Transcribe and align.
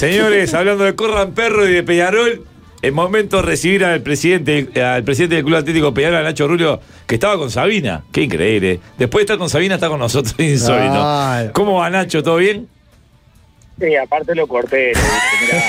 Señores, 0.00 0.54
hablando 0.54 0.84
de 0.84 0.94
Corran 0.94 1.32
Perro 1.32 1.68
y 1.68 1.72
de 1.74 1.82
Peñarol, 1.82 2.42
es 2.80 2.90
momento 2.90 3.36
de 3.36 3.42
recibir 3.42 3.84
al 3.84 4.00
presidente, 4.00 4.82
al 4.82 5.04
presidente 5.04 5.34
del 5.36 5.44
Club 5.44 5.56
Atlético 5.58 5.92
Peñarol, 5.92 6.16
a 6.16 6.22
Nacho 6.22 6.48
Rulio, 6.48 6.80
que 7.06 7.16
estaba 7.16 7.36
con 7.36 7.50
Sabina. 7.50 8.02
Qué 8.10 8.22
increíble. 8.22 8.80
Después 8.96 9.20
de 9.20 9.24
estar 9.24 9.36
con 9.36 9.50
Sabina, 9.50 9.74
está 9.74 9.88
con 9.90 9.98
nosotros, 9.98 10.34
insólito. 10.38 11.50
¿Cómo 11.52 11.74
va 11.80 11.90
Nacho? 11.90 12.22
¿Todo 12.22 12.36
bien? 12.38 12.66
Sí, 13.78 13.94
aparte 13.94 14.34
lo 14.34 14.46
corté. 14.46 14.92
mirá, 15.42 15.64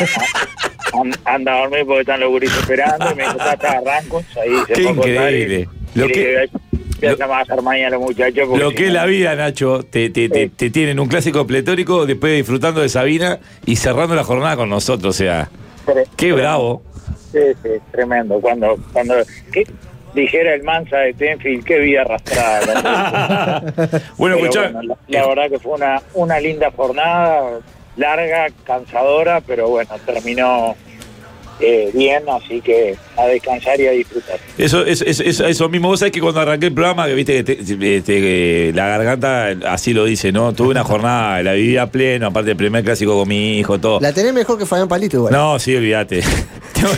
an- 1.02 1.20
anda 1.36 1.54
a 1.54 1.60
dormir 1.63 1.84
porque 1.86 2.00
están 2.00 2.22
los 2.22 2.29
gurises 2.29 2.58
esperando. 2.58 3.12
Y 3.12 3.16
me 3.16 3.24
dijo, 3.24 3.38
"Ya 3.38 3.52
está, 3.52 3.72
arranco. 3.72 4.24
Ahí 4.42 4.52
se 4.68 4.74
Qué 4.76 4.88
acostar 4.88 5.13
increíble. 5.13 5.68
Y, 5.94 6.00
Lo 6.00 6.06
y 6.06 6.12
que- 6.13 6.50
voy 7.02 7.58
a 7.58 7.62
mañana 7.62 7.90
los 7.92 8.02
muchachos. 8.02 8.47
Lo 8.58 8.70
si 8.70 8.76
que 8.76 8.88
es 8.88 8.94
la 8.94 9.06
vida, 9.06 9.36
Nacho, 9.36 9.84
te, 9.84 10.10
te, 10.10 10.29
te, 10.29 10.49
te 10.49 10.70
tienen 10.70 10.99
un 10.99 11.08
clásico 11.08 11.46
pletórico, 11.47 12.06
después 12.06 12.35
disfrutando 12.35 12.81
de 12.81 12.90
Sabina 12.90 13.40
y 13.66 13.76
cerrando 13.76 14.16
la 14.16 14.24
jornada 14.24 14.56
con 14.56 14.70
nosotros. 14.70 15.16
O 15.16 15.17
sea, 15.17 15.49
qué 16.16 16.31
bravo. 16.31 16.84
Sí, 17.31 17.39
sí, 17.63 17.70
tremendo. 17.91 18.39
Cuando, 18.39 18.77
cuando 18.91 19.16
¿qué? 19.52 19.63
dijera 20.13 20.53
el 20.53 20.63
Mansa 20.63 20.98
de 20.98 21.13
Tenfield, 21.13 21.63
qué 21.63 21.80
vida 21.80 22.02
arrastrada. 22.02 23.63
bueno, 24.17 24.36
escuchá, 24.36 24.72
bueno, 24.72 24.81
la, 24.83 24.97
la 25.08 25.27
verdad 25.27 25.49
que 25.49 25.59
fue 25.59 25.73
una, 25.73 26.02
una 26.13 26.39
linda 26.39 26.72
jornada, 26.72 27.59
larga, 27.95 28.47
cansadora, 28.66 29.41
pero 29.41 29.70
bueno, 29.70 29.91
terminó 30.05 30.75
eh, 31.61 31.91
bien, 31.93 32.23
así 32.29 32.59
que 32.61 32.95
a 33.17 33.25
descansar 33.27 33.79
y 33.79 33.88
a 33.88 33.91
disfrutar. 33.91 34.38
Eso, 34.57 34.85
eso, 34.85 35.05
eso, 35.05 35.23
eso, 35.23 35.45
eso 35.45 35.69
mismo, 35.69 35.88
vos 35.89 35.99
sabés 35.99 36.11
que 36.11 36.19
cuando 36.21 36.39
arranqué 36.41 36.67
el 36.67 36.73
programa, 36.73 37.05
que 37.07 37.13
viste 37.13 37.43
que 37.43 37.55
te- 37.55 37.75
te- 37.77 38.02
te- 38.02 38.73
la 38.73 38.88
garganta 38.88 39.49
así 39.69 39.93
lo 39.93 40.05
dice, 40.05 40.31
¿no? 40.31 40.53
Tuve 40.53 40.69
una 40.69 40.83
jornada, 40.83 41.41
la 41.43 41.53
viví 41.53 41.77
a 41.77 41.88
pleno, 41.88 42.27
aparte 42.27 42.47
del 42.49 42.57
primer 42.57 42.83
clásico 42.83 43.17
con 43.17 43.27
mi 43.27 43.59
hijo, 43.59 43.79
todo. 43.79 43.99
La 44.02 44.11
tenés 44.13 44.33
mejor 44.33 44.57
que 44.57 44.66
Fabián 44.66 44.88
Palito 44.88 45.17
igual. 45.17 45.33
No, 45.33 45.59
sí, 45.59 45.75
olvídate. 45.75 46.21
tengo, 46.73 46.89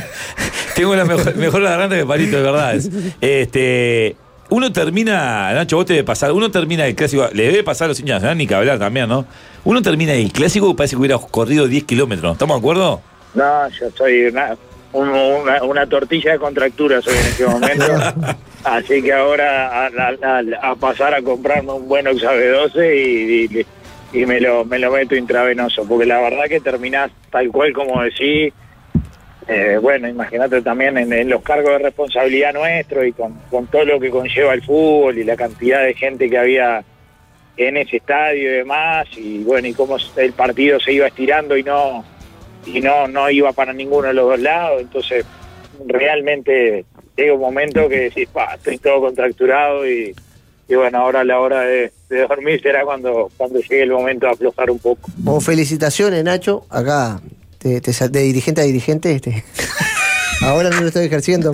tengo 0.75 0.95
la 0.95 1.05
mejor, 1.05 1.35
mejor 1.35 1.61
la 1.61 1.71
garganta 1.71 1.95
que 1.97 2.05
Palito, 2.05 2.37
de 2.37 2.43
verdad. 2.43 2.75
Este, 3.21 4.15
uno 4.49 4.71
termina, 4.71 5.51
Nacho, 5.53 5.77
vos 5.77 5.85
te 5.85 5.93
debe 5.93 6.03
pasar, 6.03 6.31
uno 6.31 6.51
termina 6.51 6.85
el 6.85 6.95
clásico, 6.95 7.27
le 7.33 7.43
debe 7.47 7.63
pasar 7.63 7.85
a 7.85 7.87
los 7.89 7.99
hinchas, 7.99 8.21
¿no? 8.21 8.35
ni 8.35 8.45
que 8.45 8.53
hablar 8.53 8.77
también, 8.77 9.07
¿no? 9.09 9.25
Uno 9.65 9.81
termina 9.81 10.13
el 10.13 10.31
clásico 10.31 10.69
y 10.69 10.73
parece 10.73 10.95
que 10.95 10.99
hubiera 10.99 11.17
corrido 11.17 11.67
10 11.67 11.85
kilómetros, 11.85 12.33
¿estamos 12.33 12.57
de 12.57 12.59
acuerdo? 12.59 13.01
No, 13.33 13.67
yo 13.69 13.89
soy 13.91 14.25
una, 14.25 14.55
un- 14.93 15.09
una, 15.09 15.63
una 15.63 15.87
tortilla 15.87 16.33
de 16.33 16.39
contractura 16.39 17.01
soy 17.01 17.13
en 17.15 17.25
este 17.25 17.45
momento. 17.45 17.85
Así 18.63 19.01
que 19.01 19.11
ahora 19.13 19.67
a, 19.67 19.87
a- 19.87 20.17
a- 20.39 20.71
a 20.71 20.75
pasar 20.75 21.13
a 21.13 21.21
comprarme 21.21 21.71
un 21.73 21.87
buen 21.87 22.07
Oxabe 22.07 22.47
12 22.47 22.95
y, 22.95 23.45
y- 23.59 23.65
y 24.13 24.25
me 24.27 24.39
lo 24.39 24.63
me 24.63 24.77
lo 24.77 24.91
meto 24.91 25.15
intravenoso, 25.15 25.85
porque 25.87 26.05
la 26.05 26.21
verdad 26.21 26.45
que 26.47 26.59
terminás 26.59 27.09
tal 27.31 27.49
cual 27.49 27.73
como 27.73 28.01
decís. 28.03 28.53
eh, 29.47 29.77
bueno, 29.81 30.07
imagínate 30.07 30.61
también 30.61 30.97
en, 30.97 31.11
en 31.11 31.29
los 31.29 31.41
cargos 31.41 31.71
de 31.73 31.79
responsabilidad 31.79 32.53
nuestro 32.53 33.03
y 33.03 33.11
con, 33.11 33.33
con 33.49 33.67
todo 33.67 33.83
lo 33.83 33.99
que 33.99 34.09
conlleva 34.09 34.53
el 34.53 34.61
fútbol 34.63 35.17
y 35.17 35.23
la 35.25 35.35
cantidad 35.35 35.81
de 35.83 35.93
gente 35.95 36.29
que 36.29 36.37
había 36.37 36.83
en 37.57 37.75
ese 37.77 37.97
estadio 37.97 38.49
y 38.49 38.53
demás, 38.59 39.05
y 39.17 39.43
bueno, 39.43 39.67
y 39.67 39.73
cómo 39.73 39.97
el 40.15 40.31
partido 40.33 40.79
se 40.79 40.93
iba 40.93 41.07
estirando 41.07 41.57
y 41.57 41.63
no 41.63 42.03
y 42.65 42.79
no 42.81 43.07
no 43.07 43.29
iba 43.29 43.51
para 43.53 43.73
ninguno 43.73 44.07
de 44.07 44.13
los 44.13 44.27
dos 44.29 44.39
lados, 44.39 44.81
entonces 44.81 45.25
realmente 45.85 46.85
llega 47.15 47.33
un 47.33 47.41
momento 47.41 47.87
que 47.89 47.99
decís, 48.01 48.27
"Pa, 48.31 48.55
estoy 48.55 48.77
todo 48.77 49.01
contracturado 49.01 49.87
y, 49.89 50.15
y 50.67 50.75
bueno, 50.75 50.99
ahora 50.99 51.21
a 51.21 51.23
la 51.23 51.39
hora 51.39 51.61
de, 51.61 51.91
de 52.09 52.27
dormir 52.27 52.61
será 52.61 52.83
cuando, 52.85 53.29
cuando 53.37 53.59
llegue 53.59 53.83
el 53.83 53.91
momento 53.91 54.25
de 54.27 54.31
aflojar 54.33 54.71
un 54.71 54.79
poco. 54.79 55.09
Bueno, 55.17 55.41
felicitaciones, 55.41 56.23
Nacho. 56.23 56.65
Acá, 56.69 57.21
te, 57.59 57.81
te 57.81 57.91
sal- 57.93 58.11
de 58.11 58.21
dirigente 58.21 58.61
a 58.61 58.63
dirigente. 58.63 59.11
Este. 59.13 59.43
Ahora 60.41 60.69
no 60.69 60.81
lo 60.81 60.87
estoy 60.87 61.05
ejerciendo. 61.05 61.51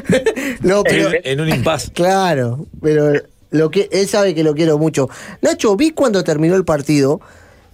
no, 0.62 0.82
pero. 0.84 1.08
En, 1.12 1.20
en 1.24 1.40
un 1.40 1.48
impas. 1.48 1.90
Claro, 1.94 2.66
pero 2.82 3.12
lo 3.50 3.70
que 3.70 3.88
él 3.92 4.06
sabe 4.08 4.34
que 4.34 4.42
lo 4.44 4.54
quiero 4.54 4.78
mucho. 4.78 5.08
Nacho, 5.40 5.76
vi 5.76 5.90
cuando 5.90 6.22
terminó 6.24 6.54
el 6.56 6.64
partido 6.64 7.20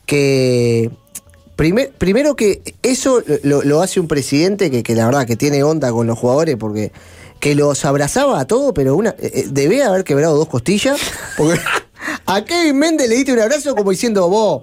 que 0.06 0.90
primer- 1.58 1.90
primero 1.90 2.36
que 2.36 2.62
eso 2.82 3.22
lo, 3.42 3.62
lo 3.62 3.82
hace 3.82 3.98
un 4.00 4.06
presidente 4.08 4.70
que, 4.70 4.82
que 4.82 4.94
la 4.94 5.04
verdad 5.06 5.26
que 5.26 5.36
tiene 5.36 5.62
onda 5.64 5.90
con 5.92 6.06
los 6.06 6.16
jugadores 6.18 6.56
porque 6.56 6.92
que 7.40 7.54
los 7.54 7.84
abrazaba 7.84 8.40
a 8.40 8.46
todos, 8.46 8.72
pero 8.74 8.96
una 8.96 9.10
eh, 9.18 9.30
eh, 9.34 9.44
debe 9.50 9.82
haber 9.82 10.04
quebrado 10.04 10.36
dos 10.36 10.48
costillas 10.48 10.98
porque 11.36 11.60
a 12.26 12.44
Kevin 12.44 12.78
Méndez 12.78 13.08
le 13.08 13.16
diste 13.16 13.32
un 13.32 13.40
abrazo 13.40 13.74
como 13.74 13.90
diciendo 13.90 14.28
vos. 14.28 14.62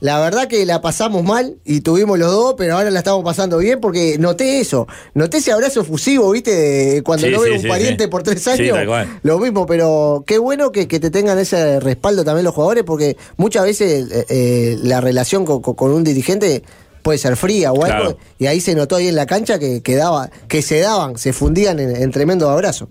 La 0.00 0.20
verdad 0.20 0.46
que 0.46 0.66
la 0.66 0.82
pasamos 0.82 1.24
mal 1.24 1.56
y 1.64 1.80
tuvimos 1.80 2.18
los 2.18 2.30
dos, 2.30 2.54
pero 2.58 2.76
ahora 2.76 2.90
la 2.90 2.98
estamos 2.98 3.24
pasando 3.24 3.56
bien 3.58 3.80
porque 3.80 4.18
noté 4.18 4.60
eso. 4.60 4.86
Noté 5.14 5.38
ese 5.38 5.52
abrazo 5.52 5.80
efusivo, 5.80 6.30
¿viste? 6.32 6.50
De 6.54 7.02
cuando 7.02 7.26
Sí, 7.26 7.32
no 7.32 7.38
sí, 7.42 7.44
ves 7.48 7.56
un 7.58 7.62
sí, 7.62 7.68
pariente 7.68 8.04
sí. 8.04 8.10
por 8.10 8.22
tres 8.22 8.46
años. 8.46 8.78
Lo 9.22 9.38
mismo, 9.38 9.64
pero 9.64 10.22
qué 10.26 10.36
bueno 10.38 10.70
que, 10.70 10.86
que 10.86 11.00
te 11.00 11.10
tengan 11.10 11.38
ese 11.38 11.80
respaldo 11.80 12.24
también 12.24 12.44
los 12.44 12.54
jugadores, 12.54 12.84
porque 12.84 13.16
muchas 13.38 13.64
veces 13.64 14.10
eh, 14.12 14.26
eh, 14.28 14.76
la 14.82 15.00
relación 15.00 15.46
con, 15.46 15.62
con- 15.62 15.74
con 15.74 15.90
un 15.92 16.04
dirigente 16.04 16.62
puede 17.00 17.18
ser 17.18 17.36
fría 17.36 17.72
o 17.72 17.76
algo, 17.84 17.86
Claro. 18.16 18.18
y 18.38 18.46
ahí 18.46 18.60
se 18.60 18.74
notó 18.74 18.96
ahí 18.96 19.08
en 19.08 19.14
la 19.16 19.24
cancha 19.26 19.58
que, 19.58 19.80
que, 19.80 19.94
daba, 19.96 20.28
que 20.48 20.60
se 20.60 20.80
daban, 20.80 21.16
se 21.16 21.32
fundían 21.32 21.78
en, 21.80 21.96
en 21.96 22.10
tremendo 22.10 22.50
abrazo. 22.50 22.88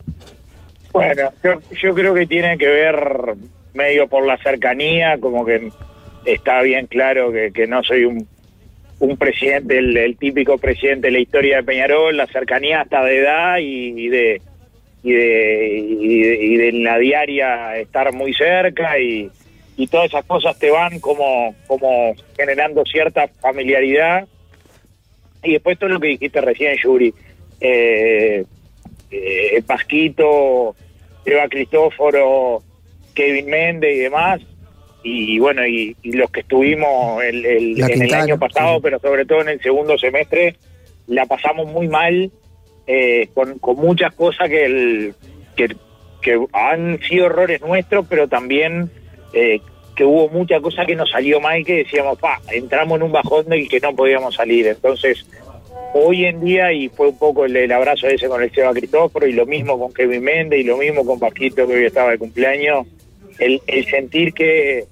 Bueno, 0.91 1.29
yo, 1.43 1.51
yo 1.83 1.93
creo 1.93 2.13
que 2.15 2.25
tiene 2.25 2.57
que 2.57 2.65
ver 2.65 3.35
medio 3.73 4.07
por 4.07 4.25
la 4.25 4.37
cercanía, 4.41 5.17
como 5.19 5.45
que 5.45 5.69
está 6.25 6.61
bien 6.61 6.87
claro 6.87 7.31
que, 7.31 7.51
que 7.51 7.67
no 7.67 7.83
soy 7.83 8.05
un, 8.05 8.27
un 8.99 9.17
presidente, 9.17 9.77
el, 9.77 10.17
típico 10.17 10.57
presidente 10.57 11.07
de 11.07 11.13
la 11.13 11.19
historia 11.19 11.57
de 11.57 11.63
Peñarol, 11.63 12.17
la 12.17 12.27
cercanía 12.27 12.81
hasta 12.81 13.03
de 13.03 13.17
edad 13.17 13.57
y, 13.59 14.09
de 14.09 14.41
y 15.03 15.11
de, 15.11 15.77
y 15.77 16.57
de 16.57 16.67
y 16.69 16.83
la 16.83 16.97
diaria 16.97 17.77
estar 17.77 18.11
muy 18.11 18.33
cerca 18.33 18.99
y, 18.99 19.29
y 19.77 19.87
todas 19.87 20.07
esas 20.07 20.25
cosas 20.25 20.57
te 20.57 20.71
van 20.71 20.99
como 20.99 21.53
como 21.67 22.15
generando 22.35 22.83
cierta 22.85 23.27
familiaridad 23.27 24.27
y 25.43 25.53
después 25.53 25.77
todo 25.77 25.89
lo 25.89 25.99
que 25.99 26.07
dijiste 26.07 26.41
recién 26.41 26.75
Yuri 26.77 27.13
eh, 27.61 28.45
eh, 29.11 29.61
Pasquito, 29.65 30.75
Eva 31.25 31.47
Cristóforo, 31.47 32.63
Kevin 33.13 33.47
Méndez 33.47 33.95
y 33.95 33.99
demás. 33.99 34.41
Y 35.07 35.37
bueno, 35.37 35.65
y, 35.67 35.95
y 36.01 36.13
los 36.13 36.31
que 36.31 36.39
estuvimos 36.39 37.23
el, 37.23 37.45
el- 37.45 37.79
en 37.79 38.01
el 38.01 38.13
año 38.15 38.39
pasado, 38.39 38.77
sí. 38.77 38.79
pero 38.81 38.99
sobre 38.99 39.23
todo 39.25 39.41
en 39.41 39.49
el 39.49 39.61
segundo 39.61 39.99
semestre, 39.99 40.55
la 41.05 41.27
pasamos 41.27 41.67
muy 41.71 41.87
mal 41.87 42.31
eh, 42.87 43.27
con, 43.35 43.59
con 43.59 43.75
muchas 43.75 44.13
cosas 44.15 44.49
que, 44.49 44.65
el, 44.65 45.13
que, 45.55 45.75
que 46.23 46.43
han 46.53 46.99
sido 47.07 47.27
errores 47.27 47.61
nuestros, 47.61 48.07
pero 48.09 48.27
también 48.27 48.89
eh, 49.33 49.59
que 49.95 50.03
hubo 50.05 50.27
mucha 50.29 50.59
cosa 50.59 50.87
que 50.87 50.95
nos 50.95 51.11
salió 51.11 51.39
mal 51.39 51.63
que 51.63 51.83
decíamos, 51.83 52.17
pa, 52.17 52.41
entramos 52.51 52.97
en 52.97 53.03
un 53.03 53.11
bajón 53.11 53.45
del 53.47 53.69
que 53.69 53.79
no 53.79 53.95
podíamos 53.95 54.33
salir. 54.33 54.65
Entonces, 54.65 55.23
hoy 55.93 56.25
en 56.25 56.43
día, 56.43 56.73
y 56.73 56.89
fue 56.89 57.09
un 57.09 57.19
poco 57.19 57.45
el, 57.45 57.55
el 57.55 57.71
abrazo 57.71 58.07
ese 58.07 58.27
con 58.27 58.41
el 58.41 58.51
Seba 58.51 58.73
Cristóforo, 58.73 59.27
y 59.27 59.33
lo 59.33 59.45
mismo 59.45 59.77
con 59.79 59.93
Kevin 59.93 60.23
Méndez, 60.23 60.61
y 60.61 60.63
lo 60.63 60.77
mismo 60.77 61.05
con 61.05 61.19
Paquito, 61.19 61.67
que 61.67 61.75
hoy 61.75 61.85
estaba 61.85 62.09
de 62.09 62.17
cumpleaños, 62.17 62.87
el, 63.37 63.61
el 63.67 63.85
sentir 63.85 64.33
que, 64.33 64.85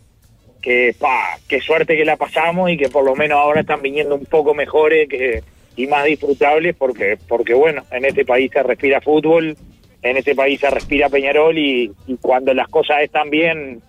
que, 0.63 0.95
pa, 0.97 1.37
qué 1.47 1.59
suerte 1.59 1.97
que 1.97 2.05
la 2.05 2.15
pasamos 2.15 2.71
y 2.71 2.77
que 2.77 2.87
por 2.87 3.03
lo 3.03 3.15
menos 3.15 3.37
ahora 3.37 3.61
están 3.61 3.81
viniendo 3.81 4.15
un 4.15 4.25
poco 4.25 4.53
mejores 4.53 5.09
que, 5.09 5.43
y 5.75 5.87
más 5.87 6.05
disfrutables, 6.05 6.73
porque, 6.75 7.17
porque 7.27 7.53
bueno, 7.53 7.83
en 7.91 8.05
este 8.05 8.23
país 8.23 8.49
se 8.51 8.63
respira 8.63 9.01
fútbol, 9.01 9.57
en 10.01 10.17
este 10.17 10.33
país 10.33 10.61
se 10.61 10.69
respira 10.69 11.09
Peñarol, 11.09 11.57
y, 11.57 11.91
cuando 12.21 12.53
las 12.53 12.69
cosas 12.69 13.01
están 13.01 13.29
bien, 13.29 13.81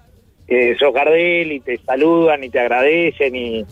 eh, 0.48 0.74
sos 0.78 0.92
Gardel 0.92 1.52
y 1.52 1.60
te 1.60 1.78
saludan 1.78 2.42
y 2.42 2.50
te 2.50 2.58
agradecen 2.58 3.36
y, 3.36 3.64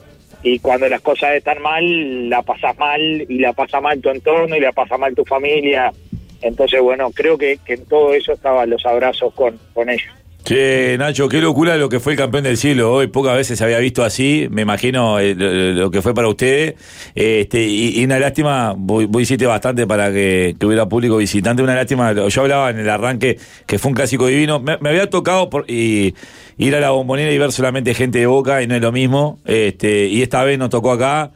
y 0.44 0.60
cuando 0.60 0.88
las 0.88 1.00
cosas 1.00 1.34
están 1.34 1.60
mal, 1.60 2.30
la 2.30 2.42
pasas 2.42 2.78
mal 2.78 3.26
y 3.28 3.38
la 3.38 3.52
pasa 3.52 3.80
mal 3.80 4.00
tu 4.00 4.10
entorno 4.10 4.56
y 4.56 4.60
la 4.60 4.72
pasa 4.72 4.96
mal 4.96 5.14
tu 5.14 5.24
familia. 5.24 5.92
Entonces, 6.40 6.80
bueno, 6.80 7.10
creo 7.10 7.36
que, 7.36 7.58
que 7.64 7.74
en 7.74 7.86
todo 7.86 8.14
eso 8.14 8.32
estaban 8.32 8.70
los 8.70 8.86
abrazos 8.86 9.34
con, 9.34 9.58
con 9.74 9.90
ellos. 9.90 10.21
Che, 10.44 10.96
Nacho, 10.98 11.28
qué 11.28 11.40
locura 11.40 11.76
lo 11.76 11.88
que 11.88 12.00
fue 12.00 12.14
el 12.14 12.18
campeón 12.18 12.42
del 12.42 12.56
siglo 12.56 12.92
hoy. 12.92 13.06
Pocas 13.06 13.36
veces 13.36 13.56
se 13.56 13.64
había 13.64 13.78
visto 13.78 14.02
así. 14.02 14.48
Me 14.50 14.62
imagino 14.62 15.20
eh, 15.20 15.34
lo, 15.36 15.90
que 15.92 16.02
fue 16.02 16.14
para 16.14 16.26
ustedes. 16.28 16.74
Este, 17.14 17.64
y, 17.64 18.00
y 18.00 18.04
una 18.04 18.18
lástima, 18.18 18.74
vos, 18.76 19.06
vos 19.06 19.22
hiciste 19.22 19.46
bastante 19.46 19.86
para 19.86 20.12
que, 20.12 20.56
que 20.58 20.66
hubiera 20.66 20.88
público 20.88 21.16
visitante. 21.18 21.62
Una 21.62 21.76
lástima, 21.76 22.12
yo 22.12 22.42
hablaba 22.42 22.70
en 22.70 22.80
el 22.80 22.90
arranque 22.90 23.38
que 23.66 23.78
fue 23.78 23.90
un 23.90 23.94
clásico 23.94 24.26
divino. 24.26 24.58
Me, 24.58 24.78
me 24.78 24.88
había 24.88 25.08
tocado 25.08 25.48
por, 25.48 25.70
y, 25.70 26.14
ir 26.58 26.74
a 26.74 26.80
la 26.80 26.90
bombonera 26.90 27.30
y 27.30 27.38
ver 27.38 27.52
solamente 27.52 27.94
gente 27.94 28.18
de 28.18 28.26
boca 28.26 28.62
y 28.62 28.66
no 28.66 28.74
es 28.74 28.82
lo 28.82 28.90
mismo. 28.90 29.38
Este, 29.44 30.06
y 30.08 30.22
esta 30.22 30.42
vez 30.42 30.58
nos 30.58 30.70
tocó 30.70 30.90
acá. 30.90 31.30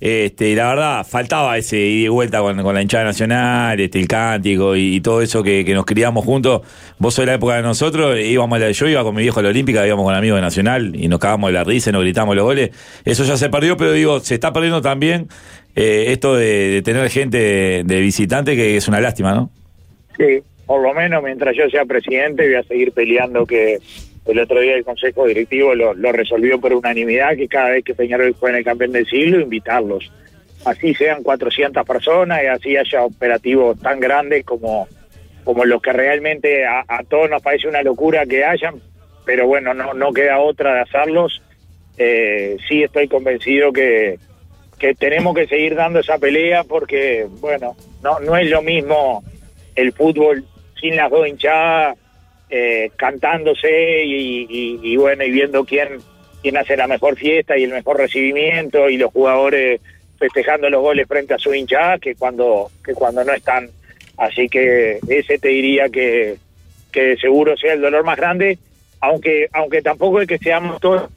Este, 0.00 0.54
la 0.54 0.68
verdad, 0.68 1.06
faltaba 1.06 1.58
ese 1.58 1.76
ida 1.76 2.06
y 2.06 2.08
vuelta 2.08 2.40
con, 2.40 2.62
con 2.62 2.74
la 2.74 2.80
hinchada 2.80 3.04
nacional, 3.04 3.78
este, 3.78 4.00
el 4.00 4.08
cántico 4.08 4.74
y, 4.74 4.98
todo 5.02 5.20
eso 5.20 5.42
que, 5.42 5.62
que 5.62 5.74
nos 5.74 5.84
criamos 5.84 6.24
juntos. 6.24 6.62
Vos 6.98 7.14
sos 7.14 7.24
de 7.24 7.26
la 7.26 7.34
época 7.34 7.56
de 7.56 7.62
nosotros, 7.62 8.18
íbamos 8.18 8.56
a 8.56 8.60
la, 8.60 8.70
yo 8.70 8.88
iba 8.88 9.02
con 9.02 9.14
mi 9.14 9.22
viejo 9.22 9.40
a 9.40 9.42
la 9.42 9.50
Olímpica, 9.50 9.86
íbamos 9.86 10.06
con 10.06 10.14
amigos 10.14 10.38
de 10.38 10.42
Nacional 10.42 10.96
y 10.96 11.08
nos 11.08 11.18
cagamos 11.18 11.48
de 11.48 11.52
la 11.52 11.64
risa 11.64 11.92
nos 11.92 12.02
gritamos 12.02 12.34
los 12.34 12.44
goles. 12.44 12.70
Eso 13.04 13.24
ya 13.24 13.36
se 13.36 13.50
perdió, 13.50 13.76
pero 13.76 13.92
digo, 13.92 14.20
se 14.20 14.34
está 14.34 14.52
perdiendo 14.52 14.80
también 14.80 15.28
eh, 15.76 16.06
esto 16.08 16.34
de, 16.34 16.80
tener 16.82 17.08
gente 17.10 17.82
de 17.84 18.00
visitante, 18.00 18.56
que 18.56 18.76
es 18.76 18.88
una 18.88 19.00
lástima, 19.00 19.34
¿no? 19.34 19.50
Sí, 20.16 20.42
por 20.66 20.82
lo 20.82 20.94
menos 20.94 21.22
mientras 21.22 21.54
yo 21.56 21.68
sea 21.68 21.84
presidente 21.84 22.46
voy 22.46 22.56
a 22.56 22.62
seguir 22.62 22.92
peleando 22.92 23.44
que 23.44 23.78
el 24.26 24.38
otro 24.38 24.60
día 24.60 24.74
el 24.74 24.84
Consejo 24.84 25.26
Directivo 25.26 25.74
lo, 25.74 25.94
lo 25.94 26.12
resolvió 26.12 26.60
por 26.60 26.72
unanimidad 26.72 27.36
que 27.36 27.48
cada 27.48 27.70
vez 27.70 27.84
que 27.84 27.94
Peñarol 27.94 28.34
juegue 28.34 28.54
en 28.54 28.58
el 28.58 28.64
campeón 28.64 28.92
del 28.92 29.06
siglo, 29.06 29.40
invitarlos. 29.40 30.10
Así 30.64 30.94
sean 30.94 31.22
400 31.22 31.86
personas 31.86 32.42
y 32.42 32.46
así 32.46 32.76
haya 32.76 33.02
operativos 33.02 33.80
tan 33.80 33.98
grandes 33.98 34.44
como, 34.44 34.88
como 35.44 35.64
los 35.64 35.80
que 35.80 35.92
realmente 35.92 36.66
a, 36.66 36.84
a 36.86 37.02
todos 37.04 37.30
nos 37.30 37.42
parece 37.42 37.66
una 37.66 37.82
locura 37.82 38.26
que 38.26 38.44
hayan, 38.44 38.80
pero 39.24 39.46
bueno, 39.46 39.72
no, 39.72 39.94
no 39.94 40.12
queda 40.12 40.38
otra 40.38 40.74
de 40.74 40.80
hacerlos. 40.80 41.42
Eh, 41.96 42.56
sí 42.68 42.82
estoy 42.82 43.08
convencido 43.08 43.72
que, 43.72 44.18
que 44.78 44.94
tenemos 44.94 45.34
que 45.34 45.46
seguir 45.46 45.74
dando 45.74 46.00
esa 46.00 46.18
pelea 46.18 46.64
porque, 46.64 47.26
bueno, 47.40 47.76
no, 48.02 48.20
no 48.20 48.36
es 48.36 48.50
lo 48.50 48.62
mismo 48.62 49.22
el 49.76 49.92
fútbol 49.92 50.44
sin 50.80 50.96
las 50.96 51.10
dos 51.10 51.26
hinchadas, 51.26 51.96
eh, 52.50 52.90
cantándose 52.96 54.04
y, 54.04 54.96
bueno, 54.96 55.24
y 55.24 55.30
viendo 55.30 55.64
quién, 55.64 56.00
quién 56.42 56.56
hace 56.56 56.76
la 56.76 56.86
mejor 56.86 57.16
fiesta 57.16 57.56
y 57.56 57.64
el 57.64 57.72
mejor 57.72 57.98
recibimiento 57.98 58.88
y 58.88 58.96
los 58.96 59.12
jugadores 59.12 59.80
festejando 60.18 60.68
los 60.68 60.82
goles 60.82 61.08
frente 61.08 61.34
a 61.34 61.38
su 61.38 61.54
hinchada 61.54 61.98
que 61.98 62.14
cuando, 62.14 62.70
que 62.84 62.92
cuando 62.92 63.24
no 63.24 63.32
están. 63.32 63.70
Así 64.16 64.48
que 64.48 64.98
ese 65.08 65.38
te 65.38 65.48
diría 65.48 65.88
que, 65.88 66.36
que 66.92 67.16
seguro 67.16 67.56
sea 67.56 67.72
el 67.72 67.80
dolor 67.80 68.04
más 68.04 68.18
grande, 68.18 68.58
aunque, 69.00 69.48
aunque 69.52 69.80
tampoco 69.80 70.20
es 70.20 70.28
que 70.28 70.38
seamos 70.38 70.78
todos 70.80 71.08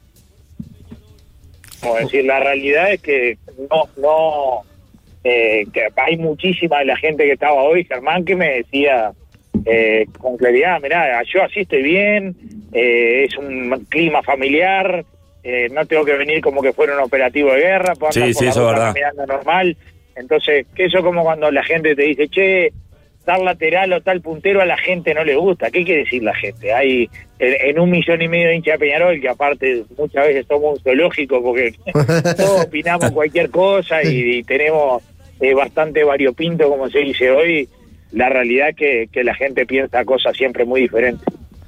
como 1.84 1.96
decir, 1.96 2.24
la 2.24 2.40
realidad 2.40 2.92
es 2.92 3.02
que 3.02 3.36
no, 3.70 3.88
no, 3.98 4.62
eh, 5.22 5.66
que 5.72 5.88
hay 5.96 6.16
muchísima 6.16 6.78
de 6.78 6.86
la 6.86 6.96
gente 6.96 7.24
que 7.24 7.32
estaba 7.32 7.62
hoy, 7.62 7.84
Germán, 7.84 8.24
que 8.24 8.34
me 8.34 8.54
decía 8.54 9.12
eh, 9.66 10.06
con 10.18 10.36
claridad, 10.36 10.80
mirá, 10.80 11.22
yo 11.24 11.42
así 11.42 11.60
estoy 11.60 11.82
bien, 11.82 12.34
eh, 12.72 13.24
es 13.28 13.36
un 13.38 13.86
clima 13.88 14.22
familiar, 14.22 15.04
eh, 15.42 15.68
no 15.72 15.84
tengo 15.86 16.04
que 16.04 16.16
venir 16.16 16.40
como 16.40 16.62
que 16.62 16.72
fuera 16.72 16.94
un 16.94 17.00
operativo 17.02 17.52
de 17.52 17.60
guerra, 17.60 17.94
puedo 17.94 18.12
Sí, 18.12 18.20
andar 18.20 18.34
por 18.34 18.38
sí, 18.40 18.44
la 18.44 18.50
eso 18.50 18.60
es 18.60 18.66
ruta 18.66 18.72
verdad. 18.72 18.86
caminando 18.94 19.26
normal. 19.26 19.76
Entonces, 20.16 20.66
que 20.74 20.84
eso 20.84 21.02
como 21.02 21.22
cuando 21.24 21.50
la 21.50 21.62
gente 21.64 21.94
te 21.96 22.02
dice, 22.02 22.28
che, 22.28 22.72
tal 23.24 23.44
lateral 23.44 23.92
o 23.94 24.00
tal 24.00 24.20
puntero 24.20 24.60
a 24.60 24.66
la 24.66 24.76
gente 24.76 25.12
no 25.14 25.24
le 25.24 25.34
gusta. 25.34 25.70
¿Qué 25.70 25.82
quiere 25.84 26.04
decir 26.04 26.22
la 26.22 26.34
gente? 26.34 26.72
Hay 26.72 27.08
en, 27.38 27.68
en 27.70 27.78
un 27.80 27.90
millón 27.90 28.22
y 28.22 28.28
medio 28.28 28.48
de 28.48 28.56
hinchas 28.56 28.74
de 28.78 28.86
Peñarol, 28.86 29.20
que 29.20 29.28
aparte 29.28 29.82
muchas 29.98 30.26
veces 30.28 30.46
somos 30.46 30.78
un 30.78 30.84
zoológico 30.84 31.42
porque 31.42 31.72
todos 32.36 32.66
opinamos 32.66 33.10
cualquier 33.10 33.50
cosa 33.50 34.02
y, 34.04 34.36
y 34.38 34.42
tenemos 34.44 35.02
eh, 35.40 35.52
bastante 35.54 36.04
variopinto, 36.04 36.68
como 36.68 36.88
se 36.88 36.98
dice 37.00 37.30
hoy. 37.30 37.68
La 38.14 38.28
realidad 38.28 38.70
es 38.70 38.76
que, 38.76 39.08
que 39.12 39.24
la 39.24 39.34
gente 39.34 39.66
piensa 39.66 40.04
cosas 40.04 40.36
siempre 40.36 40.64
muy 40.64 40.80
diferentes. 40.82 41.26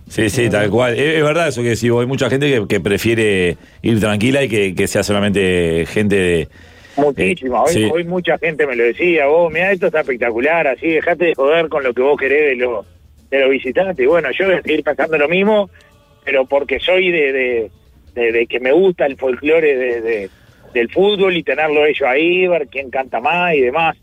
Sí, 0.08 0.30
sí, 0.30 0.48
tal 0.48 0.70
cual. 0.70 0.94
Es, 0.98 1.22
verdad 1.22 1.48
eso 1.48 1.62
que 1.62 1.70
decís, 1.70 1.90
vos, 1.90 2.00
hay 2.00 2.06
mucha 2.06 2.30
gente 2.30 2.48
que, 2.48 2.66
que 2.68 2.80
prefiere 2.80 3.56
ir 3.82 3.98
tranquila 4.00 4.44
y 4.44 4.48
que, 4.48 4.74
que 4.74 4.86
sea 4.86 5.02
solamente 5.02 5.84
gente 5.86 6.14
de... 6.16 6.48
Muchísima. 6.96 7.62
Hoy, 7.64 7.72
Sí. 7.72 7.90
hoy 7.92 8.04
mucha 8.04 8.38
gente 8.38 8.66
me 8.66 8.76
lo 8.76 8.84
decía, 8.84 9.26
vos, 9.26 9.52
mira, 9.52 9.72
esto 9.72 9.86
está 9.86 10.00
espectacular, 10.00 10.66
así, 10.68 10.88
dejate 10.88 11.26
de 11.26 11.34
joder 11.34 11.68
con 11.68 11.82
lo 11.82 11.92
que 11.92 12.00
vos 12.02 12.16
querés 12.18 12.50
de 12.50 12.56
los 12.56 12.86
de 13.30 13.40
los 13.40 13.50
visitantes. 13.50 13.98
Y 14.02 14.06
bueno, 14.06 14.28
yo 14.30 14.46
voy 14.46 14.54
a 14.54 14.62
seguir 14.62 14.84
pensando 14.84 15.18
lo 15.18 15.28
mismo, 15.28 15.68
pero 16.24 16.46
porque 16.46 16.78
soy 16.78 17.10
de, 17.10 17.32
de, 17.32 17.70
de- 18.14 18.32
de 18.32 18.46
que 18.46 18.60
me 18.60 18.70
gusta 18.72 19.04
el 19.04 19.16
folclore 19.16 19.76
de, 19.76 20.00
de- 20.00 20.30
del 20.72 20.88
fútbol 20.90 21.36
y 21.36 21.42
tenerlo 21.42 21.84
ellos 21.84 22.08
ahí, 22.08 22.46
ver 22.46 22.68
quién 22.70 22.88
canta 22.88 23.20
más 23.20 23.52
y 23.54 23.60
demás. 23.62 23.96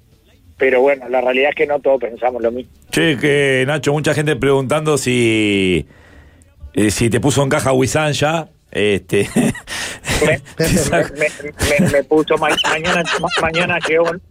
Pero 0.57 0.81
bueno, 0.81 1.09
la 1.09 1.21
realidad 1.21 1.49
es 1.49 1.55
que 1.55 1.65
no 1.67 1.79
todos 1.79 1.99
pensamos 2.01 2.41
lo 2.41 2.51
mismo. 2.51 2.71
Che, 2.91 3.17
que 3.17 3.63
Nacho, 3.67 3.91
mucha 3.93 4.13
gente 4.13 4.35
preguntando 4.35 4.97
si, 4.97 5.85
eh, 6.73 6.91
si 6.91 7.09
te 7.09 7.19
puso 7.19 7.41
en 7.43 7.49
caja 7.49 7.73
Wisan 7.73 8.13
ya. 8.13 8.47
Este, 8.71 9.29
Me, 10.25 10.41
me, 10.57 11.79
me- 11.79 11.89
me 11.91 12.03
puso 12.05 12.37
ma- 12.37 12.47
mañana, 12.71 13.03
ma- 13.19 13.27
mañana 13.41 13.77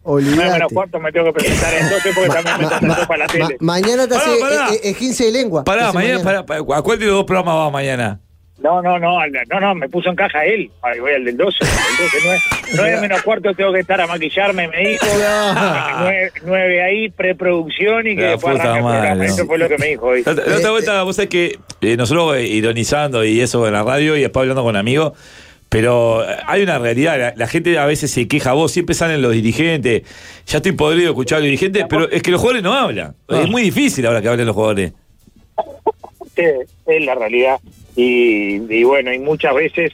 Olvídate. 0.02 0.36
nueve 0.36 0.52
menos 0.52 0.72
cuarto, 0.72 0.98
me 0.98 1.12
tengo 1.12 1.26
que 1.26 1.32
presentar 1.34 1.72
entonces 1.74 2.12
porque 2.14 2.30
también 2.30 2.56
me 2.58 2.66
trató 2.66 3.06
para 3.06 3.18
la 3.18 3.26
Ma- 3.26 3.32
tele. 3.32 3.56
mañana 3.60 4.08
te 4.08 4.16
hace 4.16 4.40
pará. 4.40 4.68
eh, 4.74 4.80
eh, 4.84 4.94
de 5.26 5.32
lengua. 5.32 5.62
pará, 5.64 5.92
mañana, 5.92 6.22
pará, 6.24 6.46
pará, 6.46 6.60
¿a 6.76 6.82
cuál 6.82 6.98
de 6.98 7.06
los 7.06 7.14
dos 7.16 7.24
programas 7.24 7.54
vas 7.56 7.72
mañana? 7.72 8.20
No, 8.62 8.80
no, 8.80 8.98
no, 8.98 9.18
no, 9.50 9.60
no, 9.60 9.74
me 9.74 9.88
puso 9.88 10.10
en 10.10 10.16
caja 10.16 10.44
él. 10.44 10.70
Ay, 10.82 11.00
voy 11.00 11.12
al 11.12 11.24
del 11.24 11.36
12. 11.36 11.58
El 11.64 11.68
12 11.68 12.18
nueve, 12.24 12.40
nueve 12.76 13.00
menos 13.00 13.22
cuarto 13.22 13.52
tengo 13.54 13.72
que 13.72 13.80
estar 13.80 14.00
a 14.00 14.06
maquillarme, 14.06 14.68
me 14.68 14.78
dijo. 14.88 15.06
No. 15.18 16.00
Nueve, 16.00 16.32
nueve 16.44 16.82
ahí, 16.82 17.08
preproducción 17.10 18.06
y 18.06 18.14
que 18.16 18.22
después 18.22 18.58
no. 18.62 19.22
Eso 19.24 19.46
fue 19.46 19.58
lo 19.58 19.68
que 19.68 19.78
me 19.78 19.86
dijo 19.88 20.06
hoy. 20.06 20.22
La, 20.24 20.32
otra- 20.32 20.70
vuelta, 20.70 21.02
vos 21.02 21.16
sabés 21.16 21.28
que 21.30 21.58
eh, 21.80 21.96
nosotros 21.96 22.36
eh, 22.36 22.46
ironizando 22.46 23.24
y 23.24 23.40
eso 23.40 23.66
en 23.66 23.72
la 23.72 23.82
radio 23.82 24.16
y 24.16 24.20
después 24.20 24.42
hablando 24.42 24.62
con 24.62 24.76
amigos, 24.76 25.12
pero 25.68 26.22
eh, 26.28 26.36
hay 26.46 26.62
una 26.62 26.78
realidad, 26.78 27.18
la, 27.18 27.34
la 27.36 27.46
gente 27.48 27.76
a 27.78 27.86
veces 27.86 28.10
se 28.10 28.28
queja, 28.28 28.52
vos 28.52 28.70
siempre 28.72 28.94
salen 28.94 29.22
los 29.22 29.32
dirigentes, 29.32 30.02
ya 30.46 30.58
estoy 30.58 30.72
podrido 30.72 31.04
de 31.06 31.10
escuchar 31.10 31.36
a 31.36 31.40
los 31.40 31.46
dirigentes, 31.46 31.84
pero 31.88 32.08
es 32.10 32.22
que 32.22 32.30
los 32.30 32.40
jugadores 32.40 32.62
no 32.62 32.72
hablan. 32.74 33.14
Es 33.28 33.48
muy 33.48 33.62
difícil 33.62 34.06
ahora 34.06 34.22
que 34.22 34.28
hablen 34.28 34.46
los 34.46 34.54
jugadores. 34.54 34.92
Sí, 36.36 36.42
es 36.86 37.04
la 37.04 37.14
realidad. 37.14 37.58
Y, 37.96 38.72
y 38.72 38.84
bueno, 38.84 39.12
y 39.12 39.18
muchas 39.18 39.54
veces 39.54 39.92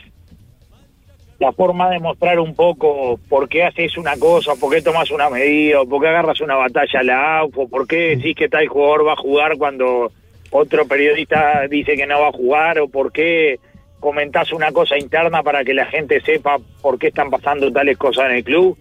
la 1.39 1.53
forma 1.53 1.91
de 1.91 2.01
mostrar 2.01 2.41
un 2.41 2.55
poco 2.55 3.19
por 3.29 3.49
qué 3.49 3.63
haces 3.63 3.97
una 3.97 4.17
cosa, 4.17 4.55
por 4.57 4.73
qué 4.73 4.83
tomas 4.83 5.11
una 5.11 5.31
medida, 5.31 5.85
por 5.85 6.03
qué 6.03 6.09
agarras 6.09 6.41
una 6.41 6.57
batalla 6.57 7.01
a 7.01 7.05
la 7.05 7.39
AUF, 7.39 7.59
o 7.59 7.69
por 7.69 7.87
qué 7.87 8.17
decís 8.17 8.35
que 8.35 8.49
tal 8.49 8.67
jugador 8.67 9.07
va 9.07 9.13
a 9.13 9.17
jugar 9.17 9.57
cuando 9.57 10.11
otro 10.51 10.89
periodista 10.89 11.67
dice 11.69 11.97
que 11.97 12.07
no 12.07 12.21
va 12.21 12.29
a 12.29 12.33
jugar, 12.33 12.81
o 12.81 12.89
por 12.89 13.13
qué 13.13 13.61
comentás 14.01 14.53
una 14.53 14.73
cosa 14.73 14.99
interna 14.99 15.43
para 15.43 15.65
que 15.65 15.75
la 15.75 15.87
gente 15.87 16.21
sepa 16.21 16.59
por 16.83 16.99
qué 16.99 17.09
están 17.09 17.31
pasando 17.31 17.71
tales 17.73 17.97
cosas 17.97 18.31
en 18.31 18.37
el 18.37 18.45
club, 18.45 18.77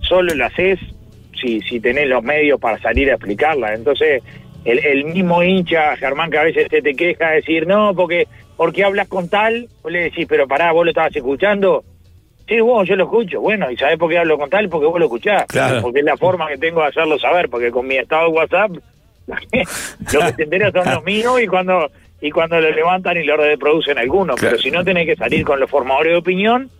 solo 0.00 0.34
lo 0.34 0.46
haces 0.46 0.80
si, 1.40 1.60
si 1.60 1.78
tenés 1.78 2.08
los 2.08 2.22
medios 2.24 2.60
para 2.60 2.78
salir 2.78 3.10
a 3.10 3.14
explicarla. 3.14 3.74
Entonces, 3.74 4.22
el, 4.64 5.04
mismo 5.04 5.42
hincha, 5.42 5.96
Germán, 5.96 6.30
que 6.30 6.38
a 6.38 6.44
veces 6.44 6.68
te, 6.68 6.82
te 6.82 6.94
queja 6.94 7.30
de 7.30 7.36
decir, 7.36 7.66
no, 7.66 7.94
porque 7.94 8.26
porque 8.60 8.84
hablas 8.84 9.08
con 9.08 9.26
tal, 9.30 9.70
vos 9.82 9.90
le 9.90 10.00
decís, 10.00 10.26
pero 10.28 10.46
pará, 10.46 10.70
vos 10.72 10.84
lo 10.84 10.90
estabas 10.90 11.16
escuchando. 11.16 11.82
Sí, 12.46 12.60
vos, 12.60 12.86
yo 12.86 12.94
lo 12.94 13.04
escucho. 13.04 13.40
Bueno, 13.40 13.70
¿y 13.70 13.76
sabés 13.78 13.96
por 13.96 14.10
qué 14.10 14.18
hablo 14.18 14.36
con 14.36 14.50
tal? 14.50 14.68
Porque 14.68 14.86
vos 14.86 14.98
lo 14.98 15.06
escuchás. 15.06 15.46
Claro. 15.46 15.80
Porque 15.80 16.00
es 16.00 16.04
la 16.04 16.18
forma 16.18 16.46
que 16.46 16.58
tengo 16.58 16.82
de 16.82 16.88
hacerlo 16.88 17.18
saber, 17.18 17.48
porque 17.48 17.70
con 17.70 17.86
mi 17.86 17.96
estado 17.96 18.26
de 18.26 18.32
WhatsApp, 18.32 18.70
lo 20.12 20.20
que 20.20 20.32
se 20.36 20.42
entera 20.42 20.70
son 20.72 20.92
los 20.92 21.02
míos 21.04 21.40
y 21.40 21.46
cuando 21.46 21.90
y 22.20 22.30
cuando 22.30 22.60
lo 22.60 22.70
levantan 22.70 23.16
y 23.16 23.24
lo 23.24 23.38
reproducen 23.38 23.96
algunos. 23.96 24.36
Claro. 24.36 24.56
Pero 24.56 24.62
si 24.62 24.70
no 24.70 24.84
tenés 24.84 25.06
que 25.06 25.16
salir 25.16 25.42
con 25.42 25.58
los 25.58 25.70
formadores 25.70 26.12
de 26.12 26.18
opinión, 26.18 26.70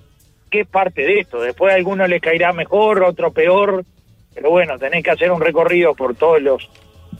¿qué 0.50 0.60
es 0.60 0.66
parte 0.66 1.00
de 1.00 1.20
esto? 1.20 1.40
Después 1.40 1.72
a 1.72 1.76
algunos 1.76 2.10
les 2.10 2.20
caerá 2.20 2.52
mejor, 2.52 3.02
otro 3.04 3.32
peor, 3.32 3.86
pero 4.34 4.50
bueno, 4.50 4.78
tenés 4.78 5.02
que 5.02 5.12
hacer 5.12 5.32
un 5.32 5.40
recorrido 5.40 5.94
por 5.94 6.14
todos 6.14 6.42
los 6.42 6.68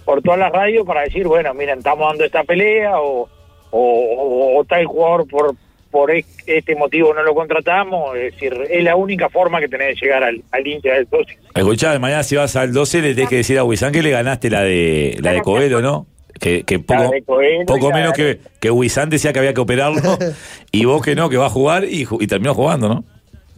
por 0.05 0.21
todas 0.21 0.39
las 0.39 0.53
radios 0.53 0.87
para 0.87 1.01
decir, 1.01 1.27
bueno, 1.27 1.55
miren, 1.55 1.79
estamos 1.79 2.11
dando 2.11 2.25
esta 2.27 2.45
pelea 2.45 3.01
o, 3.01 3.27
o, 3.71 3.81
o- 3.81 4.59
o 4.61 4.65
tal 4.65 4.85
jugador 4.87 5.27
por 5.29 5.55
por 5.91 6.13
es- 6.13 6.25
este 6.47 6.77
motivo 6.77 7.13
no 7.13 7.23
lo 7.25 7.35
contratamos, 7.35 8.15
es 8.17 8.33
decir, 8.35 8.55
es 8.71 8.85
la 8.85 8.95
única 8.95 9.29
forma 9.29 9.59
que 9.59 9.67
tenés 9.67 9.89
de 9.97 10.07
llegar 10.07 10.23
al, 10.23 10.41
al 10.53 10.65
hincha 10.65 10.93
del 10.95 11.09
socio. 11.09 11.37
Escuchá, 11.53 11.99
mañana 11.99 12.23
si 12.23 12.37
vas 12.37 12.55
al 12.55 12.73
12 12.73 13.03
le 13.03 13.15
tenés 13.15 13.29
que 13.29 13.37
decir 13.39 13.59
a 13.59 13.65
Wisan 13.65 13.91
que 13.91 14.01
le 14.01 14.11
ganaste 14.11 14.51
la 14.51 14.63
de 14.63 15.17
la 15.21 15.33
de 15.33 15.41
Coelho, 15.43 15.81
¿no? 15.83 16.07
Que, 16.39 16.63
que 16.63 16.79
poco, 16.79 17.11
de 17.11 17.23
Coelho 17.23 17.63
y 17.63 17.65
poco 17.67 17.91
menos 17.91 18.13
que, 18.13 18.39
que 18.61 18.71
Wisan 18.71 19.11
decía 19.11 19.33
que 19.33 19.41
había 19.41 19.53
que 19.53 19.61
operarlo 19.61 20.17
y 20.71 20.85
vos 20.85 21.03
que 21.05 21.17
no, 21.17 21.29
que 21.29 21.37
va 21.37 21.47
a 21.47 21.51
jugar 21.51 21.83
y, 21.85 22.07
terminó 22.29 22.55
jugando, 22.55 22.89
¿no? 22.89 23.05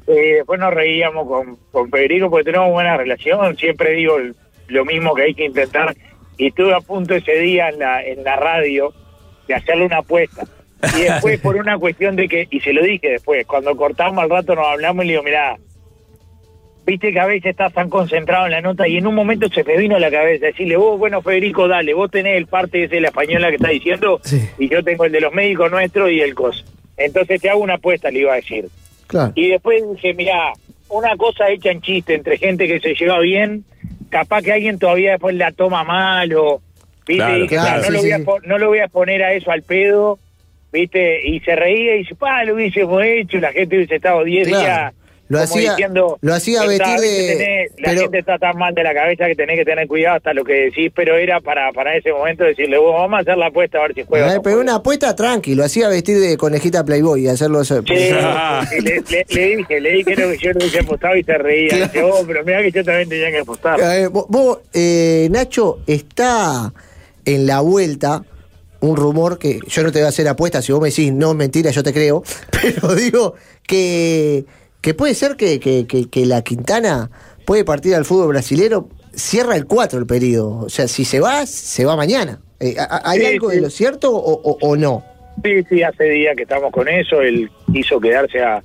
Eh, 0.07 0.37
después 0.37 0.59
nos 0.59 0.73
reíamos 0.73 1.29
con, 1.29 1.57
con 1.71 1.91
Federico 1.91 2.31
porque 2.31 2.45
tenemos 2.45 2.71
buena 2.71 2.97
relación, 2.97 3.57
siempre 3.59 3.93
digo 3.93 4.17
lo 4.69 4.85
mismo 4.87 5.15
que 5.15 5.23
hay 5.25 5.35
que 5.35 5.45
intentar 5.45 5.95
y 6.39 6.47
estuve 6.47 6.73
a 6.75 6.81
punto 6.81 7.15
ese 7.15 7.35
día 7.39 7.69
en 7.69 7.79
la, 7.79 8.03
en 8.03 8.25
la 8.25 8.37
radio 8.37 8.95
de 9.49 9.55
hacerle 9.55 9.87
una 9.87 9.99
apuesta. 9.99 10.45
Y 10.99 11.03
después 11.03 11.41
por 11.41 11.57
una 11.57 11.79
cuestión 11.79 12.17
de 12.17 12.29
que, 12.29 12.49
y 12.51 12.61
se 12.61 12.73
lo 12.73 12.83
dije 12.83 13.11
después, 13.11 13.47
cuando 13.47 13.77
cortamos 13.77 14.23
al 14.23 14.31
rato 14.31 14.55
nos 14.55 14.67
hablamos 14.67 15.05
y 15.05 15.09
le 15.09 15.13
digo, 15.15 15.23
mirá, 15.23 15.57
viste 16.85 17.13
que 17.13 17.21
a 17.21 17.27
veces 17.27 17.51
estás 17.51 17.73
tan 17.73 17.89
concentrado 17.89 18.47
en 18.47 18.53
la 18.53 18.61
nota 18.61 18.89
y 18.89 18.97
en 18.97 19.07
un 19.07 19.15
momento 19.15 19.49
se 19.49 19.63
me 19.63 19.77
vino 19.77 19.97
a 19.97 20.01
la 20.01 20.11
cabeza 20.11 20.47
decirle, 20.47 20.77
vos, 20.77 20.99
bueno, 20.99 21.23
Federico, 21.23 21.69
dale, 21.69 21.95
vos 21.95 22.11
tenés 22.11 22.37
el 22.37 22.47
parte 22.47 22.85
ese 22.85 22.97
de 22.97 23.01
la 23.03 23.09
española 23.09 23.49
que 23.51 23.57
está 23.57 23.69
diciendo 23.69 24.21
Sí. 24.25 24.41
y 24.59 24.69
yo 24.69 24.83
tengo 24.83 25.05
el 25.05 25.13
de 25.13 25.21
los 25.21 25.33
médicos 25.33 25.71
nuestros 25.71 26.11
y 26.11 26.21
el 26.21 26.35
COS. 26.35 26.65
Entonces 26.97 27.41
te 27.41 27.49
hago 27.49 27.61
una 27.61 27.75
apuesta, 27.75 28.11
le 28.11 28.21
iba 28.21 28.33
a 28.33 28.37
decir. 28.37 28.67
Claro. 29.07 29.33
Y 29.37 29.51
después 29.51 29.83
dije, 29.95 30.15
mirá, 30.15 30.53
una 30.89 31.17
cosa 31.17 31.49
hecha 31.49 31.71
en 31.71 31.81
chiste 31.81 32.15
entre 32.15 32.39
gente 32.39 32.67
que 32.67 32.81
se 32.81 32.95
lleva 32.95 33.21
bien, 33.21 33.65
capaz 34.11 34.43
que 34.43 34.53
alguien 34.53 34.79
todavía 34.79 35.13
después 35.13 35.35
la 35.37 35.53
toma 35.53 35.85
mal 35.85 36.35
o, 36.35 36.61
¿viste? 37.07 37.17
Claro, 37.17 37.37
Y 37.39 37.43
dije, 37.43 37.55
claro, 37.57 37.77
no, 37.79 37.85
sí, 37.87 37.93
lo 37.93 38.01
voy 38.01 38.13
a 38.13 38.19
no 38.49 38.59
lo 38.59 38.69
voy 38.69 38.79
a 38.81 38.89
poner 38.89 39.23
a 39.23 39.33
eso 39.35 39.51
al 39.51 39.63
pedo, 39.63 40.19
¿viste? 40.73 41.27
Y 41.29 41.41
se 41.41 41.55
reía 41.57 41.97
y 41.97 41.99
dice, 42.01 42.15
pa, 42.15 42.45
lo 42.45 42.55
hubiésemos 42.55 43.03
hecho, 43.05 43.39
la 43.39 43.53
gente 43.53 43.77
hubiese 43.77 43.97
estado 43.97 44.25
10 44.25 44.49
Claro. 44.49 44.63
días. 44.65 44.95
Lo 45.29 45.39
como 45.39 45.45
hacía- 45.55 45.71
diciendo, 45.71 46.19
lo 46.21 46.35
hacía 46.35 46.59
"Está, 46.65 46.67
vestir 46.69 47.01
de- 47.01 47.37
tenés- 47.39 47.71
la 47.81 47.89
pero- 47.89 48.01
gente 48.03 48.19
está 48.19 48.39
tan 48.39 48.59
mal 48.59 48.75
de 48.75 48.83
la 48.83 48.93
cabeza 48.93 49.27
que 49.27 49.35
tenés 49.35 49.57
que 49.57 49.65
tener 49.65 49.87
cuidado 49.87 50.17
hasta 50.17 50.35
lo 50.35 50.45
que 50.45 50.53
decís, 50.53 50.93
pero 50.95 51.17
era 51.17 51.41
para, 51.41 51.73
para 51.73 51.97
ese 51.97 52.13
momento 52.13 52.45
decirle, 52.45 52.77
vos 52.77 52.93
vamos 52.93 53.17
a 53.19 53.21
hacer 53.23 53.39
la 53.39 53.47
apuesta 53.47 53.79
a 53.79 53.83
ver 53.83 53.95
si 53.95 54.03
juega. 54.03 54.27
Eh, 54.27 54.31
pero 54.31 54.57
juega". 54.57 54.61
una 54.61 54.75
apuesta 54.75 55.17
tranqui, 55.17 55.55
lo 55.55 55.65
hacía 55.65 55.89
vestir 55.89 56.19
de 56.19 56.37
conejita 56.37 56.85
Playboy 56.85 57.23
y 57.25 57.29
hacerlo 57.29 57.61
hacer. 57.61 57.83
Sí, 57.87 57.95
le, 57.95 58.83
le- 58.83 59.25
le 59.31 59.57
dije, 59.57 59.81
le 59.81 59.91
dije 59.93 60.15
que 60.15 60.37
yo 60.39 60.53
no 60.53 60.59
hubiese 60.59 60.81
apostado 60.81 61.17
y 61.17 61.23
se 61.23 61.39
reía. 61.39 61.69
Claro. 61.71 61.85
Dice, 61.87 62.03
oh, 62.03 62.25
pero 62.27 62.45
mira 62.45 62.61
que 62.61 62.71
yo 62.73 62.85
también 62.85 63.09
tenía 63.09 63.31
que 63.31 63.39
apostar. 63.39 63.81
Eh, 63.81 64.09
vos, 64.09 64.27
vos, 64.29 64.59
eh, 64.75 65.29
Nacho, 65.31 65.79
está 65.87 66.71
en 67.25 67.47
la 67.47 67.61
vuelta 67.61 68.25
un 68.81 68.97
rumor 68.97 69.39
que 69.39 69.61
yo 69.69 69.83
no 69.85 69.93
te 69.93 69.99
voy 70.01 70.07
a 70.07 70.09
hacer 70.09 70.27
apuestas, 70.29 70.65
si 70.65 70.73
vos 70.73 70.81
me 70.83 70.89
decís 70.89 71.13
no 71.13 71.35
mentira, 71.35 71.71
yo 71.71 71.83
te 71.83 71.93
creo, 71.93 72.23
pero 72.51 72.95
digo 72.95 73.35
que, 73.67 74.45
que 74.81 74.95
puede 74.95 75.15
ser 75.15 75.37
que, 75.37 75.61
que- 75.61 75.87
que- 75.87 76.27
la 76.27 76.43
Quintana 76.43 77.11
puede 77.47 77.65
partir 77.65 77.95
al 77.95 78.05
fútbol 78.05 78.29
brasilero, 78.29 78.89
cierra 79.15 79.57
el 79.57 79.67
4 79.67 79.99
el 80.01 80.07
periodo, 80.07 80.59
o 80.65 80.69
sea, 80.69 80.89
si 80.89 81.05
se 81.05 81.21
va, 81.21 81.47
se 81.47 81.85
va 81.85 81.97
mañana. 81.97 82.41
Eh, 82.61 82.77
¿ha- 82.79 83.03
¿Hay 83.09 83.21
Sí, 83.21 83.27
algo 83.27 83.51
sí. 83.51 83.57
de 83.57 83.63
lo 83.63 83.71
cierto 83.71 84.11
o, 84.15 84.33
o- 84.33 84.59
o 84.61 84.77
no? 84.77 85.05
Sí, 85.45 85.63
sí, 85.69 85.83
hace 85.83 86.05
días 86.05 86.37
que 86.37 86.43
estamos 86.43 86.71
con 86.73 86.89
eso. 86.89 87.21
Él 87.23 87.51
quiso 87.73 87.99
quedarse 88.01 88.41
a, 88.43 88.63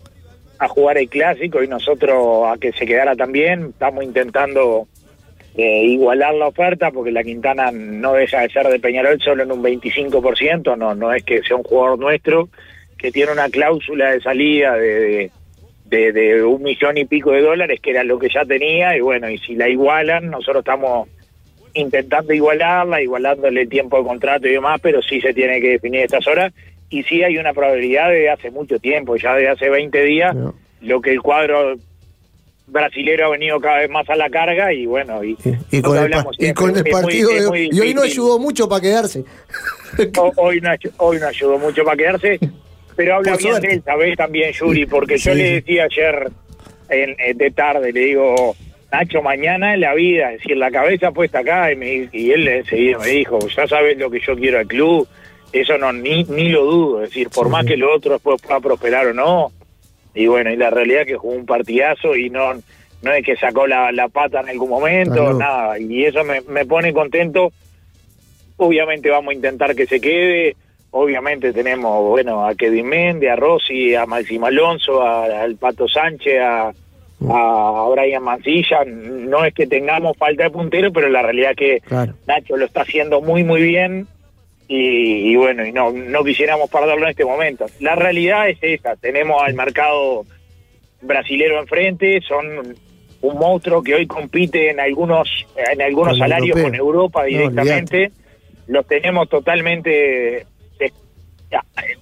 a 0.60 0.68
jugar 0.68 0.98
el 0.98 1.10
clásico 1.10 1.64
y 1.64 1.68
nosotros 1.68 2.46
a 2.46 2.58
que 2.60 2.72
se 2.74 2.86
quedara 2.86 3.16
también. 3.16 3.68
Estamos 3.70 4.04
intentando 4.04 4.88
eh, 5.58 5.84
igualar 5.86 6.36
la 6.36 6.48
oferta 6.48 6.92
porque 6.92 7.12
la 7.12 7.24
Quintana 7.24 7.72
no 7.72 8.14
deja 8.14 8.42
de 8.42 8.50
ser 8.50 8.68
de 8.68 8.80
Peñarol 8.80 9.20
solo 9.20 9.44
en 9.44 9.52
un 9.52 9.64
25%. 9.64 10.78
No, 10.78 10.94
no 10.96 11.12
es 11.14 11.24
que 11.24 11.42
sea 11.44 11.58
un 11.58 11.64
jugador 11.64 12.00
nuestro 12.00 12.50
que 12.98 13.12
tiene 13.12 13.32
una 13.32 13.50
cláusula 13.50 14.12
de 14.12 14.22
salida 14.22 14.76
de, 14.76 15.30
de, 15.86 16.12
de 16.12 16.44
un 16.44 16.62
millón 16.64 16.98
y 16.98 17.06
pico 17.06 17.32
de 17.32 17.42
dólares, 17.42 17.80
que 17.82 17.92
era 17.92 18.04
lo 18.04 18.18
que 18.20 18.30
ya 18.30 18.46
tenía. 18.46 18.96
Y 18.96 19.02
bueno, 19.02 19.30
y 19.30 19.38
si 19.40 19.56
la 19.56 19.68
igualan, 19.68 20.30
nosotros 20.30 20.62
estamos 20.62 21.08
intentando 21.74 22.34
igualarla, 22.34 23.02
igualándole 23.02 23.62
el 23.62 23.70
tiempo 23.70 23.98
de 24.00 24.04
contrato 24.04 24.48
y 24.48 24.52
demás, 24.54 24.80
pero 24.82 25.02
sí 25.02 25.22
se 25.22 25.34
tiene 25.34 25.62
que 25.62 25.70
definir 25.72 26.02
estas 26.02 26.26
horas. 26.28 26.54
Y 26.90 27.04
sí 27.04 27.22
hay 27.24 27.38
una 27.38 27.54
probabilidad 27.54 28.10
de 28.10 28.30
hace 28.30 28.50
mucho 28.50 28.80
tiempo, 28.80 29.16
ya 29.18 29.36
de 29.36 29.50
hace 29.50 29.70
20 29.70 30.04
días, 30.04 30.36
No. 30.36 30.56
lo 30.82 31.02
que 31.02 31.12
el 31.12 31.22
cuadro 31.22 31.76
brasilero 32.67 33.27
ha 33.27 33.29
venido 33.29 33.59
cada 33.59 33.79
vez 33.79 33.89
más 33.89 34.09
a 34.09 34.15
la 34.15 34.29
carga 34.29 34.71
y 34.74 34.86
bueno, 34.86 35.24
y, 35.24 35.38
Y 35.71 35.81
con 35.81 35.97
el, 35.97 36.12
y 36.12 36.13
siempre, 36.13 36.53
con 36.53 36.69
el 36.71 36.77
es 36.77 36.83
muy- 36.83 36.91
partido 36.91 37.29
de. 37.51 37.69
Y 37.71 37.79
hoy 37.79 37.93
no 37.93 38.01
ayudó 38.03 38.39
mucho 38.39 38.67
para 38.69 38.81
quedarse. 38.81 39.24
Ho- 40.17 40.33
hoy 40.36 40.62
no, 40.62 40.69
hoy 40.97 41.17
no 41.19 41.27
ayudó 41.27 41.57
mucho 41.57 41.83
para 41.83 41.97
quedarse, 41.97 42.39
pero 42.95 43.15
habla 43.15 43.31
Por 43.31 43.39
bien 43.41 43.51
suerte. 43.51 43.67
de 43.67 43.74
él, 43.75 43.81
¿sabés? 43.86 44.17
También, 44.17 44.51
Yuri, 44.51 44.86
porque 44.86 45.17
yo 45.17 45.33
le 45.33 45.51
decía 45.62 45.86
ayer 45.86 46.29
en, 46.89 47.15
en- 47.19 47.38
de 47.38 47.51
tarde, 47.51 47.91
le 47.93 48.00
digo, 48.01 48.55
Nacho, 48.91 49.21
mañana 49.21 49.74
en 49.74 49.81
la 49.81 49.93
vida, 49.93 50.31
es 50.33 50.39
decir, 50.39 50.57
la 50.57 50.71
cabeza 50.71 51.12
puesta 51.12 51.39
acá, 51.39 51.71
y, 51.71 51.75
me- 51.75 52.09
y 52.12 52.31
él 52.31 52.47
enseguida 52.47 53.00
me 53.00 53.07
dijo, 53.07 53.39
ya 53.47 53.67
sabes 53.67 53.97
lo 53.97 54.09
que 54.12 54.19
yo 54.19 54.36
quiero 54.36 54.59
al 54.59 54.67
club, 54.67 55.07
eso 55.53 55.77
no 55.77 55.91
ni, 55.93 56.24
ni 56.25 56.50
lo 56.50 56.63
dudo, 56.65 57.03
es 57.03 57.09
decir, 57.09 57.29
por 57.29 57.45
Sí, 57.47 57.51
más 57.51 57.65
que 57.65 57.77
lo 57.77 57.93
otro 57.95 58.13
después 58.13 58.41
pueda 58.41 58.59
prosperar 58.59 59.07
o 59.07 59.13
no, 59.13 59.51
y 60.17 60.27
bueno, 60.27 60.51
y 60.51 60.55
la 60.57 60.69
realidad 60.69 61.01
es 61.01 61.07
que 61.07 61.15
jugó 61.17 61.33
un 61.36 61.45
partidazo 61.45 62.15
y 62.15 62.29
no 62.29 62.53
no 63.03 63.13
es 63.13 63.24
que 63.24 63.36
sacó 63.38 63.67
la, 63.67 63.91
la 63.91 64.07
pata 64.07 64.41
en 64.41 64.50
algún 64.50 64.69
momento, 64.71 65.33
nada, 65.33 65.77
y 65.79 66.03
eso 66.05 66.24
me, 66.24 66.41
me 66.41 66.65
pone 66.65 66.91
contento 66.93 67.51
Obviamente 68.59 69.09
vamos 69.12 69.31
a 69.31 69.36
intentar 69.36 69.75
que 69.75 69.86
se 69.86 70.01
quede. 70.01 70.55
Obviamente 70.89 71.53
tenemos, 71.53 72.03
bueno, 72.09 72.43
a 72.43 72.55
Kevin 72.55 72.88
Méndez, 72.88 73.29
a 73.29 73.36
Rossi, 73.36 73.93
a 73.93 74.07
Máximo 74.07 74.47
Alonso, 74.47 75.03
a- 75.03 75.41
al 75.43 75.57
Pato 75.57 75.88
Sánchez, 75.88 76.39
a, 76.41 76.71
a 77.29 77.88
Brian 77.91 78.24
Mancilla. 78.24 78.83
No 78.86 79.45
es 79.45 79.53
que 79.53 79.67
tengamos 79.67 80.17
falta 80.17 80.45
de 80.45 80.50
puntero, 80.50 80.91
pero 80.91 81.07
la 81.09 81.21
realidad 81.21 81.51
es 81.51 81.57
que 81.57 81.79
Claro. 81.81 82.13
Nacho 82.25 82.57
lo 82.57 82.65
está 82.65 82.81
haciendo 82.81 83.21
muy, 83.21 83.43
muy 83.43 83.62
bien. 83.62 84.07
Y, 84.69 85.31
y 85.31 85.36
bueno, 85.38 85.65
y 85.65 85.71
no, 85.71 85.91
no 85.91 86.24
quisiéramos 86.24 86.69
perderlo 86.69 87.03
en 87.05 87.09
este 87.12 87.24
momento. 87.25 87.65
La 87.79 87.95
realidad 87.95 88.50
es 88.50 88.57
esa. 88.62 88.95
Tenemos 88.97 89.41
al 89.41 89.53
mercado 89.53 90.25
brasilero 91.01 91.59
enfrente. 91.59 92.19
Son 92.27 92.75
un 93.21 93.38
monstruo 93.38 93.81
que 93.81 93.95
hoy 93.95 94.05
compite 94.07 94.69
en 94.69 94.79
algunos, 94.79 95.29
en 95.71 95.81
algunos 95.81 96.13
Con 96.17 96.24
el 96.24 96.29
salarios 96.29 96.57
europeo. 96.57 96.63
con 96.71 96.75
Europa 96.75 97.19
No, 97.21 97.27
directamente 97.27 98.12
los 98.67 98.86
tenemos 98.86 99.29
totalmente 99.29 100.45
des- 100.77 100.93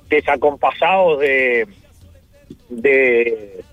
desacompasados 0.09 1.19
de, 1.19 1.67
de 2.69 3.63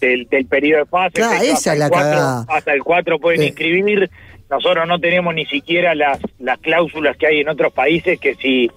del, 0.00 0.26
del 0.28 0.46
periodo 0.46 0.84
de 0.84 0.86
fase. 0.86 1.12
Claro, 1.16 1.42
esa 1.42 1.52
hasta 1.52 1.70
es 1.70 1.74
el 1.74 1.78
la 1.78 1.88
cuatro- 1.90 2.10
cagada. 2.10 2.44
Hasta 2.48 2.72
el 2.72 2.82
4 2.82 3.18
pueden 3.18 3.42
inscribir. 3.42 4.10
Nosotros 4.50 4.86
no 4.88 4.98
tenemos 4.98 5.34
ni 5.34 5.46
siquiera 5.46 5.94
las, 5.94 6.18
las 6.40 6.58
cláusulas 6.58 7.16
que 7.16 7.26
hay 7.28 7.40
en 7.40 7.48
otros 7.48 7.72
países 7.72 8.18
que 8.18 8.34
si 8.34 8.70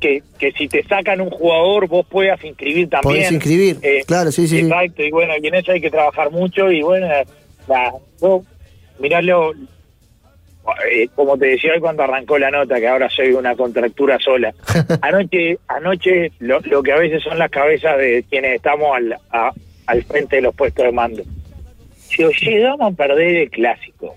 que, 0.00 0.22
que 0.38 0.50
si 0.52 0.66
te 0.66 0.82
sacan 0.84 1.20
un 1.20 1.28
jugador 1.30 1.86
vos 1.86 2.06
puedas 2.08 2.42
inscribir 2.42 2.88
también. 2.88 3.16
Podés 3.16 3.32
inscribir, 3.32 3.76
Eh, 3.82 4.02
claro, 4.06 4.32
sí, 4.32 4.48
sí. 4.48 4.60
Exacto, 4.60 5.02
y 5.02 5.10
bueno, 5.10 5.34
y 5.40 5.46
en 5.46 5.54
eso 5.54 5.72
hay 5.72 5.80
que 5.80 5.90
trabajar 5.90 6.30
mucho 6.30 6.70
y 6.72 6.80
bueno, 6.82 7.06
la, 7.68 7.92
miralo, 8.98 9.52
eh, 10.90 11.08
como 11.14 11.36
te 11.38 11.46
decía 11.48 11.72
hoy 11.74 11.80
cuando 11.80 12.02
arrancó 12.02 12.38
la 12.38 12.50
nota, 12.50 12.80
que 12.80 12.88
ahora 12.88 13.08
soy 13.10 13.32
una 13.32 13.54
contractura 13.56 14.18
sola. 14.18 14.52
Anoche, 15.02 15.58
anoche 15.68 16.32
lo, 16.38 16.60
lo 16.60 16.82
que 16.82 16.92
a 16.92 16.96
veces 16.98 17.22
son 17.22 17.38
las 17.38 17.50
cabezas 17.50 17.98
de 17.98 18.24
quienes 18.28 18.56
estamos 18.56 18.96
al, 18.96 19.12
a- 19.30 19.52
al 19.86 20.02
frente 20.04 20.36
de 20.36 20.42
los 20.42 20.54
puestos 20.54 20.84
de 20.84 20.92
mando. 20.92 21.22
Si 21.96 22.24
os 22.24 22.34
llegamos 22.40 22.92
a 22.92 22.96
perder 22.96 23.36
el 23.36 23.50
clásico, 23.50 24.16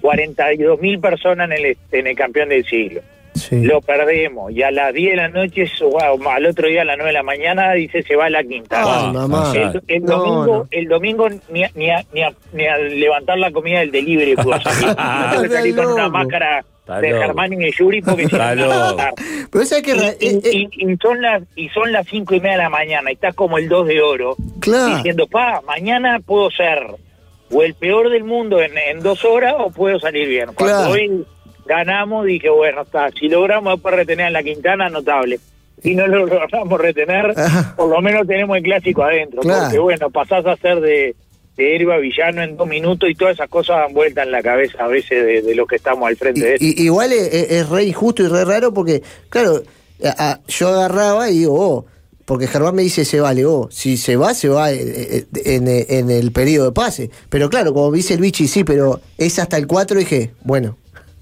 42 0.00 0.80
mil 0.80 0.98
personas 1.00 1.50
en 1.50 1.64
el, 1.66 1.76
en 1.92 2.06
el 2.06 2.16
campeón 2.16 2.48
del 2.50 2.64
siglo, 2.64 3.00
Sí. 3.34 3.62
lo 3.64 3.80
perdemos 3.80 4.50
y 4.52 4.62
a 4.64 4.70
las 4.72 4.92
10 4.92 5.10
de 5.12 5.16
la 5.16 5.28
noche, 5.28 5.64
wow, 5.80 6.28
al 6.28 6.46
otro 6.46 6.66
día 6.68 6.82
a 6.82 6.84
las 6.84 6.96
9 6.96 7.10
de 7.10 7.14
la 7.14 7.22
mañana 7.22 7.72
dice 7.74 8.02
se 8.02 8.16
va 8.16 8.26
a 8.26 8.30
la 8.30 8.42
quinta. 8.42 8.82
Ah, 8.84 9.10
mamá. 9.12 9.50
allá. 9.52 9.72
El, 9.72 9.82
el 9.86 10.02
No, 10.02 10.16
domingo, 10.18 10.46
no. 10.46 10.66
el 10.70 10.88
domingo 10.88 11.28
ni, 11.48 11.62
a, 11.64 11.70
ni, 11.76 11.90
a, 11.90 12.04
ni, 12.12 12.22
a, 12.22 12.32
ni 12.52 12.66
a 12.66 12.76
levantar 12.76 13.38
la 13.38 13.50
comida 13.52 13.78
del 13.80 13.92
delivery 13.92 14.34
puedo 14.34 14.60
salir. 14.60 14.96
No 15.48 15.48
salir 15.48 15.76
con 15.76 15.86
una 15.92 16.08
máscara 16.08 16.64
Está 16.80 17.00
de. 17.00 17.08
Germán 17.12 17.52
y 17.52 17.56
de 17.56 17.70
Yuri 17.70 18.02
porque 18.02 18.24
Está 18.24 18.54
me 18.56 18.66
van 18.66 19.00
a. 19.00 19.10
Pero 19.50 19.64
sabes 19.64 19.84
que. 19.84 19.90
Y, 19.92 19.94
ra- 19.94 20.14
y- 20.20 20.26
eh, 20.26 20.40
eh, 20.44 20.68
y- 20.72 20.92
y 20.92 20.96
son 20.96 21.22
las 21.22 21.42
y 21.54 21.68
son 21.68 21.92
las 21.92 22.06
cinco 22.08 22.34
y 22.34 22.40
media 22.40 22.56
de 22.56 22.62
la 22.64 22.68
mañana 22.68 23.10
y 23.10 23.14
estás 23.14 23.34
como 23.36 23.58
el 23.58 23.68
2 23.68 23.86
de 23.86 24.02
oro 24.02 24.34
Claro. 24.60 24.96
diciendo 24.96 25.28
pa 25.28 25.60
mañana 25.64 26.18
puedo 26.18 26.50
ser 26.50 26.80
o 27.50 27.62
el 27.62 27.74
peor 27.74 28.10
del 28.10 28.24
mundo 28.24 28.60
en, 28.60 28.76
en 28.78 29.00
dos 29.00 29.24
horas 29.24 29.54
o 29.58 29.70
puedo 29.70 29.98
salir 29.98 30.28
bien 30.28 30.46
cuando 30.54 30.76
Claro. 30.76 30.90
hoy 30.92 31.24
ganamos 31.66 32.26
dije 32.26 32.48
bueno 32.50 32.82
está 32.82 33.10
si 33.10 33.28
logramos 33.28 33.74
después 33.74 33.94
retener 33.94 34.26
a 34.26 34.30
la 34.30 34.42
Quintana 34.42 34.88
notable 34.88 35.38
si 35.82 35.94
no 35.94 36.06
lo 36.08 36.26
logramos 36.26 36.80
retener 36.80 37.32
Ajá. 37.36 37.74
por 37.76 37.88
lo 37.88 38.00
menos 38.00 38.26
tenemos 38.26 38.56
el 38.56 38.62
clásico 38.62 39.02
adentro 39.02 39.40
Claro. 39.42 39.62
porque 39.64 39.78
bueno 39.78 40.10
pasás 40.10 40.46
a 40.46 40.56
ser 40.56 40.80
de 40.80 41.14
de 41.56 41.74
héroe 41.76 41.94
a 41.94 41.98
villano 41.98 42.42
en 42.42 42.56
dos 42.56 42.66
minutos 42.66 43.10
y 43.10 43.14
todas 43.14 43.34
esas 43.34 43.48
cosas 43.50 43.78
dan 43.78 43.92
vuelta 43.92 44.22
en 44.22 44.30
la 44.32 44.40
cabeza 44.42 44.84
a 44.84 44.88
veces 44.88 45.26
de, 45.26 45.42
de 45.42 45.54
los 45.54 45.66
que 45.68 45.76
estamos 45.76 46.08
al 46.08 46.16
frente 46.16 46.40
de 46.40 46.54
esto. 46.54 46.64
I- 46.64 46.74
igual 46.86 47.12
es, 47.12 47.34
es- 47.34 47.50
es 47.50 47.68
re 47.68 47.84
injusto 47.84 48.22
y 48.22 48.28
re 48.28 48.46
raro 48.46 48.72
porque, 48.72 49.02
claro, 49.28 49.60
a- 50.02 50.30
a- 50.30 50.40
yo 50.48 50.68
agarraba 50.68 51.28
y 51.28 51.40
digo, 51.40 51.54
oh, 51.60 51.86
porque 52.30 52.46
Germán 52.46 52.76
me 52.76 52.82
dice 52.82 53.04
se 53.04 53.18
vale, 53.18 53.44
oh, 53.44 53.66
si 53.72 53.96
se 53.96 54.14
va, 54.14 54.34
se 54.34 54.48
va 54.48 54.70
eh, 54.70 54.78
eh, 54.80 55.24
en, 55.46 55.66
eh, 55.66 55.84
en 55.88 56.12
el 56.12 56.30
periodo 56.30 56.66
de 56.66 56.72
pase. 56.72 57.10
Pero 57.28 57.50
claro, 57.50 57.74
como 57.74 57.90
dice 57.90 58.14
el 58.14 58.20
bichi, 58.20 58.46
sí, 58.46 58.62
pero 58.62 59.00
es 59.18 59.36
hasta 59.40 59.56
el 59.56 59.66
4, 59.66 59.98
dije, 59.98 60.30
bueno. 60.44 60.76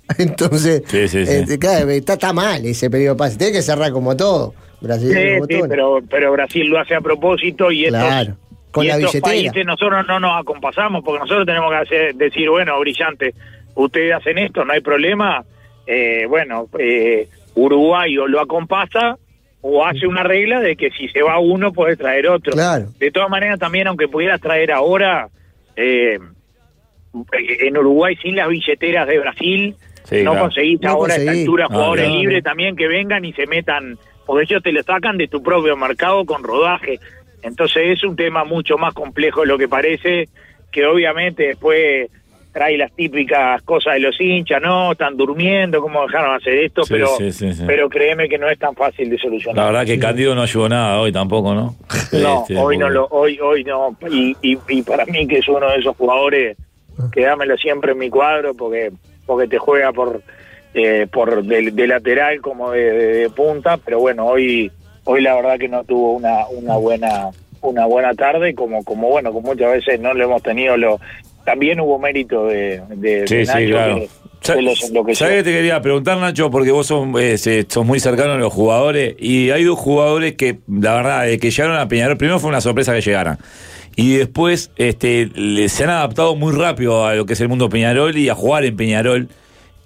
Entonces, 0.18 0.82
Sí, 0.86 1.08
sí, 1.08 1.24
sí. 1.24 1.32
eh, 1.32 1.58
claro, 1.58 1.88
está, 1.88 2.12
está 2.12 2.34
mal 2.34 2.62
ese 2.66 2.90
periodo 2.90 3.14
de 3.14 3.18
pase. 3.20 3.38
Tiene 3.38 3.54
que 3.54 3.62
cerrar 3.62 3.90
como 3.90 4.14
todo. 4.18 4.52
Brasil, 4.82 5.08
Sí, 5.10 5.32
como 5.38 5.46
sí, 5.46 5.58
todo. 5.60 5.68
pero, 5.70 5.98
pero 6.10 6.32
Brasil 6.32 6.66
lo 6.68 6.78
hace 6.78 6.94
a 6.94 7.00
propósito 7.00 7.72
y 7.72 7.86
estos, 7.86 8.02
Claro, 8.02 8.36
con 8.70 8.84
y 8.84 8.88
la 8.88 8.96
estos 8.98 9.12
billetera. 9.14 9.32
países 9.32 9.64
nosotros 9.64 10.06
no 10.06 10.20
nos 10.20 10.38
acompasamos 10.42 11.02
porque 11.02 11.20
nosotros 11.20 11.46
tenemos 11.46 11.70
que 11.70 11.76
hacer, 11.78 12.14
decir, 12.16 12.50
bueno, 12.50 12.78
brillante, 12.80 13.34
ustedes 13.76 14.12
hacen 14.14 14.36
esto, 14.36 14.62
no 14.62 14.74
hay 14.74 14.82
problema. 14.82 15.42
Eh, 15.86 16.26
bueno, 16.28 16.68
eh, 16.78 17.30
Uruguay 17.54 18.18
o 18.18 18.26
lo 18.26 18.40
acompasa 18.42 19.16
o 19.60 19.84
hace 19.84 20.06
una 20.06 20.22
regla 20.22 20.60
de 20.60 20.76
que 20.76 20.90
si 20.90 21.08
se 21.08 21.22
va 21.22 21.38
uno 21.38 21.72
puede 21.72 21.96
traer 21.96 22.28
otro. 22.28 22.52
Claro. 22.52 22.86
De 22.98 23.10
todas 23.10 23.28
maneras, 23.30 23.58
también 23.58 23.86
aunque 23.88 24.08
pudieras 24.08 24.40
traer 24.40 24.70
ahora, 24.72 25.28
eh, 25.76 26.18
en 27.32 27.76
Uruguay 27.76 28.16
sin 28.22 28.36
las 28.36 28.48
billeteras 28.48 29.06
de 29.06 29.18
Brasil, 29.18 29.76
Sí, 30.04 30.22
no 30.22 30.30
claro. 30.30 30.46
conseguís 30.46 30.80
No 30.80 30.90
ahora 30.90 31.14
a 31.14 31.16
esta 31.16 31.26
conseguí. 31.26 31.40
altura 31.42 31.64
No, 31.64 31.68
jugadores 31.76 32.04
claro. 32.06 32.20
libres 32.20 32.44
también 32.44 32.76
que 32.76 32.88
vengan 32.88 33.24
y 33.26 33.32
se 33.34 33.46
metan, 33.46 33.98
porque 34.24 34.44
ellos 34.44 34.62
te 34.62 34.72
lo 34.72 34.82
sacan 34.82 35.18
de 35.18 35.28
tu 35.28 35.42
propio 35.42 35.76
mercado 35.76 36.24
con 36.24 36.42
rodaje. 36.42 36.98
Entonces 37.42 37.82
es 37.98 38.04
un 38.04 38.16
tema 38.16 38.44
mucho 38.44 38.78
más 38.78 38.94
complejo 38.94 39.42
de 39.42 39.48
lo 39.48 39.58
que 39.58 39.68
parece, 39.68 40.28
que 40.72 40.86
obviamente 40.86 41.48
después 41.48 42.08
trae 42.52 42.76
las 42.78 42.90
típicas 42.92 43.62
cosas 43.62 43.94
de 43.94 44.00
los 44.00 44.20
hinchas, 44.20 44.60
no, 44.62 44.92
están 44.92 45.16
durmiendo, 45.16 45.80
cómo 45.80 46.02
dejaron 46.02 46.34
hacer 46.34 46.54
esto, 46.54 46.82
Sí, 46.84 46.94
pero 46.94 47.06
sí, 47.18 47.30
sí, 47.32 47.52
sí. 47.52 47.62
pero 47.66 47.88
créeme 47.88 48.28
que 48.28 48.38
no 48.38 48.48
es 48.48 48.58
tan 48.58 48.74
fácil 48.74 49.10
de 49.10 49.18
solucionar. 49.18 49.56
La 49.56 49.70
verdad 49.70 49.86
que 49.86 49.98
Cándido 49.98 50.34
no 50.34 50.42
ayudó 50.42 50.68
nada 50.68 51.00
hoy 51.00 51.12
tampoco, 51.12 51.54
¿no? 51.54 51.74
No, 52.12 52.40
Este, 52.42 52.56
hoy 52.56 52.78
no 52.78 52.88
lo, 52.88 53.06
hoy, 53.08 53.38
hoy 53.40 53.64
no, 53.64 53.96
y, 54.10 54.34
y, 54.42 54.58
y 54.68 54.82
para 54.82 55.04
mí 55.04 55.26
que 55.28 55.38
es 55.38 55.48
uno 55.48 55.68
de 55.70 55.76
esos 55.78 55.94
jugadores, 55.96 56.56
quedámelo 57.12 57.56
siempre 57.56 57.92
en 57.92 57.98
mi 57.98 58.10
cuadro 58.10 58.54
porque 58.54 58.90
porque 59.26 59.46
te 59.46 59.58
juega 59.58 59.92
por 59.92 60.22
eh, 60.74 61.06
por 61.12 61.44
de, 61.44 61.70
de 61.70 61.86
lateral 61.86 62.40
como 62.40 62.70
de, 62.72 62.80
de- 62.92 63.12
de 63.14 63.30
punta, 63.30 63.76
pero 63.76 64.00
bueno, 64.00 64.26
hoy 64.26 64.70
hoy 65.04 65.22
la 65.22 65.34
verdad 65.36 65.58
que 65.58 65.68
no 65.68 65.84
tuvo 65.84 66.14
una 66.14 66.46
una 66.48 66.76
buena 66.76 67.28
una 67.60 67.86
buena 67.86 68.14
tarde, 68.14 68.54
como 68.54 68.82
como 68.84 69.08
bueno, 69.08 69.32
como 69.32 69.48
muchas 69.48 69.70
veces 69.72 70.00
no 70.00 70.14
lo 70.14 70.24
hemos 70.24 70.42
tenido 70.42 70.76
lo 70.76 70.98
también 71.48 71.80
hubo 71.80 71.98
mérito 71.98 72.46
de, 72.46 72.82
de, 72.96 73.26
Sí, 73.26 73.36
de 73.36 73.46
sí, 73.46 73.52
Nacho 73.52 73.66
claro. 73.70 73.94
que- 73.96 74.08
Sa- 74.40 74.54
que 74.54 74.62
los 74.62 74.82
enloqueció. 74.84 75.26
¿Sabés 75.26 75.42
qué 75.42 75.50
te 75.50 75.56
quería 75.56 75.80
preguntar, 75.82 76.16
Nacho? 76.18 76.50
Porque 76.50 76.70
vos 76.70 76.86
sos, 76.86 77.06
eh, 77.20 77.64
sos 77.68 77.84
muy 77.86 77.98
cercano 78.00 78.32
a 78.32 78.36
los 78.36 78.52
jugadores 78.52 79.16
y 79.18 79.50
hay 79.50 79.64
dos 79.64 79.78
jugadores 79.78 80.34
que, 80.34 80.58
la 80.68 80.94
verdad, 80.94 81.24
que 81.40 81.50
llegaron 81.50 81.76
a 81.76 81.88
Peñarol, 81.88 82.16
primero 82.18 82.38
fue 82.38 82.50
una 82.50 82.60
sorpresa 82.60 82.94
que 82.94 83.00
llegaran. 83.00 83.38
Y 83.96 84.14
después 84.16 84.70
este, 84.76 85.28
le- 85.34 85.68
se 85.68 85.84
han 85.84 85.90
adaptado 85.90 86.36
muy 86.36 86.54
rápido 86.54 87.04
a 87.06 87.14
lo 87.14 87.26
que 87.26 87.32
es 87.32 87.40
el 87.40 87.48
mundo 87.48 87.68
Peñarol 87.68 88.16
y 88.16 88.28
a 88.28 88.34
jugar 88.36 88.64
en 88.64 88.76
Peñarol, 88.76 89.28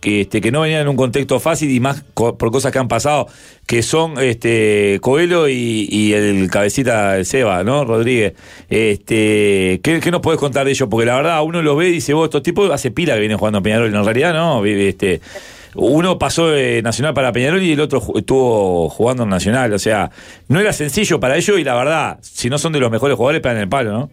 que, 0.02 0.23
este, 0.23 0.40
que 0.40 0.50
no 0.50 0.61
venían 0.62 0.82
en 0.82 0.88
un 0.88 0.97
contexto 0.97 1.38
fácil 1.38 1.71
y 1.71 1.78
más 1.78 2.02
por 2.12 2.50
cosas 2.50 2.73
que 2.73 2.78
han 2.80 2.88
pasado, 2.88 3.28
que 3.66 3.82
son 3.82 4.18
este, 4.18 4.99
Coelho 5.00 5.49
y, 5.49 6.12
el 6.12 6.50
cabecita 6.50 7.25
Seba, 7.25 7.62
¿no? 7.62 7.85
Rodríguez. 7.85 8.35
Este, 8.68 9.80
¿qué, 9.82 10.00
qué 10.00 10.11
nos 10.11 10.21
podés 10.21 10.40
contar 10.40 10.66
de 10.66 10.73
ellos? 10.73 10.88
Porque 10.90 11.06
la 11.06 11.14
verdad, 11.14 11.42
uno 11.44 11.62
los 11.62 11.76
ve 11.76 11.88
y 11.88 11.92
dice, 11.92 12.14
vos, 12.14 12.25
estos 12.25 12.42
tipos 12.42 12.68
hace 12.71 12.90
pila 12.90 13.14
que 13.14 13.21
vienen 13.21 13.38
jugando 13.38 13.59
en 13.59 13.62
Peñarol. 13.62 13.94
En 13.94 14.04
realidad, 14.04 14.35
no. 14.35 14.64
Este, 14.64 15.21
uno 15.76 16.18
pasó 16.18 16.49
de 16.49 16.82
Nacional 16.82 17.14
para 17.14 17.30
Peñarol 17.32 17.62
y 17.62 17.73
el 17.73 17.80
otro 17.80 18.02
estuvo 18.16 18.88
jugando 18.88 19.23
en 19.23 19.28
Nacional. 19.28 19.73
O 19.73 19.78
sea, 19.78 20.11
no 20.49 20.59
era 20.59 20.73
sencillo 20.73 21.21
para 21.21 21.37
ellos 21.37 21.61
y 21.61 21.64
la 21.64 21.76
verdad, 21.76 22.18
si 22.23 22.50
no 22.50 22.59
son 22.59 22.73
de 22.73 22.80
los 22.80 22.90
mejores 22.90 23.16
jugadores, 23.16 23.40
pegan 23.40 23.59
el 23.59 23.68
palo, 23.68 23.92
¿no? 23.92 24.11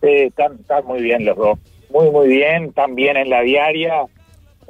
Sí, 0.00 0.08
están, 0.08 0.54
están 0.58 0.86
muy 0.86 1.02
bien 1.02 1.26
los 1.26 1.36
dos. 1.36 1.58
Muy, 1.90 2.10
muy 2.10 2.28
bien. 2.28 2.64
Están 2.64 2.94
bien 2.94 3.18
en 3.18 3.28
la 3.28 3.42
diaria. 3.42 4.06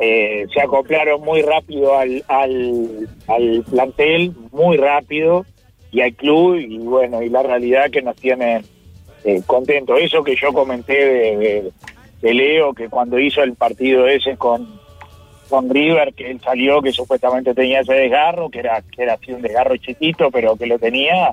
Eh, 0.00 0.47
se 0.54 0.61
acoplaron 0.62 1.21
muy 1.23 1.42
rápido 1.42 1.97
al, 1.99 2.25
al, 2.26 3.09
al 3.28 3.64
plantel, 3.71 4.33
muy 4.50 4.78
rápido, 4.78 5.45
y 5.92 6.00
al 6.00 6.14
club. 6.14 6.57
Y 6.57 6.78
bueno, 6.78 7.23
y 7.23 7.28
la 7.28 7.42
realidad 7.42 7.90
que 7.90 8.00
nos 8.02 8.16
tiene 8.16 8.62
eh, 9.25 9.42
contentos. 9.47 9.99
Eso 10.00 10.25
que 10.25 10.37
yo 10.37 10.52
comenté 10.52 10.95
de, 11.04 11.37
de- 12.23 12.35
Leo, 12.35 12.73
que 12.75 12.88
cuando 12.88 13.19
hizo 13.19 13.42
el 13.42 13.54
partido 13.54 14.07
ese 14.07 14.37
con, 14.37 14.78
con 15.49 15.69
River, 15.71 16.12
que 16.14 16.30
él 16.30 16.40
salió, 16.40 16.80
que 16.83 16.92
supuestamente 16.92 17.54
tenía 17.54 17.80
ese 17.80 17.95
desgarro, 17.95 18.50
que 18.50 18.59
era, 18.61 18.83
que 18.83 19.02
era 19.02 19.14
así 19.14 19.33
un 19.33 19.40
desgarro 19.42 19.76
chiquito, 19.78 20.30
pero 20.30 20.54
que 20.57 20.66
lo 20.66 20.78
tenía. 20.78 21.33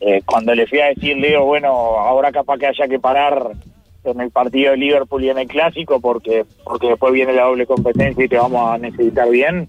Eh, 0.00 0.22
cuando 0.24 0.54
le 0.54 0.66
fui 0.66 0.80
a 0.80 0.86
decir, 0.88 1.16
Leo, 1.16 1.44
bueno, 1.44 1.68
ahora 1.68 2.32
capaz 2.32 2.58
que 2.58 2.66
haya 2.66 2.86
que 2.88 2.98
parar 2.98 3.50
en 4.04 4.20
el 4.20 4.30
partido 4.30 4.70
de 4.72 4.76
Liverpool 4.78 5.24
y 5.24 5.30
en 5.30 5.38
el 5.38 5.46
clásico 5.48 6.00
porque 6.00 6.44
porque 6.64 6.88
después 6.88 7.12
viene 7.12 7.32
la 7.32 7.44
doble 7.44 7.66
competencia 7.66 8.24
y 8.24 8.28
te 8.28 8.36
vamos 8.36 8.70
a 8.70 8.78
necesitar 8.78 9.28
bien, 9.30 9.68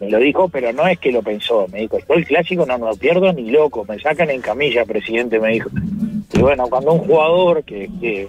me 0.00 0.10
lo 0.10 0.18
dijo, 0.18 0.48
pero 0.48 0.72
no 0.72 0.86
es 0.86 0.98
que 0.98 1.12
lo 1.12 1.22
pensó, 1.22 1.66
me 1.72 1.80
dijo, 1.80 1.98
yo 1.98 2.14
el 2.14 2.26
clásico 2.26 2.66
no 2.66 2.78
me 2.78 2.86
lo 2.86 2.96
pierdo 2.96 3.32
ni 3.32 3.50
loco, 3.50 3.84
me 3.88 3.98
sacan 3.98 4.30
en 4.30 4.40
camilla, 4.40 4.84
presidente, 4.84 5.38
me 5.40 5.50
dijo. 5.52 5.70
Y 6.34 6.40
bueno, 6.40 6.66
cuando 6.68 6.92
un 6.92 7.00
jugador 7.00 7.62
que, 7.64 7.88
que, 8.00 8.28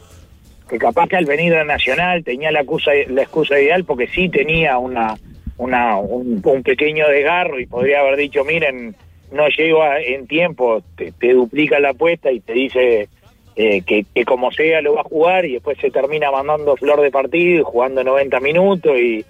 que 0.69 0.77
capaz 0.77 1.07
que 1.07 1.17
al 1.17 1.25
venir 1.25 1.55
a 1.55 1.63
Nacional 1.63 2.23
tenía 2.23 2.51
la 2.51 2.59
excusa, 2.61 2.91
la 3.09 3.23
excusa 3.23 3.59
ideal 3.59 3.83
porque 3.85 4.07
sí 4.07 4.29
tenía 4.29 4.77
una, 4.77 5.15
una 5.57 5.97
un, 5.97 6.41
un 6.43 6.63
pequeño 6.63 7.07
desgarro 7.09 7.59
y 7.59 7.65
podría 7.65 8.01
haber 8.01 8.17
dicho, 8.17 8.43
miren, 8.45 8.95
no 9.31 9.47
llego 9.47 9.81
a- 9.83 9.99
en 9.99 10.27
tiempo, 10.27 10.81
te, 10.95 11.11
te 11.11 11.33
duplica 11.33 11.79
la 11.79 11.89
apuesta 11.89 12.31
y 12.31 12.39
te 12.39 12.53
dice 12.53 13.09
eh, 13.55 13.81
que, 13.83 14.05
que 14.13 14.25
como 14.25 14.51
sea 14.51 14.81
lo 14.81 14.95
va 14.95 15.01
a 15.01 15.05
jugar 15.05 15.45
y 15.45 15.53
después 15.53 15.77
se 15.79 15.91
termina 15.91 16.31
mandando 16.31 16.75
flor 16.75 17.01
de 17.01 17.11
partido 17.11 17.59
y 17.59 17.63
jugando 17.63 18.03
90 18.03 18.39
minutos 18.39 18.97
y, 18.97 19.23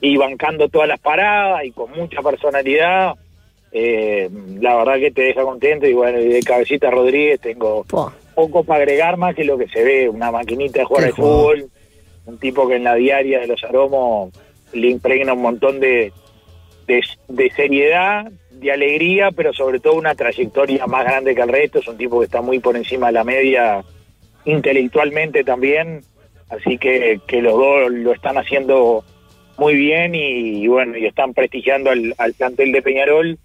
y 0.00 0.16
bancando 0.16 0.68
todas 0.68 0.88
las 0.88 0.98
paradas 1.00 1.64
y 1.64 1.70
con 1.70 1.90
mucha 1.92 2.20
personalidad. 2.22 3.14
Eh, 3.72 4.28
la 4.60 4.76
verdad 4.76 4.98
que 4.98 5.12
te 5.12 5.22
deja 5.22 5.42
contento 5.42 5.86
y 5.86 5.92
bueno, 5.92 6.18
y 6.18 6.26
de 6.26 6.42
cabecita 6.42 6.90
Rodríguez 6.90 7.38
tengo 7.40 7.84
Pua. 7.84 8.12
poco 8.34 8.64
para 8.64 8.82
agregar 8.82 9.16
más 9.16 9.36
que 9.36 9.44
lo 9.44 9.56
que 9.56 9.68
se 9.68 9.84
ve, 9.84 10.08
una 10.08 10.32
maquinita 10.32 10.80
de 10.80 10.84
jugar 10.86 11.04
al 11.04 11.12
fútbol, 11.12 11.70
un 12.26 12.38
tipo 12.38 12.66
que 12.66 12.76
en 12.76 12.84
la 12.84 12.96
diaria 12.96 13.38
de 13.38 13.46
los 13.46 13.62
aromos 13.62 14.32
le 14.72 14.88
impregna 14.88 15.34
un 15.34 15.42
montón 15.42 15.78
de, 15.78 16.12
de, 16.88 17.00
de 17.28 17.50
seriedad, 17.50 18.32
de 18.60 18.72
alegría, 18.72 19.30
pero 19.30 19.52
sobre 19.52 19.80
todo 19.80 19.94
una 19.94 20.14
trayectoria 20.14 20.86
más 20.86 21.04
grande 21.04 21.34
que 21.34 21.42
el 21.42 21.48
resto, 21.48 21.78
es 21.78 21.88
un 21.88 21.96
tipo 21.96 22.20
que 22.20 22.26
está 22.26 22.40
muy 22.40 22.58
por 22.58 22.76
encima 22.76 23.08
de 23.08 23.12
la 23.12 23.24
media 23.24 23.82
intelectualmente 24.44 25.44
también, 25.44 26.02
así 26.48 26.78
que, 26.78 27.20
que 27.26 27.42
los 27.42 27.54
dos 27.54 27.90
lo 27.90 28.12
están 28.12 28.38
haciendo 28.38 29.04
muy 29.58 29.74
bien 29.74 30.14
y, 30.14 30.66
bueno, 30.66 30.96
y 30.96 31.06
están 31.06 31.34
prestigiando 31.34 31.90
al, 31.90 32.14
al 32.18 32.34
plantel 32.34 32.72
de 32.72 32.82
Peñarol 32.82 33.38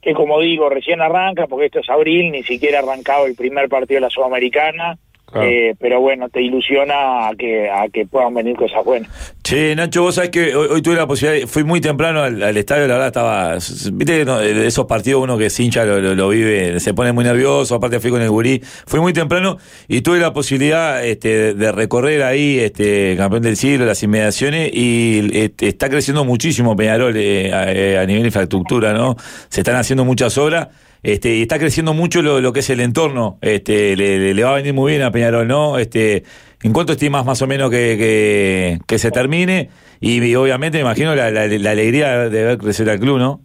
que 0.00 0.14
como 0.14 0.40
digo, 0.40 0.68
recién 0.68 1.00
arranca, 1.00 1.46
porque 1.46 1.66
esto 1.66 1.80
es 1.80 1.90
abril, 1.90 2.32
ni 2.32 2.42
siquiera 2.42 2.78
ha 2.78 2.82
arrancado 2.82 3.26
el 3.26 3.34
primer 3.34 3.68
partido 3.68 3.96
de 3.96 4.02
la 4.02 4.10
Sudamericana, 4.10 4.98
Claro. 5.32 5.46
eh, 5.48 5.74
pero 5.78 6.00
bueno, 6.00 6.28
te 6.28 6.42
ilusiona 6.42 7.28
a 7.28 7.32
que, 7.38 7.70
a 7.70 7.88
que 7.88 8.04
puedan 8.06 8.34
venir 8.34 8.56
cosas 8.56 8.84
buenas. 8.84 9.10
Che, 9.42 9.74
Nacho, 9.76 10.02
vos 10.02 10.14
sabés 10.16 10.30
que 10.30 10.54
hoy, 10.56 10.68
hoy 10.70 10.82
tuve 10.82 10.96
la 10.96 11.06
posibilidad, 11.06 11.46
fui 11.46 11.62
muy 11.64 11.80
temprano 11.80 12.22
al, 12.22 12.42
al 12.42 12.56
estadio, 12.56 12.86
la 12.88 12.94
verdad 12.94 13.06
estaba, 13.08 13.54
viste, 13.92 14.18
que 14.18 14.24
no, 14.24 14.40
esos 14.40 14.86
partidos 14.86 15.22
uno 15.22 15.38
que 15.38 15.46
es 15.46 15.60
hincha 15.60 15.84
lo, 15.84 16.00
lo- 16.00 16.14
lo 16.14 16.28
vive, 16.28 16.78
se 16.80 16.94
pone 16.94 17.12
muy 17.12 17.24
nervioso, 17.24 17.74
aparte 17.76 18.00
fui 18.00 18.10
con 18.10 18.22
el 18.22 18.30
gurí, 18.30 18.60
fui 18.86 19.00
muy 19.00 19.12
temprano 19.12 19.56
y 19.88 20.00
tuve 20.02 20.18
la 20.18 20.32
posibilidad 20.32 21.04
este, 21.04 21.54
de, 21.54 21.72
recorrer 21.72 22.22
ahí, 22.24 22.58
este, 22.58 23.14
campeón 23.16 23.42
del 23.42 23.56
siglo, 23.56 23.86
las 23.86 24.02
inmediaciones 24.02 24.70
y 24.72 25.30
este, 25.32 25.68
está 25.68 25.88
creciendo 25.88 26.24
muchísimo 26.24 26.74
Peñarol 26.76 27.14
eh, 27.16 27.52
a, 27.52 27.72
eh, 27.72 27.98
a 27.98 28.04
nivel 28.06 28.22
de 28.22 28.28
infraestructura, 28.28 28.92
¿no? 28.92 29.16
Se 29.48 29.60
están 29.60 29.76
haciendo 29.76 30.04
muchas 30.04 30.36
obras. 30.38 30.68
Este, 31.02 31.34
y 31.36 31.42
está 31.42 31.58
creciendo 31.58 31.94
mucho 31.94 32.20
lo, 32.22 32.52
que 32.52 32.60
es 32.60 32.70
el 32.70 32.80
entorno, 32.80 33.38
este, 33.40 33.96
le, 33.96 34.42
va 34.42 34.50
a 34.52 34.56
venir 34.56 34.74
muy 34.74 34.92
bien 34.92 35.02
a 35.02 35.10
Peñarol, 35.10 35.48
¿no? 35.48 35.78
Este, 35.78 36.24
¿En 36.62 36.72
cuánto 36.74 36.92
estimas 36.92 37.24
más 37.24 37.40
o 37.40 37.46
menos 37.46 37.70
que 37.70 38.78
se 38.98 39.10
termine? 39.10 39.70
Y, 40.00 40.22
y 40.24 40.34
obviamente 40.34 40.78
me 40.78 40.82
imagino 40.82 41.14
la, 41.14 41.30
la- 41.30 41.46
la 41.46 41.70
alegría 41.70 42.28
de 42.30 42.44
ver 42.44 42.58
crecer 42.58 42.88
al 42.90 42.98
club, 43.00 43.18
¿no? 43.18 43.40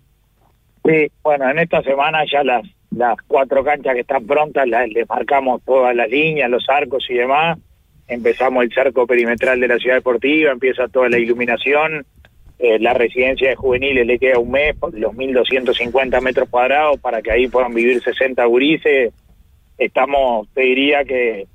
Sí, 0.86 1.12
bueno, 1.24 1.50
en 1.50 1.60
esta 1.60 1.82
semana 1.82 2.20
ya 2.32 2.44
las, 2.44 2.64
las 2.92 3.16
cuatro 3.28 3.64
canchas 3.64 3.94
que 3.94 4.02
están 4.02 4.26
prontas, 4.26 4.68
las, 4.68 4.88
les 4.90 5.08
marcamos 5.10 5.62
todas 5.66 5.96
las 5.96 6.10
líneas, 6.10 6.50
los 6.50 6.66
arcos 6.70 7.06
y 7.10 7.16
demás. 7.16 7.58
Empezamos 8.08 8.64
el 8.64 8.72
cerco 8.74 9.08
perimetral 9.08 9.60
de 9.60 9.68
la 9.68 9.78
ciudad 9.78 9.96
deportiva, 9.96 10.52
empieza 10.52 10.88
toda 10.88 11.10
la 11.10 11.18
iluminación. 11.18 12.06
Eh, 12.58 12.80
la 12.80 12.94
residencia 12.94 13.50
de 13.50 13.56
juveniles 13.56 14.08
le 14.08 14.18
queda 14.18 14.40
un 14.40 14.52
mes, 14.52 14.76
los 14.94 15.14
1.250 15.14 16.22
metros 16.22 16.50
cuadrados, 16.50 17.00
para 17.00 17.22
que 17.22 17.32
ahí 17.32 17.48
puedan 17.48 17.74
vivir 17.74 18.02
60 18.02 18.44
gurises. 18.46 19.14
Estamos, 19.78 20.48
te 20.54 20.62
diría 20.62 21.04
que 21.04 21.48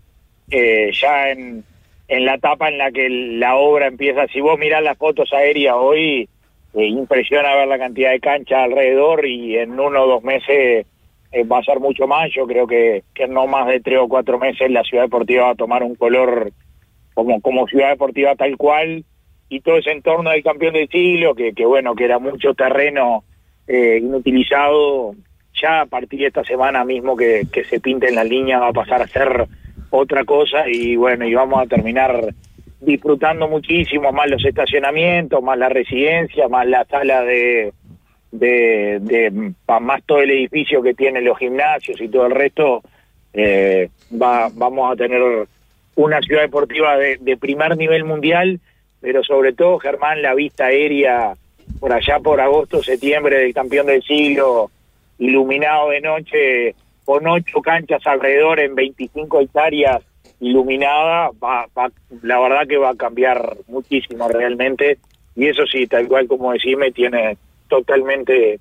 eh, 0.51 0.91
ya 0.93 1.31
en, 1.31 1.65
en 2.09 2.25
la 2.25 2.35
etapa 2.35 2.69
en 2.69 2.77
la 2.77 2.91
que 2.91 3.09
la 3.09 3.57
obra 3.57 3.87
empieza. 3.87 4.27
Si 4.27 4.41
vos 4.41 4.59
mirás 4.59 4.83
las 4.83 4.99
fotos 4.99 5.33
aéreas 5.33 5.77
hoy, 5.79 6.29
eh, 6.75 6.87
impresiona 6.87 7.55
ver 7.55 7.69
la 7.69 7.79
cantidad 7.79 8.11
de 8.11 8.21
cancha 8.21 8.65
alrededor 8.65 9.27
y 9.27 9.57
en 9.57 9.79
uno 9.79 10.03
o 10.03 10.07
dos 10.07 10.23
meses 10.23 10.87
eh, 11.33 11.45
va 11.45 11.59
a 11.59 11.65
ser 11.65 11.81
mucho 11.81 12.07
más. 12.07 12.31
Yo 12.35 12.47
creo 12.47 12.67
que, 12.67 13.05
que 13.15 13.27
no 13.27 13.47
más 13.47 13.67
de 13.69 13.81
tres 13.81 13.99
o 14.01 14.09
cuatro 14.09 14.39
meses 14.39 14.71
la 14.71 14.83
ciudad 14.83 15.05
deportiva 15.05 15.45
va 15.45 15.51
a 15.51 15.57
tomar 15.57 15.83
un 15.83 15.95
color 15.95 16.53
como, 17.15 17.41
como 17.41 17.67
ciudad 17.67 17.91
deportiva 17.91 18.35
tal 18.35 18.57
cual 18.57 19.05
y 19.51 19.61
todo 19.61 19.77
ese 19.77 19.91
entorno 19.91 20.31
del 20.31 20.43
campeón 20.43 20.75
del 20.75 20.89
siglo, 20.89 21.35
que, 21.35 21.53
bueno, 21.67 21.95
que 21.95 22.05
era 22.05 22.19
mucho 22.19 22.55
terreno 22.55 23.25
eh, 23.67 23.99
inutilizado, 24.01 25.15
ya 25.61 25.83
a 25.83 25.87
partir 25.87 26.21
de 26.21 26.27
esta 26.29 26.45
semana 26.45 26.85
mismo 26.85 27.17
que, 27.17 27.47
que 27.53 27.65
se 27.65 27.81
pinte 27.81 28.09
en 28.09 28.15
la 28.15 28.25
línea 28.25 28.61
va 28.61 28.69
a 28.69 28.73
pasar 28.73 29.03
a 29.03 29.09
ser 29.09 29.47
otra 29.91 30.25
cosa 30.25 30.69
y 30.69 30.95
bueno, 30.95 31.27
y 31.27 31.35
vamos 31.35 31.61
a 31.61 31.67
terminar 31.67 32.33
disfrutando 32.81 33.49
muchísimo 33.49 34.13
más 34.13 34.31
los 34.31 34.45
estacionamientos, 34.45 35.43
más 35.43 35.59
la 35.59 35.69
residencia, 35.69 36.49
más 36.49 36.67
la 36.67 36.85
sala 36.85 37.23
de, 37.23 37.73
de, 38.31 38.99
de 39.01 39.53
más 39.81 40.03
todo 40.05 40.21
el 40.21 40.31
edificio 40.31 40.81
que 40.81 40.95
tienen 40.95 41.25
los 41.25 41.39
gimnasios 41.39 42.01
y 42.01 42.09
todo 42.09 42.27
el 42.27 42.33
resto, 42.33 42.83
eh, 43.33 43.91
va, 44.11 44.49
vamos 44.55 44.93
a 44.93 44.97
tener 44.97 45.21
una 45.97 46.21
ciudad 46.21 46.43
deportiva 46.43 46.97
de, 46.97 47.19
de 47.19 47.37
primer 47.37 47.77
nivel 47.77 48.05
mundial, 48.05 48.61
pero 49.01 49.23
sobre 49.25 49.53
todo, 49.53 49.79
Germán, 49.79 50.23
la 50.23 50.35
vista 50.35 50.67
aérea 50.67 51.35
por 51.79 51.93
allá 51.93 52.19
por 52.19 52.41
agosto, 52.41 52.83
septiembre 52.83 53.39
del 53.39 53.55
campeón 53.55 53.87
del 53.87 54.03
siglo, 54.03 54.71
iluminado 55.19 55.91
de 55.91 56.01
noche 56.01 56.75
con 57.05 57.27
ocho 57.27 57.61
canchas 57.63 58.07
alrededor 58.07 58.61
en 58.61 58.75
25 58.75 59.41
hectáreas 59.41 60.03
iluminadas, 60.41 61.31
va, 61.43 61.67
va, 61.77 61.91
la 62.23 62.41
verdad 62.41 62.67
que 62.67 62.77
va 62.77 62.91
a 62.91 62.97
cambiar 62.97 63.57
muchísimo 63.69 64.29
realmente. 64.29 64.99
Y 65.37 65.49
eso 65.49 65.65
sí, 65.67 65.87
tal 65.87 66.09
cual 66.09 66.27
como 66.27 66.53
decís, 66.53 66.77
me 66.77 66.91
tiene 66.91 67.37
totalmente 67.69 68.59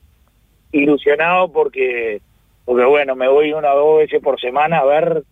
ilusionado 0.72 1.52
porque, 1.52 2.22
porque 2.66 2.86
bueno, 2.86 3.16
me 3.16 3.28
voy 3.28 3.54
una 3.54 3.74
o 3.74 3.80
dos 3.80 3.98
veces 4.00 4.22
por 4.22 4.40
semana 4.40 4.80
a 4.80 4.86
ver 4.86 5.24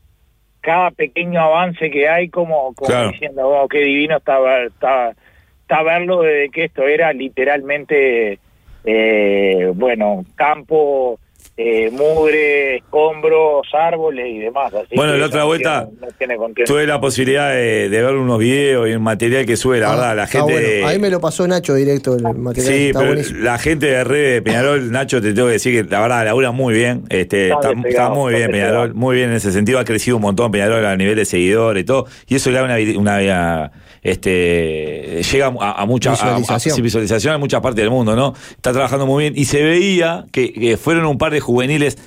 cada 0.68 0.92
pequeño 0.92 1.40
avance 1.40 1.90
que 1.90 2.10
hay, 2.10 2.28
como, 2.28 2.74
como 2.76 2.90
Claro. 2.90 3.12
diciendo, 3.12 3.48
wow, 3.48 3.70
qué 3.70 3.80
divino 3.80 4.18
está, 4.18 4.38
está, 4.66 5.16
está 5.62 5.82
verlo 5.82 6.24
desde 6.24 6.50
que 6.50 6.66
esto 6.66 6.86
era 6.86 7.14
literalmente, 7.14 8.38
eh, 8.84 9.72
bueno, 9.74 10.26
campo, 10.36 11.22
eh, 11.60 11.90
mugre, 11.92 12.78
escombros, 12.78 13.68
árboles 13.74 14.28
y 14.30 14.40
demás. 14.40 14.72
Así 14.74 14.96
Bueno, 14.96 15.14
que 15.14 15.20
la 15.20 15.26
otra 15.26 15.44
vuelta 15.46 15.88
tiene- 16.18 16.36
tiene. 16.38 16.66
Tuve 16.66 16.86
la 16.86 17.00
posibilidad 17.02 17.50
de, 17.52 17.90
de 17.90 18.04
ver 18.04 18.16
unos 18.16 18.38
videos 18.40 18.88
y 18.88 18.94
un 18.94 19.02
material 19.02 19.46
que 19.46 19.58
sube, 19.58 19.80
la 19.80 19.88
Ah, 19.92 19.96
verdad, 19.96 20.16
la 20.18 20.28
gente... 20.28 20.54
bueno. 20.54 20.88
Ahí 20.88 21.00
me 21.00 21.10
lo 21.10 21.20
pasó 21.20 21.48
Nacho 21.48 21.74
directo 21.74 22.16
el 22.16 22.24
material. 22.38 22.74
Sí, 22.74 22.88
está 22.88 23.00
pero 23.00 23.12
buenísimo. 23.14 23.40
la 23.44 23.58
gente 23.58 23.86
de 23.88 24.04
Red 24.04 24.34
de 24.34 24.42
Peñarol, 24.44 24.92
Nacho, 24.92 25.22
te 25.22 25.34
tengo 25.34 25.48
que 25.48 25.54
decir 25.54 25.74
que 25.84 25.90
la 25.90 26.02
verdad 26.02 26.26
labura 26.26 26.52
muy 26.52 26.74
bien. 26.76 27.04
Este, 27.10 27.46
Está 27.48 27.56
está, 27.56 27.70
despegado, 27.70 28.08
está 28.10 28.20
muy 28.20 28.34
bien 28.36 28.52
Peñarol, 28.52 28.94
muy 28.94 29.16
bien 29.16 29.30
en 29.32 29.36
ese 29.38 29.52
sentido. 29.52 29.80
Ha 29.80 29.86
crecido 29.86 30.18
un 30.18 30.22
montón 30.24 30.52
Peñarol 30.52 30.86
a 30.86 30.96
nivel 30.96 31.16
de 31.16 31.26
seguidores 31.26 31.82
y 31.82 31.86
todo. 31.86 32.06
Y 32.28 32.36
eso 32.36 32.52
le 32.52 32.58
da 32.60 32.64
una, 32.66 32.76
una, 33.00 33.18
una, 33.20 33.72
este, 34.12 35.22
llega 35.24 35.54
a, 35.60 35.82
a 35.82 35.86
muchas 35.86 36.22
a- 36.24 36.36
a- 36.36 36.38
Visualización. 36.82 37.36
en 37.36 37.40
muchas 37.40 37.62
partes 37.62 37.82
del 37.84 37.92
mundo, 37.92 38.16
¿no? 38.16 38.34
Está 38.52 38.72
trabajando 38.74 39.06
muy 39.06 39.24
bien. 39.26 39.34
Y 39.36 39.46
se 39.46 39.64
veía 39.64 40.26
que, 40.32 40.52
que 40.54 40.78
fueron 40.78 41.06
un 41.06 41.18
par 41.18 41.32
de 41.32 41.40
juveniles, 41.40 41.98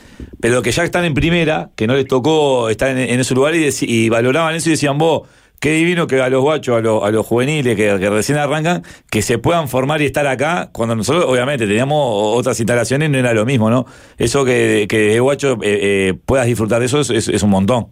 pero 0.41 0.63
que 0.63 0.71
ya 0.73 0.85
están 0.85 1.05
en 1.05 1.15
primera, 1.15 1.71
que 1.77 1.87
no 1.87 1.95
les 1.95 2.07
tocó 2.07 2.69
estar 2.69 2.91
en, 2.91 2.99
en 2.99 3.21
ese 3.21 3.35
lugar 3.35 3.55
y, 3.55 4.09
valoraban 4.09 4.55
eso 4.55 4.69
y 4.69 4.73
decían, 4.73 4.99
vos, 4.99 5.29
qué 5.61 5.73
divino 5.73 6.07
que 6.07 6.21
a 6.21 6.29
los 6.31 6.41
guachos, 6.43 6.79
a 6.79 6.81
los, 6.81 7.03
a 7.05 7.11
los 7.11 7.27
juveniles 7.27 7.77
que, 7.77 7.99
que 7.99 8.11
recién 8.11 8.39
arrancan, 8.39 8.83
que 9.11 9.21
se 9.23 9.39
puedan 9.39 9.69
formar 9.69 10.01
y 10.01 10.07
estar 10.07 10.27
acá, 10.27 10.71
cuando 10.73 10.97
nosotros 10.97 11.25
obviamente 11.27 11.67
teníamos 11.67 11.99
otras 12.39 12.59
instalaciones, 12.61 13.11
no 13.11 13.19
era 13.19 13.35
lo 13.35 13.45
mismo, 13.45 13.69
¿no? 13.71 13.85
Eso 14.17 14.45
que, 14.45 14.87
que 14.89 14.99
de 14.99 15.21
guacho 15.21 15.55
eh, 15.63 16.09
eh, 16.09 16.15
puedas 16.25 16.47
disfrutar 16.47 16.81
de 16.81 16.87
eso 16.87 17.01
es, 17.01 17.11
es- 17.11 17.29
es 17.29 17.43
un 17.43 17.51
montón. 17.51 17.89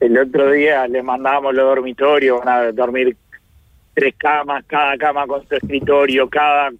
El 0.00 0.16
otro 0.16 0.52
día 0.52 0.86
le 0.86 1.02
mandábamos 1.02 1.52
los 1.54 1.64
dormitorios, 1.64 2.38
van 2.44 2.48
a 2.68 2.70
dormir 2.72 3.16
tres 3.98 4.14
camas, 4.16 4.64
cada 4.66 4.96
cama 4.96 5.26
con 5.26 5.46
su 5.48 5.54
escritorio, 5.56 6.28
cada 6.28 6.70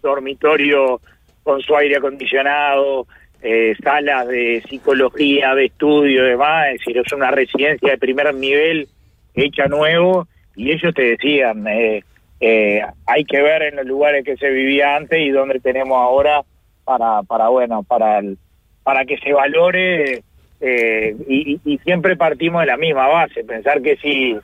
dormitorio 0.00 1.00
con 1.42 1.60
su 1.60 1.76
aire 1.76 1.96
acondicionado, 1.96 3.06
eh, 3.42 3.74
salas 3.82 4.28
de 4.28 4.62
psicología, 4.68 5.54
de 5.54 5.66
estudio 5.66 6.24
demás, 6.24 6.66
es 6.68 6.78
decir, 6.80 6.98
es 6.98 7.12
una 7.12 7.30
residencia 7.30 7.90
de 7.90 7.98
primer 7.98 8.32
nivel 8.34 8.86
hecha 9.34 9.66
nuevo 9.66 10.28
y 10.54 10.70
ellos 10.72 10.94
te 10.94 11.02
decían, 11.02 11.66
eh, 11.66 12.02
eh, 12.40 12.82
hay 13.06 13.24
que 13.24 13.42
ver 13.42 13.62
en 13.62 13.76
los 13.76 13.86
lugares 13.86 14.24
que 14.24 14.36
se 14.36 14.50
vivía 14.50 14.94
antes 14.96 15.18
y 15.20 15.30
donde 15.30 15.58
tenemos 15.60 15.96
ahora 15.98 16.42
para, 16.84 17.22
para 17.24 17.48
bueno, 17.48 17.82
para, 17.82 18.18
el- 18.20 18.38
para 18.84 19.04
que 19.04 19.18
se 19.18 19.32
valore 19.32 20.22
y 20.60 21.78
siempre 21.84 22.16
partimos 22.16 22.60
de 22.62 22.66
la 22.66 22.76
misma 22.76 23.06
base, 23.08 23.44
pensar 23.44 23.80
que 23.82 23.96
si, 23.96 24.36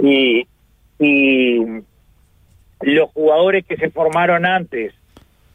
si, 0.00 0.46
si 0.98 1.60
los 2.80 3.10
jugadores 3.10 3.64
que 3.64 3.76
se 3.76 3.90
formaron 3.90 4.44
antes 4.46 4.94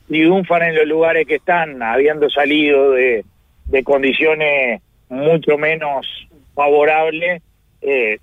triunfan 0.08 0.64
en 0.64 0.76
los 0.76 0.88
lugares 0.88 1.28
que 1.28 1.36
están, 1.36 1.82
habiendo 1.82 2.30
salido 2.30 2.92
de, 2.92 3.24
de 3.66 3.84
condiciones 3.84 4.82
mucho 5.10 5.58
menos 5.58 6.08
favorables, 6.54 7.42
eh, 7.82 8.18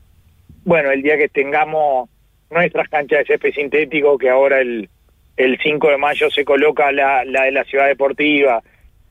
bueno, 0.65 0.91
el 0.91 1.03
día 1.03 1.17
que 1.17 1.29
tengamos 1.29 2.09
nuestras 2.51 2.89
canchas 2.89 3.21
de 3.21 3.25
césped 3.27 3.55
sintético, 3.55 4.19
que 4.19 4.31
ahora 4.31 4.61
el, 4.61 4.89
el 5.37 5.59
5 5.63 5.89
de 5.89 5.97
mayo 5.97 6.31
se 6.31 6.45
coloca 6.45 6.93
la, 6.93 7.25
la 7.25 7.45
de 7.45 7.53
la 7.53 7.65
ciudad 7.65 7.87
deportiva, 7.87 8.63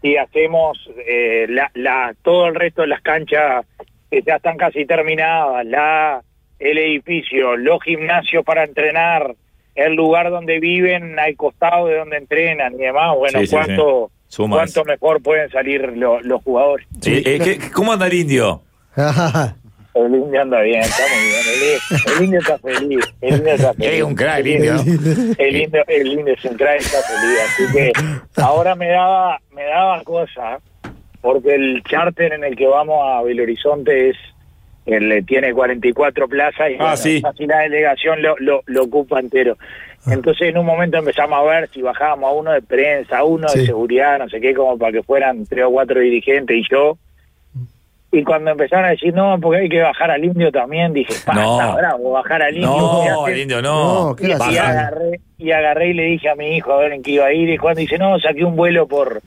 si 0.01 0.17
hacemos 0.17 0.77
eh, 1.07 1.47
la, 1.49 1.71
la, 1.73 2.15
todo 2.21 2.47
el 2.47 2.55
resto 2.55 2.83
de 2.83 2.89
las 2.89 3.01
canchas 3.01 3.65
que 4.11 4.21
ya 4.21 4.35
están 4.35 4.57
casi 4.57 4.85
terminadas, 4.85 5.65
la, 5.65 6.21
el 6.59 6.77
edificio, 6.77 7.55
los 7.57 7.81
gimnasios 7.83 8.43
para 8.43 8.63
entrenar, 8.63 9.35
el 9.75 9.93
lugar 9.93 10.29
donde 10.31 10.59
viven 10.59 11.19
al 11.19 11.35
costado 11.35 11.87
de 11.87 11.97
donde 11.97 12.17
entrenan 12.17 12.73
y 12.73 12.77
demás, 12.77 13.15
bueno, 13.15 13.39
Sí, 13.41 13.47
cuánto, 13.49 14.09
sí. 14.27 14.43
Cuánto 14.49 14.83
mejor 14.85 15.21
pueden 15.21 15.49
salir 15.51 15.81
lo- 15.95 16.19
los 16.21 16.41
jugadores. 16.43 16.87
Eh, 17.05 17.21
eh, 17.25 17.39
¿qué- 17.43 17.71
¿Cómo 17.71 17.93
anda 17.93 18.07
el 18.07 18.13
indio? 18.13 18.61
El 19.95 20.13
indio 20.13 20.41
anda 20.43 20.61
bien, 20.61 20.79
está 20.81 21.03
muy 21.11 21.25
bien. 21.27 21.41
El, 21.49 22.17
el 22.17 22.23
indio 22.23 22.39
está 22.39 22.57
feliz. 22.59 22.99
El 23.19 23.33
indio 23.35 23.53
está 23.53 23.73
feliz. 23.73 23.89
Es 23.93 24.03
un 24.03 24.13
crack, 24.15 24.39
el 24.39 24.47
indio. 24.47 24.73
El 25.39 25.55
indio, 25.55 25.83
el 25.87 26.07
indio 26.07 26.33
es 26.35 26.45
un 26.45 26.55
crack, 26.55 26.79
está 26.81 26.97
feliz. 27.01 27.39
Así 27.43 27.63
que 27.73 28.41
ahora 28.41 28.75
me 28.75 28.89
daba, 28.89 29.39
me 29.55 29.63
daba 29.63 30.03
cosa, 30.03 30.59
porque 31.19 31.55
el 31.55 31.81
charter 31.89 32.33
en 32.33 32.43
el 32.43 32.55
que 32.55 32.67
vamos 32.67 32.99
a 33.03 33.23
Belo 33.23 33.41
Horizonte 33.41 34.09
es 34.09 34.17
él 34.87 35.25
tiene 35.25 35.53
44 35.53 36.27
plazas 36.27 36.69
y 36.71 36.73
Ah, 36.75 36.77
bueno, 36.79 36.97
sí. 36.97 37.21
casi 37.21 37.45
la 37.45 37.59
delegación 37.59 38.21
lo, 38.21 38.35
lo, 38.39 38.61
lo 38.65 38.83
ocupa 38.83 39.19
entero. 39.19 39.57
Entonces 40.09 40.49
en 40.49 40.57
un 40.57 40.65
momento 40.65 40.97
empezamos 40.97 41.37
a 41.39 41.43
ver 41.43 41.69
si 41.69 41.81
bajábamos 41.81 42.29
a 42.29 42.33
uno 42.33 42.51
de 42.53 42.61
prensa, 42.61 43.17
a 43.17 43.23
uno 43.25 43.47
de 43.53 43.65
seguridad, 43.65 44.17
no 44.19 44.29
sé 44.29 44.39
qué, 44.39 44.53
como 44.53 44.77
para 44.77 44.93
que 44.93 45.03
fueran 45.03 45.45
tres 45.45 45.65
o 45.65 45.71
cuatro 45.71 45.99
dirigentes 45.99 46.55
y 46.57 46.63
yo. 46.71 46.97
Y 48.09 48.23
cuando 48.23 48.51
empezaron 48.51 48.85
a 48.85 48.89
decir, 48.91 49.13
no, 49.13 49.37
porque 49.41 49.59
hay 49.63 49.69
que 49.69 49.81
bajar 49.81 50.09
al 50.09 50.23
indio 50.23 50.49
también, 50.49 50.93
dije, 50.93 51.13
pasa, 51.25 51.41
No. 51.41 51.75
bravo, 51.75 52.11
bajar 52.11 52.41
al 52.41 52.55
indio. 52.55 53.01
¿qué 53.03 53.09
No, 53.09 53.27
el 53.27 53.37
indio 53.39 53.61
no. 53.61 54.09
No, 54.09 54.15
¿qué 54.15 54.27
Y, 54.27 54.29
y 54.53 54.57
agarré, 54.57 55.19
y 55.37 55.51
agarré 55.51 55.89
y 55.89 55.93
le 55.93 56.03
dije 56.03 56.29
a 56.29 56.35
mi 56.35 56.55
hijo 56.55 56.71
a 56.71 56.77
ver 56.77 56.93
en 56.93 57.03
qué 57.03 57.11
iba 57.11 57.25
a 57.25 57.33
ir. 57.33 57.49
Y 57.49 57.57
cuando 57.57 57.81
dice, 57.81 57.97
no, 57.97 58.17
saqué 58.17 58.45
un 58.45 58.55
vuelo 58.55 58.87
por 58.87 59.21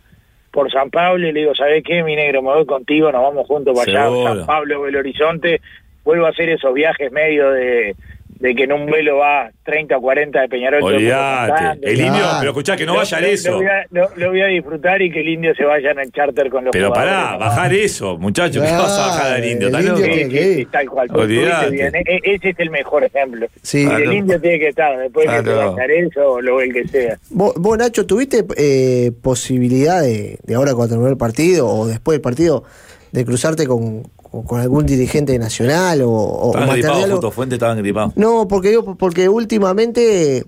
por 0.50 0.70
San 0.70 0.90
Pablo 0.90 1.28
y 1.28 1.32
le 1.32 1.40
digo, 1.40 1.54
¿sabés 1.54 1.82
qué, 1.84 2.02
mi 2.02 2.16
negro? 2.16 2.42
Me 2.42 2.48
voy 2.50 2.66
contigo, 2.66 3.10
nos 3.12 3.22
vamos 3.22 3.46
juntos 3.46 3.78
para 3.78 4.06
allá. 4.06 4.34
San 4.34 4.46
Pablo, 4.46 4.82
Belo 4.82 4.98
Horizonte. 4.98 5.60
Vuelvo 6.04 6.26
a 6.26 6.30
hacer 6.30 6.48
esos 6.48 6.74
viajes 6.74 7.12
medio 7.12 7.50
de, 7.50 7.94
de 8.40 8.54
que 8.54 8.64
en 8.64 8.72
un 8.72 8.86
vuelo 8.86 9.18
va 9.18 9.50
30 9.64 9.98
o 9.98 10.00
40 10.00 10.40
de 10.40 10.48
Peñarol. 10.48 10.80
todo 10.80 10.90
el 10.90 10.96
mundo 11.02 11.14
Olvídate. 11.14 11.78
El 11.92 12.00
indio, 12.00 12.24
pero 12.38 12.50
escuchá 12.52 12.74
que 12.76 12.86
no 12.86 12.94
Lo- 12.94 12.98
vaya 13.00 13.18
en 13.18 13.24
lo- 13.24 13.30
eso. 13.30 13.50
Lo 13.50 13.56
voy, 13.58 13.66
a, 13.66 13.86
lo- 13.90 14.10
lo 14.16 14.30
voy 14.30 14.40
a 14.40 14.46
disfrutar 14.46 15.02
y 15.02 15.10
que 15.12 15.20
el 15.20 15.28
indio 15.28 15.54
se 15.54 15.64
vaya 15.64 15.90
en 15.90 15.98
el 15.98 16.10
charter 16.10 16.48
con 16.48 16.64
los 16.64 16.72
Pero 16.72 16.88
jugadores. 16.88 17.14
pará, 17.14 17.36
bajar 17.36 17.72
eso, 17.74 18.16
muchachos. 18.18 18.62
¿Qué 18.62 18.68
Claro, 18.68 18.82
vas 18.84 18.98
a 18.98 19.06
bajar 19.08 19.32
al 19.34 19.44
indio? 19.44 19.70
que 19.70 20.66
tal 20.72 20.88
cual. 20.88 21.08
Bien. 21.26 21.94
E- 21.94 22.02
e- 22.06 22.20
ese 22.34 22.48
es 22.48 22.58
el 22.58 22.70
mejor 22.70 23.04
ejemplo. 23.04 23.46
Sí. 23.62 23.84
El 23.86 24.12
indio 24.12 24.40
tiene 24.40 24.58
que 24.58 24.68
estar, 24.68 24.98
después 24.98 25.26
que 25.26 25.30
Claro. 25.32 25.44
te 25.44 25.52
va 25.52 25.64
a 25.64 25.70
hacer 25.72 25.90
eso 25.90 26.32
o 26.32 26.40
lo 26.40 26.60
el 26.62 26.72
que 26.72 26.88
sea. 26.88 27.18
Vos, 27.30 27.52
vos, 27.56 27.76
Nacho, 27.76 28.06
¿tuviste 28.06 28.44
eh, 28.56 29.12
posibilidad 29.22 30.00
de, 30.02 30.38
de 30.42 30.54
ahora 30.54 30.72
cuando 30.74 30.94
terminó 30.94 31.10
el 31.10 31.18
partido 31.18 31.68
o 31.68 31.86
después 31.86 32.14
del 32.14 32.22
partido 32.22 32.64
de 33.12 33.24
cruzarte 33.24 33.66
con, 33.66 34.02
con, 34.30 34.42
con 34.44 34.60
algún 34.60 34.86
dirigente 34.86 35.38
nacional 35.38 36.02
o, 36.02 36.10
o 36.10 36.48
Estaban 36.54 36.74
gripados, 36.80 37.34
Fuente 37.34 37.54
estaban 37.56 37.78
gripados. 37.78 38.12
No, 38.16 38.46
porque 38.48 38.70
digo, 38.70 38.96
porque 38.96 39.28
últimamente 39.28 40.44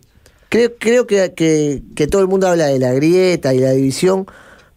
creo, 0.49 0.73
creo 0.79 1.07
que, 1.07 1.33
que, 1.35 1.83
que 1.95 2.07
todo 2.07 2.23
el 2.23 2.29
mundo 2.29 2.49
habla 2.49 2.66
de 2.66 2.79
la 2.79 2.92
grieta 2.92 3.55
y 3.55 3.59
la 3.59 3.73
división, 3.73 4.27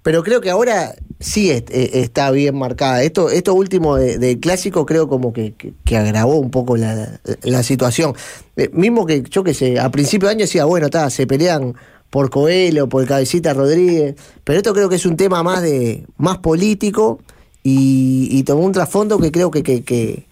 pero 0.03 0.23
creo 0.23 0.39
que 0.41 0.49
ahora 0.51 0.95
sí 1.19 1.49
eh, 1.49 1.63
está 1.69 2.29
bien 2.31 2.55
marcada. 2.57 3.01
Esto, 3.03 3.29
esto 3.29 3.53
último 3.53 3.95
de- 3.95 4.39
clásico 4.39 4.85
creo 4.85 5.07
como 5.07 5.33
que, 5.33 5.53
que, 5.53 5.73
que 5.83 5.97
agravó 5.97 6.35
un 6.35 6.51
poco 6.51 6.77
la, 6.77 7.19
la 7.41 7.63
situación. 7.63 8.13
Eh, 8.55 8.69
mismo 8.73 9.05
que 9.05 9.23
yo 9.29 9.43
que 9.43 9.53
sé, 9.53 9.79
a 9.79 9.89
principio 9.89 10.27
de 10.27 10.33
año 10.35 10.41
decía, 10.41 10.65
bueno, 10.65 10.87
está, 10.87 11.09
se 11.09 11.25
pelean 11.25 11.73
por 12.09 12.29
Coelho, 12.29 12.87
por 12.87 13.05
Cabecita 13.07 13.53
Rodríguez, 13.53 14.15
pero 14.43 14.57
esto 14.57 14.73
creo 14.73 14.89
que 14.89 14.95
es 14.95 15.05
un 15.05 15.17
tema 15.17 15.41
más 15.43 15.61
de 15.63 16.05
más 16.17 16.37
político 16.37 17.19
y, 17.67 18.27
y 18.31 18.43
tomó 18.43 18.63
un 18.63 18.71
trasfondo 18.73 19.17
que 19.19 19.31
creo 19.31 19.49
que, 19.49 19.63
que, 19.63 19.83
que, 19.83 20.25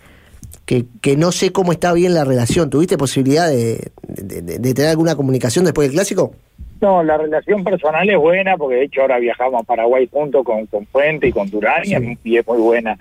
que, 0.67 0.85
que 1.01 1.17
no 1.17 1.31
sé 1.31 1.51
cómo 1.51 1.71
está 1.71 1.91
bien 1.93 2.13
la 2.13 2.23
relación. 2.25 2.69
¿Tuviste 2.69 2.95
posibilidad 2.95 3.49
de, 3.49 3.89
de- 4.07 4.41
de- 4.43 4.59
de 4.59 4.73
tener 4.75 4.91
alguna 4.91 5.15
comunicación 5.15 5.65
después 5.65 5.87
del 5.87 5.95
clásico? 5.95 6.35
No, 6.79 7.01
la 7.01 7.17
relación 7.17 7.63
personal 7.63 8.07
es 8.07 8.17
buena, 8.17 8.55
porque 8.55 8.75
de 8.75 8.83
hecho 8.85 9.01
ahora 9.01 9.17
viajamos 9.17 9.61
a 9.61 9.63
Paraguay 9.65 10.07
junto 10.11 10.43
con, 10.43 10.67
con 10.67 10.85
Fuente 10.85 11.27
y 11.27 11.31
con 11.31 11.49
Durán, 11.49 11.81
y 11.85 11.95
es- 11.95 12.17
y 12.23 12.37
es 12.37 12.47
muy 12.47 12.59
buena. 12.59 12.97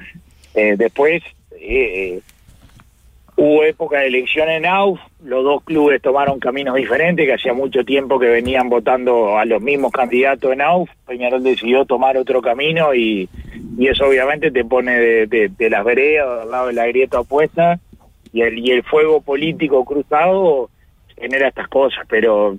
Eh, 0.54 0.76
después, 0.78 1.22
eh, 1.60 2.20
hubo 3.36 3.64
época 3.64 3.98
de 4.00 4.06
elección 4.06 4.48
en 4.48 4.64
AUF, 4.66 4.98
los 5.24 5.44
dos 5.44 5.62
clubes 5.64 6.00
tomaron 6.00 6.38
caminos 6.40 6.74
diferentes, 6.76 7.26
que 7.26 7.34
hacía 7.34 7.52
mucho 7.52 7.84
tiempo 7.84 8.18
que 8.18 8.26
venían 8.26 8.68
votando 8.68 9.36
a 9.38 9.44
los 9.44 9.60
mismos 9.60 9.92
candidatos 9.92 10.52
en 10.52 10.62
AUF, 10.62 10.88
Peñarol 11.06 11.42
decidió 11.42 11.84
tomar 11.84 12.16
otro 12.16 12.40
camino 12.40 12.94
y, 12.94 13.28
y 13.78 13.88
eso 13.88 14.06
obviamente 14.06 14.50
te 14.50 14.64
pone 14.64 14.98
de, 14.98 15.26
de- 15.26 15.48
de 15.56 15.70
las 15.70 15.84
veredas, 15.84 16.42
al 16.42 16.50
lado 16.50 16.66
de 16.68 16.72
la 16.74 16.86
grieta 16.86 17.20
opuesta, 17.20 17.78
y 18.32 18.42
el, 18.42 18.58
y 18.58 18.70
el 18.70 18.82
fuego 18.82 19.20
político 19.20 19.84
cruzado 19.84 20.70
genera 21.18 21.48
estas 21.48 21.68
cosas, 21.68 22.04
pero 22.08 22.56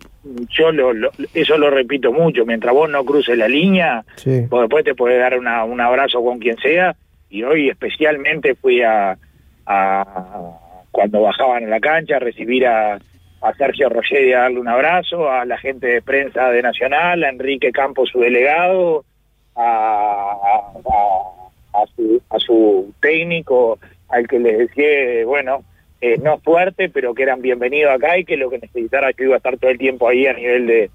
yo 0.49 0.71
lo, 0.71 0.93
lo- 0.93 1.11
eso 1.33 1.57
lo 1.57 1.69
repito 1.69 2.13
mucho, 2.13 2.45
mientras 2.45 2.73
vos 2.73 2.89
no 2.89 3.03
cruces 3.03 3.37
la 3.37 3.47
línea, 3.47 4.03
Sí. 4.15 4.41
vos 4.49 4.61
después 4.61 4.85
te 4.85 4.95
podés 4.95 5.19
dar 5.19 5.37
una, 5.37 5.63
un 5.65 5.81
abrazo 5.81 6.23
con 6.23 6.39
quien 6.39 6.57
sea 6.57 6.95
y 7.29 7.43
hoy 7.43 7.69
especialmente 7.69 8.55
fui 8.55 8.81
a, 8.83 9.17
a 9.65 10.51
cuando 10.91 11.21
bajaban 11.21 11.63
a 11.65 11.67
la 11.67 11.79
cancha 11.79 12.17
a 12.17 12.19
recibir 12.19 12.67
a, 12.67 12.99
a 13.41 13.53
Sergio 13.57 13.89
Roger 13.89 14.23
y 14.23 14.33
a 14.33 14.41
darle 14.41 14.59
un 14.59 14.67
abrazo, 14.67 15.29
a 15.29 15.43
la 15.45 15.57
gente 15.57 15.87
de 15.87 16.01
prensa 16.01 16.49
de 16.51 16.61
Nacional, 16.61 17.23
a 17.23 17.29
Enrique 17.29 17.71
Campos, 17.71 18.09
su 18.11 18.19
delegado, 18.19 19.03
a, 19.55 20.71
a, 21.73 21.85
su, 21.95 22.21
a 22.29 22.39
su 22.39 22.93
técnico, 23.01 23.79
al 24.09 24.27
que 24.27 24.39
les 24.39 24.57
decía, 24.57 25.25
bueno, 25.25 25.63
eh, 26.01 26.17
no 26.17 26.37
fuerte, 26.39 26.89
pero 26.89 27.13
que 27.13 27.23
eran 27.23 27.41
bienvenidos 27.41 27.93
acá 27.93 28.17
y 28.17 28.25
que 28.25 28.37
lo 28.37 28.49
que 28.49 28.59
necesitara 28.59 29.11
yo 29.11 29.25
iba 29.25 29.35
a 29.35 29.37
estar 29.37 29.57
todo 29.57 29.71
el 29.71 29.77
tiempo 29.77 30.07
ahí 30.07 30.27
a 30.27 30.33
nivel 30.33 30.67
de, 30.67 30.91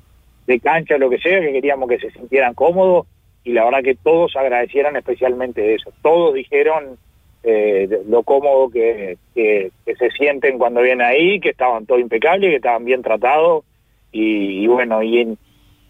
de 0.47 0.61
cancha, 0.61 0.99
lo 0.99 1.11
que 1.11 1.19
sea, 1.19 1.41
que 1.41 1.53
queríamos 1.53 1.89
que 1.89 1.99
se 1.99 2.11
sintieran 2.11 2.55
cómodos 2.55 3.07
y 3.45 3.53
la 3.53 3.65
verdad 3.65 3.83
que 3.83 3.95
todos 3.95 4.37
agradecieran 4.37 4.97
especialmente 4.97 5.75
eso. 5.75 5.93
Todos 6.03 6.35
dijeron 6.35 6.99
eh, 7.43 7.89
lo 8.09 8.23
cómodo 8.23 8.69
que, 8.69 9.17
que, 9.35 9.71
que, 9.87 9.95
se 9.97 10.11
sienten 10.11 10.59
cuando 10.59 10.83
vienen 10.83 11.07
ahí, 11.07 11.41
que 11.41 11.51
estaban 11.51 11.87
todo 11.87 11.99
impecables, 11.99 12.51
que 12.51 12.57
estaban 12.57 12.85
bien 12.85 13.03
tratados 13.03 13.65
y, 14.13 14.65
y 14.65 14.67
bueno, 14.67 15.03
y, 15.03 15.21
en, 15.21 15.39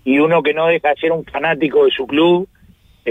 y 0.04 0.18
uno 0.20 0.42
que 0.42 0.54
no 0.54 0.66
deja 0.66 0.90
de 0.90 1.00
ser 1.00 1.12
un 1.12 1.24
fanático 1.24 1.84
de 1.84 1.90
su 1.90 2.06
club. 2.06 2.48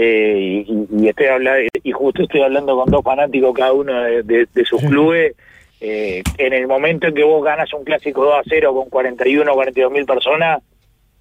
Eh, 0.00 0.64
y, 0.64 0.86
y, 0.96 1.08
estoy 1.08 1.26
hablando 1.26 1.68
y 1.82 1.90
justo 1.90 2.22
estoy 2.22 2.42
hablando 2.42 2.76
con 2.76 2.88
dos 2.88 3.02
fanáticos 3.02 3.52
cada 3.52 3.72
uno 3.72 4.00
de, 4.00 4.22
de, 4.22 4.46
de 4.54 4.64
sus 4.64 4.80
clubes 4.80 5.34
eh, 5.80 6.22
en 6.36 6.52
el 6.52 6.68
momento 6.68 7.08
en 7.08 7.16
que 7.16 7.24
vos 7.24 7.42
ganas 7.42 7.72
un 7.72 7.82
clásico 7.82 8.24
2 8.24 8.34
a 8.38 8.42
0 8.48 8.74
con 8.74 8.90
41 8.90 9.50
o 9.50 9.54
42 9.56 9.90
mil 9.90 10.06
personas 10.06 10.62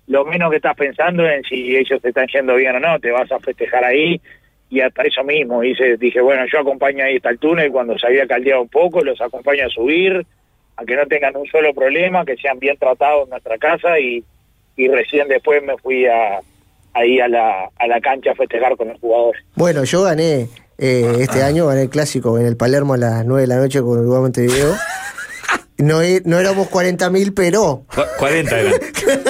lo 0.05 0.25
menos 0.25 0.51
que 0.51 0.57
estás 0.57 0.75
pensando 0.75 1.27
es 1.27 1.37
en 1.37 1.43
si 1.45 1.75
ellos 1.75 1.99
te 2.03 2.09
están 2.09 2.27
yendo 2.27 2.53
bien 2.53 2.75
o 2.75 2.79
no, 2.79 2.99
te 2.99 3.09
vas 3.09 3.31
a 3.31 3.39
festejar 3.39 3.83
ahí 3.83 4.21
y 4.69 4.79
hasta 4.81 5.01
eso 5.01 5.23
mismo. 5.23 5.61
Dice, 5.61 5.97
dije, 5.97 6.21
bueno, 6.21 6.45
yo 6.51 6.59
acompaño 6.59 7.03
ahí 7.03 7.15
hasta 7.15 7.31
el 7.31 7.39
túnel 7.39 7.71
cuando 7.71 7.97
se 7.97 8.05
había 8.05 8.27
caldeado 8.27 8.61
un 8.61 8.69
poco, 8.69 9.01
los 9.01 9.19
acompaño 9.19 9.65
a 9.65 9.69
subir, 9.69 10.23
a 10.75 10.85
que 10.85 10.95
no 10.95 11.07
tengan 11.07 11.35
un 11.35 11.47
solo 11.47 11.73
problema, 11.73 12.25
que 12.25 12.37
sean 12.37 12.59
bien 12.59 12.77
tratados 12.77 13.23
en 13.23 13.31
nuestra 13.31 13.57
casa 13.57 13.99
y, 13.99 14.23
y 14.75 14.87
recién 14.87 15.27
después 15.27 15.63
me 15.63 15.77
fui 15.77 16.05
a 16.05 16.41
ahí 16.97 17.19
a 17.19 17.27
la, 17.27 17.69
a 17.77 17.87
la 17.87 18.01
cancha 18.01 18.31
a 18.31 18.35
festejar 18.35 18.75
con 18.75 18.89
los 18.89 18.99
jugadores. 18.99 19.43
Bueno, 19.55 19.83
yo 19.83 20.03
gané 20.03 20.49
eh, 20.77 21.17
este 21.19 21.43
año, 21.43 21.67
gané 21.67 21.83
el 21.83 21.89
clásico 21.89 22.37
en 22.37 22.45
el 22.45 22.57
Palermo 22.57 22.93
a 22.93 22.97
las 22.97 23.25
9 23.25 23.41
de 23.41 23.47
la 23.47 23.57
noche 23.57 23.81
con 23.81 23.99
Uruguay 23.99 24.21
Montevideo. 24.21 24.75
No, 25.79 25.99
no 26.25 26.39
éramos 26.39 26.71
40.000, 26.71 27.33
pero... 27.35 27.83
40 28.17 28.59
eran. 28.59 28.73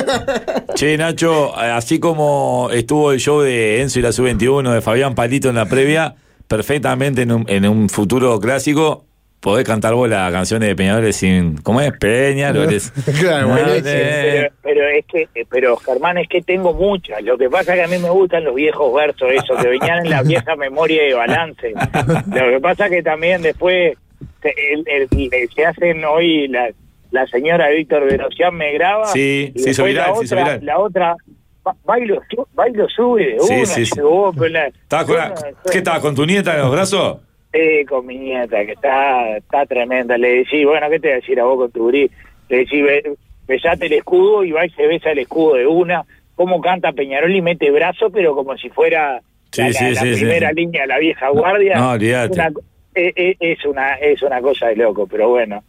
che, 0.75 0.97
Nacho, 0.97 1.53
así 1.53 1.99
como 1.99 2.69
estuvo 2.71 3.12
el 3.12 3.19
show 3.19 3.41
de 3.41 3.82
Enzo 3.82 3.99
y 3.99 4.01
la 4.01 4.13
Sub-21 4.13 4.73
de 4.73 4.80
Fabián 4.80 5.13
Palito 5.13 5.49
en 5.49 5.56
la 5.56 5.65
previa, 5.65 6.15
perfectamente 6.47 7.23
en 7.23 7.34
un, 7.34 7.45
en 7.49 7.67
un 7.67 7.89
futuro 7.89 8.39
clásico, 8.39 9.07
podés 9.39 9.65
cantar 9.65 9.93
vos 9.93 10.10
las 10.10 10.32
canciones 10.32 10.67
de 10.69 10.76
Peñarol 10.76 11.13
sin. 11.13 11.58
¿Cómo 11.62 11.82
es? 11.82 11.91
Peñarol. 11.97 12.67
claro, 13.19 13.47
bueno, 13.50 13.67
pero, 13.84 14.50
pero, 14.63 14.88
es 14.89 15.06
que, 15.06 15.28
pero 15.50 15.78
Germán, 15.78 16.17
es 16.17 16.28
que 16.28 16.41
tengo 16.41 16.73
muchas. 16.73 17.21
Lo 17.23 17.38
que 17.38 17.50
pasa 17.50 17.73
es 17.73 17.80
que 17.80 17.84
a 17.86 17.97
mí 17.97 18.02
me 18.04 18.10
gustan 18.10 18.43
los 18.43 18.56
viejos 18.56 18.93
versos, 18.93 19.30
esos 19.32 19.62
que 19.62 19.67
venían 19.69 20.06
en 20.06 20.10
la 20.10 20.23
vieja 20.23 20.56
memoria 20.58 21.04
de 21.04 21.13
balance. 21.13 21.73
Lo 21.73 22.50
que 22.52 22.60
pasa 22.62 22.86
es 22.86 22.91
que 22.91 23.04
también 23.04 23.41
después 23.41 23.97
se, 24.41 24.54
el, 24.73 24.84
el, 24.88 25.50
se 25.56 25.65
hacen 25.65 26.04
hoy 26.06 26.47
la, 26.47 26.69
la 27.12 27.26
señora 27.28 27.69
Víctor 27.69 28.06
Verocián 28.06 28.56
me 28.56 28.73
graba. 28.73 29.06
Sí, 29.08 29.52
y 29.56 29.60
se 29.60 29.69
hizo 29.71 29.84
viral, 29.86 30.12
la 30.12 30.15
se 30.17 30.23
hizo 30.26 30.36
otra, 30.36 30.43
viral. 30.54 30.65
La 30.65 30.80
otra 30.80 31.15
bailo, 31.84 32.21
bailo 32.54 32.88
sube 32.89 33.26
de 33.34 33.39
Sí, 33.41 33.54
una. 33.54 33.65
sí, 33.65 33.86
sí. 33.86 33.91
llegó, 33.95 34.32
pero 34.34 34.47
la- 34.50 34.67
¿Estabas 34.67 35.06
con 35.06 35.15
la- 35.17 35.34
¿Qué 35.71 35.78
estabas 35.80 36.00
con 36.02 36.15
tu 36.15 36.26
nieta 36.26 36.54
en 36.56 36.62
los 36.62 36.71
brazos? 36.71 37.17
Sí, 37.53 37.86
con 37.86 38.05
mi 38.05 38.17
nieta, 38.17 38.65
que 38.65 38.73
está, 38.73 39.38
está 39.38 39.65
tremenda. 39.65 40.17
Le 40.17 40.39
decís, 40.39 40.65
bueno, 40.65 40.89
¿qué 40.89 40.99
te 40.99 41.07
voy 41.07 41.13
a 41.13 41.19
decir 41.21 41.39
a 41.39 41.45
vos 41.45 41.57
con 41.57 41.71
tu 41.71 41.83
gurí? 41.83 42.10
Le 42.49 42.57
decís, 42.57 42.83
"Be- 42.83 43.13
besate 43.47 43.86
el 43.88 43.93
escudo 43.93 44.43
y 44.43 44.51
va 44.51 44.65
y 44.65 44.69
se 44.71 44.86
besa 44.86 45.12
el 45.12 45.19
escudo 45.19 45.55
de 45.55 45.65
una. 45.65 46.03
Cómo 46.36 46.62
canta 46.62 46.91
Peñarol 46.91 47.33
y 47.36 47.41
mete 47.41 47.71
brazo, 47.71 48.10
pero 48.12 48.36
como 48.36 48.55
si 48.57 48.69
fuera 48.69 49.21
Sí, 49.51 49.62
la, 49.62 49.71
sí, 49.73 49.83
la- 49.86 49.89
la 49.91 50.01
sí, 50.01 50.13
sí. 50.15 50.19
primera 50.21 50.51
línea 50.51 50.81
de 50.81 50.88
la 50.88 50.99
vieja 50.99 51.29
guardia. 51.29 51.75
No. 51.77 51.97
Una- 52.33 52.51
eh, 52.93 53.13
eh, 53.15 53.36
es, 53.39 53.65
una, 53.65 53.93
es 53.95 54.21
una 54.21 54.41
cosa 54.41 54.67
de 54.67 54.75
loco, 54.75 55.07
pero 55.07 55.29
bueno, 55.29 55.63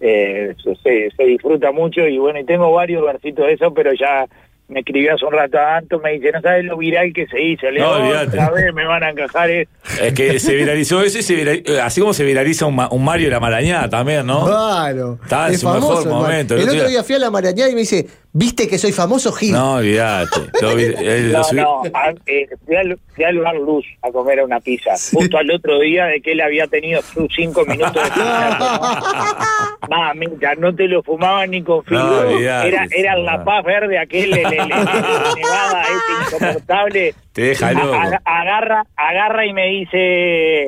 eh, 0.00 0.54
se, 0.82 1.10
se 1.10 1.24
disfruta 1.24 1.72
mucho 1.72 2.06
y 2.06 2.18
bueno, 2.18 2.38
y 2.38 2.44
tengo 2.44 2.70
varios 2.72 3.04
versitos 3.04 3.46
de 3.46 3.52
eso, 3.54 3.72
pero 3.74 3.92
ya 3.92 4.26
me 4.68 4.80
escribió 4.80 5.14
hace 5.14 5.24
un 5.26 5.32
rato 5.32 5.58
antes, 5.58 6.00
me 6.02 6.12
dice, 6.12 6.32
no 6.32 6.40
sabes 6.40 6.64
lo 6.64 6.76
viral 6.78 7.12
que 7.12 7.26
se 7.26 7.40
hizo, 7.40 7.70
le 7.70 7.80
No, 7.80 8.02
digo, 8.02 8.18
otra 8.26 8.50
vez 8.50 8.72
me 8.74 8.86
van 8.86 9.02
a 9.04 9.10
encajar 9.10 9.50
esto. 9.50 9.72
Es 10.02 10.14
que 10.14 10.38
se 10.40 10.54
viralizó 10.54 11.02
eso 11.02 11.18
y 11.18 11.22
se 11.22 11.34
viralizó, 11.34 11.82
así 11.82 12.00
como 12.00 12.14
se 12.14 12.24
viraliza 12.24 12.64
un, 12.66 12.74
Ma- 12.76 12.88
un 12.90 13.04
Mario 13.04 13.26
de 13.26 13.32
la 13.32 13.40
Marañada 13.40 13.88
también, 13.90 14.26
¿no? 14.26 14.46
Claro. 14.46 15.18
Estaba 15.22 15.48
en 15.48 15.54
Es 15.54 15.60
su 15.60 15.66
mejor 15.66 15.82
famoso, 15.82 16.02
hermano. 16.02 16.22
momento. 16.22 16.54
El, 16.54 16.60
El 16.62 16.68
otro 16.68 16.80
día- 16.80 16.88
día 16.88 17.04
fui 17.04 17.14
a 17.14 17.18
la 17.18 17.30
Marañada 17.30 17.70
y 17.70 17.74
me 17.74 17.80
dice, 17.80 18.06
¿viste 18.32 18.66
que 18.66 18.78
soy 18.78 18.92
famoso, 18.92 19.32
Gil? 19.32 19.52
No, 19.52 19.74
olvídate. 19.74 20.40
No, 20.62 21.52
no, 21.52 21.82
a- 21.92 22.14
eh, 22.26 22.46
fui, 22.64 22.74
al, 22.76 22.98
fui 23.14 23.24
al 23.24 23.38
bar 23.38 23.54
Luz 23.56 23.84
a 24.02 24.10
comer 24.10 24.42
una 24.42 24.60
pizza, 24.60 24.92
justo 25.12 25.36
al 25.36 25.50
otro 25.50 25.78
día 25.80 26.06
de 26.06 26.20
que 26.22 26.32
él 26.32 26.40
había 26.40 26.66
tenido 26.66 27.02
sus 27.02 27.28
cinco 27.34 27.64
minutos 27.66 27.94
de 27.94 28.10
pizza. 28.10 29.78
Mamita, 29.90 30.54
no 30.54 30.74
te 30.74 30.88
lo 30.88 31.02
fumaban 31.02 31.50
ni 31.50 31.62
con 31.62 31.84
filo. 31.84 32.24
No, 32.24 32.30
era 32.30 32.86
era 32.90 33.16
la 33.18 33.44
paz 33.44 33.62
verde, 33.64 33.98
aquel 33.98 34.32
el, 34.56 34.72
el, 34.72 34.78
el- 34.78 34.88
el 34.88 35.34
nevada, 35.36 35.82
ese 35.82 36.36
insoportable. 36.36 37.14
Te 37.32 37.42
deja 37.42 37.68
A- 37.68 37.72
loco. 37.72 37.94
a- 37.94 38.20
agarra, 38.24 38.84
agarra 38.96 39.46
y 39.46 39.52
me 39.52 39.66
dice, 39.68 40.64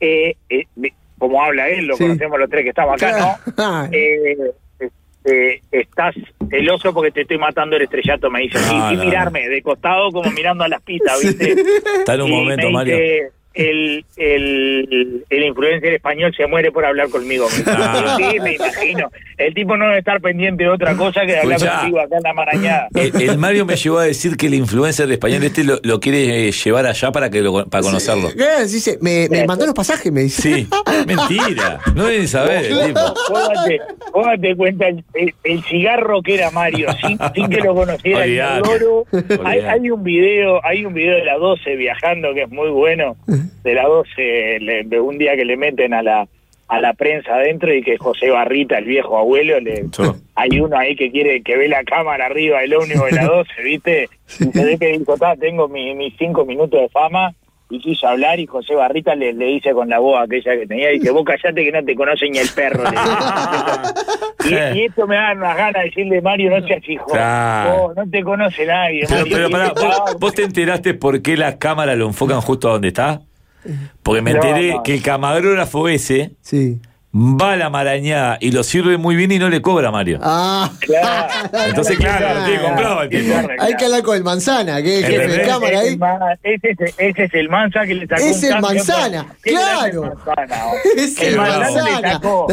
eh, 0.00 0.34
eh, 0.48 0.64
como 1.18 1.42
habla 1.42 1.68
él, 1.68 1.86
lo 1.86 1.96
Sí. 1.96 2.04
conocemos 2.04 2.38
los 2.38 2.48
tres 2.50 2.62
que 2.64 2.70
estamos 2.70 3.02
acá, 3.02 3.18
¿no? 3.46 3.52
Claro. 3.54 3.88
eh, 3.92 4.36
eh, 5.24 5.60
estás 5.70 6.14
celoso 6.48 6.94
porque 6.94 7.10
te 7.10 7.20
estoy 7.22 7.36
matando 7.36 7.76
el 7.76 7.82
estrellato, 7.82 8.30
me 8.30 8.40
dice 8.40 8.58
No, 8.72 8.90
y 8.92 8.96
no, 8.96 9.04
mirarme 9.04 9.46
de 9.48 9.60
costado 9.60 10.10
como 10.10 10.30
mirando 10.30 10.64
a 10.64 10.68
las 10.68 10.80
pistas, 10.80 11.20
¿viste? 11.22 11.56
Está 11.98 12.14
en 12.14 12.22
un 12.22 12.28
Y 12.28 12.32
momento, 12.32 12.66
me 12.68 12.72
Mario. 12.72 12.96
El, 13.54 14.04
el, 14.16 15.24
el 15.28 15.44
influencer 15.44 15.94
español 15.94 16.32
se 16.36 16.46
muere 16.46 16.70
por 16.70 16.84
hablar 16.84 17.08
conmigo. 17.08 17.46
Ah. 17.66 17.96
Sí, 18.20 18.38
me 18.40 18.54
imagino. 18.54 19.10
El 19.38 19.54
tipo 19.54 19.76
no 19.76 19.86
debe 19.86 19.98
estar 19.98 20.20
pendiente 20.20 20.64
de 20.64 20.70
otra 20.70 20.94
cosa 20.94 21.22
que 21.22 21.32
de 21.32 21.38
hablar 21.38 21.56
Escuchá. 21.56 21.78
contigo 21.78 22.00
acá 22.00 22.16
en 22.16 22.22
la 22.22 22.32
marañada. 22.34 22.88
El, 22.94 23.22
el 23.22 23.38
Mario 23.38 23.64
me 23.64 23.76
llevó 23.76 23.98
a 23.98 24.04
decir 24.04 24.36
que 24.36 24.46
el 24.46 24.54
influencer 24.54 25.10
español 25.10 25.42
este 25.44 25.64
lo, 25.64 25.78
lo 25.82 26.00
quiere 26.00 26.48
eh, 26.48 26.52
llevar 26.52 26.86
allá 26.86 27.12
para 27.12 27.30
que 27.30 27.40
lo, 27.40 27.66
para 27.66 27.82
conocerlo. 27.82 28.28
Eh, 28.30 28.98
me, 29.00 29.28
me 29.30 29.46
mandó 29.46 29.64
los 29.64 29.74
pasajes, 29.74 30.12
me 30.12 30.22
dice. 30.22 30.42
Sí, 30.42 30.68
mentira. 31.06 31.80
No 31.94 32.06
deben 32.06 32.28
saber 32.28 32.66
el 32.66 32.86
tipo. 32.86 33.00
Vos 34.12 34.26
date, 34.26 34.56
cuenta 34.56 34.86
el, 34.88 35.62
cigarro 35.64 36.22
que 36.22 36.34
era 36.34 36.50
Mario 36.50 36.88
sin, 37.00 37.18
sin 37.34 37.48
que 37.48 37.60
lo 37.60 37.74
conociera 37.74 38.24
Olvidate. 38.24 38.68
Olvidate. 38.68 39.40
hay, 39.44 39.60
hay 39.60 39.90
un 39.90 40.02
video 40.02 40.64
hay 40.64 40.84
un 40.84 40.94
video 40.94 41.14
de 41.16 41.24
la 41.24 41.36
12 41.36 41.76
viajando 41.76 42.34
que 42.34 42.42
es 42.42 42.50
muy 42.50 42.70
bueno 42.70 43.16
de 43.62 43.74
la 43.74 43.84
12 43.86 44.58
le- 44.60 44.84
de 44.84 45.00
un 45.00 45.18
día 45.18 45.36
que 45.36 45.44
le 45.44 45.56
meten 45.56 45.94
a 45.94 46.02
la 46.02 46.26
a 46.68 46.80
la 46.80 46.92
prensa 46.94 47.34
adentro 47.34 47.74
y 47.74 47.82
que 47.82 47.98
José 47.98 48.30
Barrita 48.30 48.78
el 48.78 48.84
viejo 48.84 49.18
abuelo 49.18 49.58
le 49.58 49.86
hay 50.36 50.60
uno 50.60 50.78
ahí 50.78 50.94
que 50.94 51.10
quiere 51.10 51.42
que 51.42 51.56
ve 51.56 51.66
la 51.68 51.82
cámara 51.82 52.26
arriba 52.26 52.60
del 52.60 52.74
ómnibus 52.74 53.06
de 53.06 53.12
la 53.16 53.24
12 53.24 53.50
viste 53.64 54.08
y 54.38 54.44
se 54.52 54.64
ve 54.64 54.78
que 54.78 54.96
dijo 54.96 55.16
"Ta, 55.16 55.34
tengo 55.36 55.66
mi- 55.68 55.94
mis 55.96 56.14
cinco 56.16 56.44
minutos 56.44 56.80
de 56.80 56.88
fama 56.90 57.32
y 57.72 57.78
quiso 57.80 58.06
hablar 58.08 58.38
y 58.40 58.46
José 58.46 58.74
Barrita 58.76 59.14
le, 59.16 59.32
le 59.32 59.46
dice 59.46 59.72
con 59.72 59.88
la 59.88 59.98
voz 60.00 60.20
aquella 60.22 60.56
que 60.56 60.66
tenía, 60.66 60.88
dice, 60.90 61.10
vos 61.12 61.24
callate 61.24 61.64
que 61.64 61.70
no 61.70 61.84
te 61.84 61.94
conoce 61.94 62.28
ni 62.28 62.38
el 62.38 62.48
perro. 62.52 62.82
y, 64.44 64.54
y 64.78 64.84
esto 64.86 65.06
me 65.06 65.14
da 65.16 65.32
unas 65.34 65.56
ganas 65.56 65.74
de 65.74 65.88
decirle, 65.88 66.20
Mario, 66.20 66.50
no 66.58 66.66
seas 66.66 66.88
hijo. 66.88 67.06
Claro. 67.06 67.78
Vos, 67.78 67.96
no 67.96 68.10
te 68.10 68.22
conoce 68.22 68.66
nadie. 68.66 69.04
Pero, 69.08 69.20
Mario, 69.20 69.36
pero 69.36 69.50
pará, 69.50 69.72
¿vos, 69.74 70.16
vos 70.18 70.34
te 70.34 70.42
enteraste 70.42 70.94
por 70.94 71.22
qué 71.22 71.36
las 71.36 71.56
cámaras 71.56 71.96
lo 71.96 72.06
enfocan 72.06 72.40
justo 72.40 72.68
a 72.68 72.72
donde 72.72 72.88
está? 72.88 73.20
Porque 74.02 74.22
me 74.22 74.32
No, 74.32 74.36
enteré 74.42 74.74
no. 74.74 74.82
que 74.82 74.94
el 74.94 75.02
camarógrafo 75.02 75.88
ese 75.88 76.32
Sí. 76.40 76.80
Va 77.12 77.52
a 77.52 77.56
la 77.56 77.70
marañada 77.70 78.38
y 78.40 78.52
lo 78.52 78.62
sirve 78.62 78.96
muy 78.96 79.16
bien 79.16 79.32
y 79.32 79.38
no 79.38 79.48
le 79.48 79.60
cobra 79.60 79.88
a 79.88 79.90
Mario. 79.90 80.20
Ah. 80.22 80.70
Claro. 80.80 81.28
Entonces, 81.66 81.98
claro, 81.98 82.40
lo 82.40 82.44
tiene 82.44 82.62
comprado 82.62 83.02
el 83.02 83.08
tipo. 83.08 83.34
Hay 83.58 83.74
que 83.74 83.84
hablar 83.84 84.02
con 84.02 84.16
el 84.16 84.24
manzana, 84.24 84.80
que 84.82 85.00
es 85.00 85.04
el 85.04 85.12
jefe 85.12 85.28
de 85.28 85.46
cámara 85.46 85.80
Ese 85.82 85.88
es 85.88 86.02
ahí. 86.02 86.38
Ese 86.42 86.70
es, 86.70 86.94
ese 86.98 87.24
es 87.24 87.34
el 87.34 87.48
Mansa 87.48 87.84
que 87.86 87.94
le 87.94 88.06
sacó 88.06 88.22
Es 88.22 88.42
el 88.42 88.60
Manzana, 88.60 89.26
claro. 89.42 90.04
el 90.04 90.10
Manzana. 90.10 90.56
Es 90.96 91.20
el 91.20 91.36
manzana, 91.36 91.68
le 91.68 91.90
Manzana. 91.90 92.12
sacó. 92.12 92.46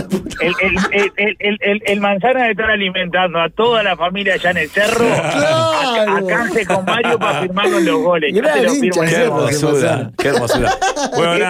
El, 1.85 1.99
manzana 1.99 2.43
de 2.45 2.51
estar 2.51 2.69
alimentando 2.69 3.39
a 3.39 3.49
toda 3.49 3.83
la 3.83 3.95
familia 3.95 4.35
allá 4.35 4.51
en 4.51 4.57
el 4.57 4.69
cerro. 4.69 5.05
Claro. 5.05 6.11
A, 6.11 6.17
alcance 6.17 6.65
con 6.65 6.85
Mario 6.85 7.19
para 7.19 7.41
firmarnos 7.41 7.81
los 7.83 8.01
goles. 8.01 8.33
Qué 8.33 8.39
hermosura, 8.39 9.29
Manzana. 9.29 10.11
qué 10.17 10.27
hermosura. 10.29 10.77
Bueno, 11.15 11.45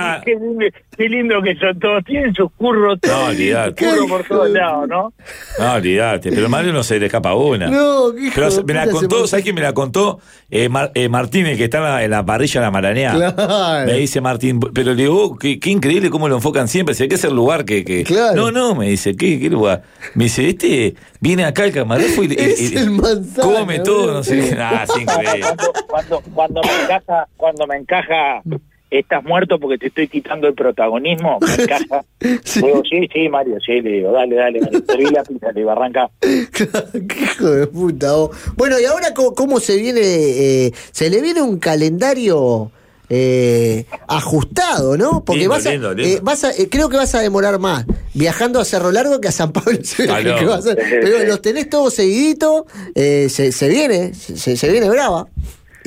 qué 0.98 1.10
lindo 1.10 1.42
que 1.42 1.56
son 1.56 1.80
todos. 1.80 2.04
Tienen 2.04 2.34
sus 2.34 2.52
curros 2.54 2.97
No, 3.06 3.26
olvidate. 3.26 3.86
Curro 3.86 4.08
por 4.08 4.24
todos 4.28 4.50
lados, 4.50 4.88
¿no? 4.88 5.14
No, 5.60 5.74
olvidate. 5.74 6.32
Pero 6.32 6.48
Mario 6.50 6.74
no 6.74 6.84
se 6.84 7.00
le 7.00 7.08
escapa 7.08 7.34
una. 7.36 7.68
No, 7.68 8.14
qué 8.16 8.24
hijo 8.28 8.32
Pero 8.36 8.50
de 8.52 8.64
me 8.64 8.74
la 8.74 8.90
contó. 8.90 9.28
¿sabes 9.28 9.44
quién 9.44 9.56
me 9.56 9.62
la 9.62 9.74
contó? 9.74 10.20
Eh, 10.50 10.70
Mar- 10.70 10.92
eh, 10.96 11.10
Martín, 11.10 11.46
el 11.48 11.58
que 11.58 11.66
está 11.66 11.78
en 11.80 11.84
la, 11.84 12.04
en 12.04 12.12
la 12.12 12.26
parrilla 12.26 12.62
de 12.62 12.66
la 12.68 12.72
Marañá. 12.72 13.14
Claro. 13.16 13.86
Me 13.86 13.94
dice 13.94 14.22
Martín, 14.22 14.60
pero 14.60 14.94
le 14.94 15.04
digo, 15.04 15.24
oh, 15.26 15.36
qué, 15.38 15.60
qué 15.60 15.70
increíble 15.70 16.10
cómo 16.10 16.30
lo 16.30 16.36
enfocan 16.36 16.68
siempre. 16.68 16.96
Sé 16.96 17.08
que 17.08 17.16
es 17.16 17.24
el 17.24 17.34
lugar 17.36 17.66
que. 17.66 17.84
que- 17.84 18.04
Claro. 18.04 18.36
No, 18.36 18.52
no, 18.52 18.76
me 18.76 18.88
dice, 18.90 19.16
¿qué, 19.16 19.40
qué 19.40 19.50
lugar? 19.50 19.84
Me 20.14 20.26
dice, 20.26 20.48
este 20.50 20.96
viene 21.20 21.44
acá 21.46 21.64
al 21.64 21.72
camarógrafo 21.72 22.24
y, 22.24 22.34
Es 22.38 22.62
y- 22.72 22.76
el 22.78 22.92
manzana, 22.92 23.44
come 23.44 23.80
todo, 23.80 24.14
no 24.14 24.24
sé. 24.24 24.56
Ah, 24.60 24.86
es 24.88 25.02
increíble. 25.02 25.42
Cuando, 25.42 25.74
cuando, 25.88 26.22
cuando 26.34 26.62
me 26.62 26.84
encaja, 26.84 27.28
cuando 27.36 27.68
me 27.68 27.76
encaja, 27.78 28.42
estás 28.90 29.24
muerto 29.24 29.60
porque 29.60 29.78
te 29.78 29.88
estoy 29.88 30.08
quitando 30.08 30.48
el 30.48 30.54
protagonismo, 30.54 31.40
me 31.58 31.64
encaja. 31.64 32.04
Sí. 32.44 32.62
Digo, 32.62 32.82
sí, 32.90 33.08
sí, 33.14 33.30
Mario, 33.30 33.58
sí, 33.66 33.82
le 33.82 33.90
digo, 33.92 34.12
dale, 34.12 34.36
dale, 34.36 34.60
dale. 34.62 34.82
Serví 34.86 35.06
la 35.06 35.24
pizza, 35.24 35.48
le 35.52 35.60
digo, 35.62 35.72
arranca. 35.72 36.10
Qué 36.22 37.24
hijo 37.24 37.50
de 37.52 37.68
puta. 37.68 38.14
vos. 38.14 38.32
Bueno, 38.56 38.80
y 38.80 38.86
ahora 38.86 39.14
cómo, 39.14 39.34
cómo 39.36 39.60
se 39.60 39.78
viene, 39.78 40.02
eh, 40.02 40.74
se 40.92 41.10
le 41.10 41.22
viene 41.22 41.42
un 41.42 41.60
calendario 41.60 42.72
eh, 43.10 43.86
ajustado, 44.08 44.98
¿no? 44.98 45.24
Porque 45.24 45.40
Lindo, 45.42 45.54
vas 45.56 45.66
a, 45.66 45.72
lindo, 45.72 45.94
lindo. 45.94 46.18
eh, 46.18 46.20
vas 46.22 46.44
a- 46.44 46.52
eh, 46.52 46.68
creo 46.70 46.90
que 46.90 46.98
vas 46.98 47.16
a 47.16 47.22
demorar 47.22 47.58
más 47.60 47.86
viajando 48.14 48.60
a 48.60 48.66
Cerro 48.66 48.92
Largo 48.92 49.22
que 49.22 49.30
a 49.30 49.32
San 49.32 49.54
Pablo. 49.54 49.78
Ah, 50.10 50.18
Que 50.22 50.44
no. 50.44 50.50
vas 50.50 50.68
a- 50.68 50.76
Pero 50.76 51.24
los 51.26 51.42
tenés 51.42 51.70
todos 51.70 51.94
seguidito, 51.94 52.66
eh, 52.96 53.28
se, 53.30 53.52
se 53.54 53.70
viene, 53.70 54.14
se, 54.14 54.58
se 54.58 54.72
viene 54.72 54.90
brava 54.90 55.28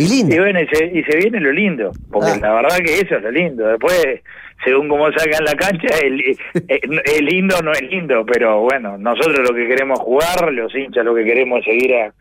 y 0.03 0.09
linda. 0.09 0.35
Y 0.35 0.39
bueno, 0.39 0.61
y 0.61 0.67
se, 0.69 0.85
y 0.87 1.03
se 1.05 1.17
viene 1.19 1.41
lo 1.41 1.53
lindo, 1.53 1.93
porque 2.11 2.31
Ah. 2.33 2.39
la 2.41 2.53
verdad 2.55 2.79
que 2.79 2.95
eso 3.01 3.17
es 3.17 3.23
lo 3.23 3.31
lindo. 3.31 3.67
Después, 3.67 4.21
según 4.65 4.89
cómo 4.89 5.11
salga 5.13 5.39
en 5.39 5.45
la 5.45 5.55
cancha, 5.55 5.89
el, 6.03 6.21
el- 6.69 7.03
el 7.19 7.25
lindo 7.25 7.57
no 7.63 7.73
es 7.73 7.83
lindo, 7.83 8.25
pero 8.27 8.61
bueno, 8.63 8.97
nosotros 8.99 9.39
lo 9.49 9.55
que 9.55 9.67
queremos 9.69 9.99
jugar, 10.01 10.53
los 10.53 10.75
hinchas 10.75 11.05
lo 11.05 11.15
que 11.15 11.25
queremos 11.25 11.61
es 11.61 11.65
seguir 11.67 11.95
a, 11.97 12.13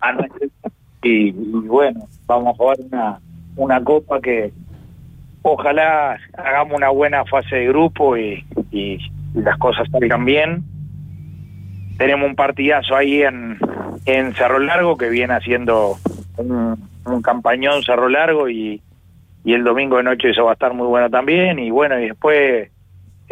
a 0.00 0.12
nuestro 0.12 0.48
y, 1.02 1.28
y 1.28 1.32
bueno, 1.32 2.00
vamos 2.26 2.54
a 2.54 2.56
jugar 2.58 2.76
una, 2.90 3.20
una 3.56 3.82
copa 3.84 4.20
que 4.20 4.52
ojalá 5.42 6.18
hagamos 6.36 6.76
una 6.76 6.90
buena 6.90 7.24
fase 7.24 7.56
de 7.56 7.68
grupo 7.68 8.16
y, 8.16 8.44
y 8.70 8.98
las 9.34 9.56
cosas 9.58 9.88
salgan 9.90 10.24
bien. 10.26 10.62
Tenemos 11.98 12.28
un 12.28 12.34
partidazo 12.36 12.94
ahí 12.96 13.22
en, 13.22 13.58
en 14.06 14.34
Cerro 14.34 14.58
Largo 14.58 14.96
que 14.96 15.08
viene 15.10 15.34
haciendo 15.34 15.96
un, 16.36 16.78
un 17.06 17.22
campañón 17.22 17.82
Cerro 17.82 18.08
Largo 18.08 18.48
y, 18.48 18.80
y 19.44 19.52
el 19.54 19.64
domingo 19.64 19.96
de 19.96 20.02
noche 20.04 20.30
eso 20.30 20.44
va 20.44 20.50
a 20.50 20.54
estar 20.54 20.72
muy 20.74 20.86
bueno 20.86 21.08
también 21.10 21.58
y 21.58 21.70
bueno 21.70 21.98
y 21.98 22.08
después 22.08 22.70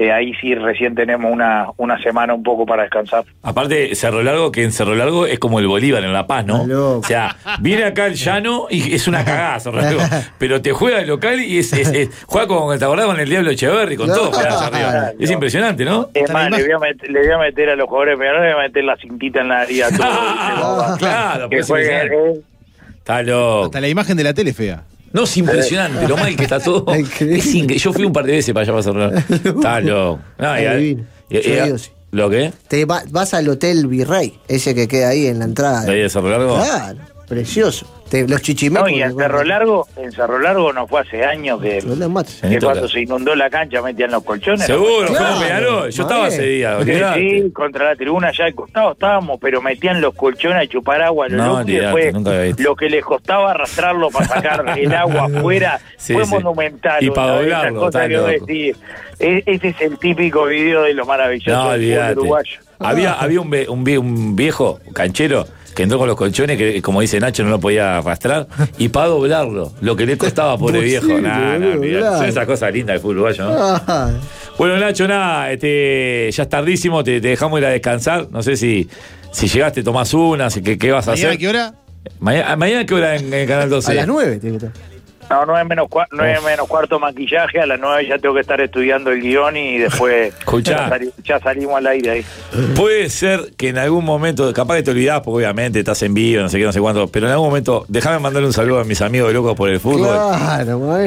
eh, 0.01 0.13
ahí 0.13 0.33
sí 0.41 0.55
recién 0.55 0.95
tenemos 0.95 1.29
una, 1.33 1.67
una 1.77 2.01
semana 2.01 2.33
un 2.33 2.45
poco 2.45 2.65
para 2.65 2.83
descansar. 2.85 3.25
Aparte, 3.43 3.97
Cerro 3.97 4.23
Largo, 4.23 4.53
que 4.53 4.63
en 4.63 4.71
Cerro 4.71 4.95
Largo 4.95 5.27
es 5.27 5.41
como 5.41 5.59
el 5.59 5.67
Bolívar 5.67 6.05
en 6.05 6.13
La 6.13 6.25
Paz, 6.25 6.47
¿no? 6.47 6.63
O 6.99 7.03
sea, 7.03 7.35
viene 7.59 7.83
acá 7.83 8.07
el 8.07 8.15
llano 8.15 8.69
y 8.71 8.95
es 8.95 9.09
una 9.09 9.25
cagada 9.25 9.59
Cerro 9.59 9.79
Largo. 9.81 9.99
Pero 10.39 10.63
te 10.63 10.71
juega 10.73 11.01
el 11.01 11.09
local 11.09 11.41
y 11.41 11.59
es, 11.59 11.73
es- 11.73 11.91
es- 11.93 12.25
juega 12.29 12.47
con, 12.47 12.79
¿te 12.79 12.85
acordás? 12.85 13.07
Con 13.07 13.19
el 13.19 13.29
Diablo 13.29 13.51
Echeverry, 13.51 13.97
con 13.97 14.07
todo 14.07 14.31
para 14.31 14.55
allá 14.57 14.67
arriba. 14.69 15.11
Es 15.19 15.31
impresionante, 15.33 15.85
¿no? 15.85 16.11
Es 16.15 16.33
más, 16.33 16.49
le 16.49 16.63
voy, 16.63 16.73
a 16.75 16.79
meter, 16.79 17.11
le 17.11 17.19
voy 17.21 17.31
a 17.33 17.39
meter 17.39 17.69
a 17.71 17.75
los 17.75 17.89
jugadores 17.89 18.17
menores, 18.21 18.43
le 18.43 18.55
voy 18.55 18.63
a 18.65 18.67
meter 18.69 18.85
la 18.85 18.97
cintita 18.99 19.41
en 19.41 19.49
la 19.49 19.55
nariz 19.59 19.83
a 19.83 19.89
Ah, 20.01 20.57
todos. 20.61 20.99
claro, 20.99 21.49
que 21.49 21.61
jueguen, 21.65 22.13
Está 23.09 23.23
loco. 23.23 23.65
Hasta 23.65 23.81
la 23.81 23.89
imagen 23.89 24.19
de 24.19 24.23
la 24.25 24.35
tele 24.35 24.51
es 24.51 24.57
fea. 24.57 24.83
No, 25.15 25.25
es 25.25 25.35
impresionante, 25.39 26.07
lo 26.07 26.15
mal 26.19 26.37
que 26.37 26.43
está 26.43 26.61
todo. 26.61 26.85
Increíble. 26.95 27.39
Es 27.39 27.55
incre- 27.55 27.79
Yo 27.79 27.95
fui 27.95 28.05
un 28.05 28.13
par 28.13 28.27
de 28.27 28.33
veces 28.33 28.53
para 28.53 28.65
allá 28.65 28.73
para 28.73 28.83
Cerro 28.83 28.99
Largo. 29.01 29.19
Está 29.61 29.81
loco. 29.81 30.21
No, 30.39 30.79
y- 30.79 30.99
sí. 31.79 31.91
¿Lo 32.11 32.29
qué? 32.29 32.53
Te 32.69 32.85
va- 32.85 33.03
vas 33.11 33.33
al 33.33 33.49
Hotel 33.49 33.87
Virrey, 33.87 34.39
ese 34.49 34.75
que 34.75 34.87
queda 34.89 35.09
ahí 35.09 35.27
en 35.27 35.39
la 35.39 35.47
entrada. 35.47 35.83
¿De 35.87 35.93
ahí 35.93 36.01
de 36.03 36.11
Cerro 36.11 36.29
Largo? 36.29 36.57
Claro, 36.63 36.99
precioso. 37.29 37.87
Te- 38.09 38.23
los 38.23 38.31
No, 38.31 38.39
chichimecos. 38.39 38.91
y 38.91 39.03
en 39.03 39.15
Cerro 39.15 39.45
Largo, 39.45 39.87
en 39.97 40.11
Cerro 40.13 40.39
Largo 40.39 40.73
no 40.73 40.87
fue 40.87 41.03
hace 41.03 41.23
años 41.27 41.61
que, 41.61 41.83
Los 41.83 41.99
que 42.41 42.59
cuando 42.59 42.89
se 42.89 43.03
inundó 43.03 43.35
la 43.35 43.51
cancha 43.51 43.83
metían 43.83 44.11
los 44.11 44.25
colchones. 44.25 44.65
Seguro, 44.65 45.09
fue 45.09 45.19
en 45.19 45.39
Peñarol. 45.41 45.91
Yo 45.91 46.03
estaba 46.05 46.29
ese 46.29 46.43
día, 46.43 46.79
Sí, 46.83 46.93
sí, 47.43 47.51
contra 47.53 47.85
la 47.85 47.97
tribuna 47.97 48.29
allá 48.29 48.47
al 48.47 48.55
costado 48.55 48.93
estábamos, 48.93 49.39
pero 49.41 49.61
metían 49.61 50.01
los 50.01 50.15
colchones 50.15 50.63
a 50.63 50.67
chupar 50.67 51.03
agua 51.03 51.27
a 51.27 51.29
lo 51.29 51.37
No, 51.37 51.47
loco 51.47 51.59
y 51.59 51.63
olvidate, 51.77 51.83
después 51.85 52.15
nunca 52.15 52.31
había 52.31 52.43
visto. 52.45 52.63
lo 52.63 52.77
que 52.77 52.89
les 52.89 53.05
costaba 53.05 53.51
arrastrarlo 53.51 54.09
para 54.11 54.27
sacar 54.27 54.65
el 54.79 54.95
agua 54.95 55.27
afuera 55.27 55.79
Sí, 55.99 56.15
fue 56.15 56.25
sí. 56.25 56.31
monumental. 56.31 57.05
Y 57.05 57.11
para 57.11 57.37
doblarlo. 57.43 57.91
E- 59.21 59.43
Ese 59.47 59.69
es 59.69 59.81
el 59.81 59.99
típico 59.99 60.47
video 60.47 60.83
de 60.85 60.95
lo 60.95 61.05
maravilloso 61.05 61.51
No, 61.51 61.71
del 61.73 62.17
uruguayo. 62.17 62.61
Había, 62.79 63.13
había 63.15 63.41
un, 63.41 63.51
ve- 63.51 63.69
un, 63.69 63.87
un 63.99 64.37
viejo 64.37 64.79
canchero 64.95 65.47
que 65.79 65.85
entró 65.85 65.97
con 65.97 66.09
los 66.09 66.17
colchones 66.17 66.57
que, 66.59 66.83
como 66.83 67.01
dice 67.01 67.21
Nacho, 67.21 67.45
no 67.45 67.51
lo 67.51 67.61
podía 67.61 67.99
arrastrar. 67.99 68.49
Y 68.79 68.89
para 68.89 69.07
doblarlo, 69.07 69.73
lo 69.81 69.95
que 69.95 70.07
le 70.07 70.19
costaba, 70.19 70.59
pobre 70.59 70.81
viejo. 70.81 71.07
Nada, 71.21 71.57
nada. 71.57 72.19
Son 72.19 72.27
esas 72.27 72.47
cosas 72.47 72.73
lindas 72.73 72.95
del 72.95 73.01
fútbol 73.01 73.19
uruguayo, 73.19 73.45
¿no? 73.45 73.55
Ah, 73.57 74.11
Bueno, 74.59 74.77
Nacho, 74.77 75.07
nada, 75.07 75.53
este, 75.53 76.31
ya 76.33 76.43
es 76.43 76.49
tardísimo, 76.49 77.05
te, 77.05 77.21
te 77.21 77.29
dejamos 77.29 77.61
ir 77.61 77.67
a 77.67 77.71
descansar. 77.71 78.27
No 78.33 78.43
sé 78.43 78.57
si, 78.57 78.89
si 79.31 79.47
llegaste, 79.47 79.85
tomás 79.85 80.13
una, 80.15 80.51
si, 80.51 80.63
¿qué, 80.63 80.77
qué 80.77 80.91
vas 80.91 81.07
a 81.07 81.13
¿Mañana 81.13 81.29
hacer? 81.29 81.39
qué 81.39 81.49
hora? 81.49 81.75
Mañana, 82.19 82.57
¿Mañana 82.57 82.85
qué 82.85 82.95
hora 82.95 83.15
en, 83.15 83.33
en 83.33 83.47
Canal 83.47 83.71
12? 83.71 83.93
a 83.93 83.95
las 83.95 84.07
nueve 84.09 84.39
tiene 84.41 84.59
que 84.59 84.67
estar. 84.67 84.83
No, 85.31 85.45
nueve 85.45 85.65
menos, 85.65 85.89
cua- 85.89 86.07
nueve 86.11 86.39
menos 86.45 86.67
cuarto 86.67 86.99
maquillaje, 86.99 87.61
a 87.61 87.67
las 87.67 87.79
nueve 87.79 88.07
ya 88.09 88.19
tengo 88.19 88.35
que 88.35 88.41
estar 88.41 88.61
estudiando 88.61 89.11
el 89.11 89.21
guion 89.21 89.57
y 89.57 89.79
después 89.79 90.33
ya, 90.71 90.89
sali- 90.89 91.13
ya 91.23 91.39
salimos 91.41 91.77
al 91.77 91.87
aire 91.87 92.11
ahí. 92.11 92.25
Puede 92.75 93.11
ser 93.11 93.53
que 93.57 93.69
en 93.69 93.79
algún 93.79 94.05
momento, 94.05 94.51
capaz 94.55 94.77
que 94.77 94.83
te 94.85 94.91
olvidás, 94.93 95.21
porque 95.21 95.37
obviamente 95.45 95.79
estás 95.81 96.03
en 96.03 96.15
vivo, 96.15 96.41
no 96.43 96.49
sé 96.49 96.59
qué, 96.59 96.65
no 96.65 96.73
sé 96.73 96.81
cuánto, 96.81 97.09
pero 97.09 97.27
en 97.27 97.33
algún 97.33 97.49
momento, 97.49 97.85
déjame 97.89 98.19
mandarle 98.21 98.47
un 98.47 98.55
saludo 98.55 98.81
a 98.81 98.85
mis 98.85 99.03
amigos 99.03 99.33
locos 99.33 99.55
por 99.55 99.69
el 99.69 99.81
fútbol. 99.81 100.09
Claro. 100.09 100.33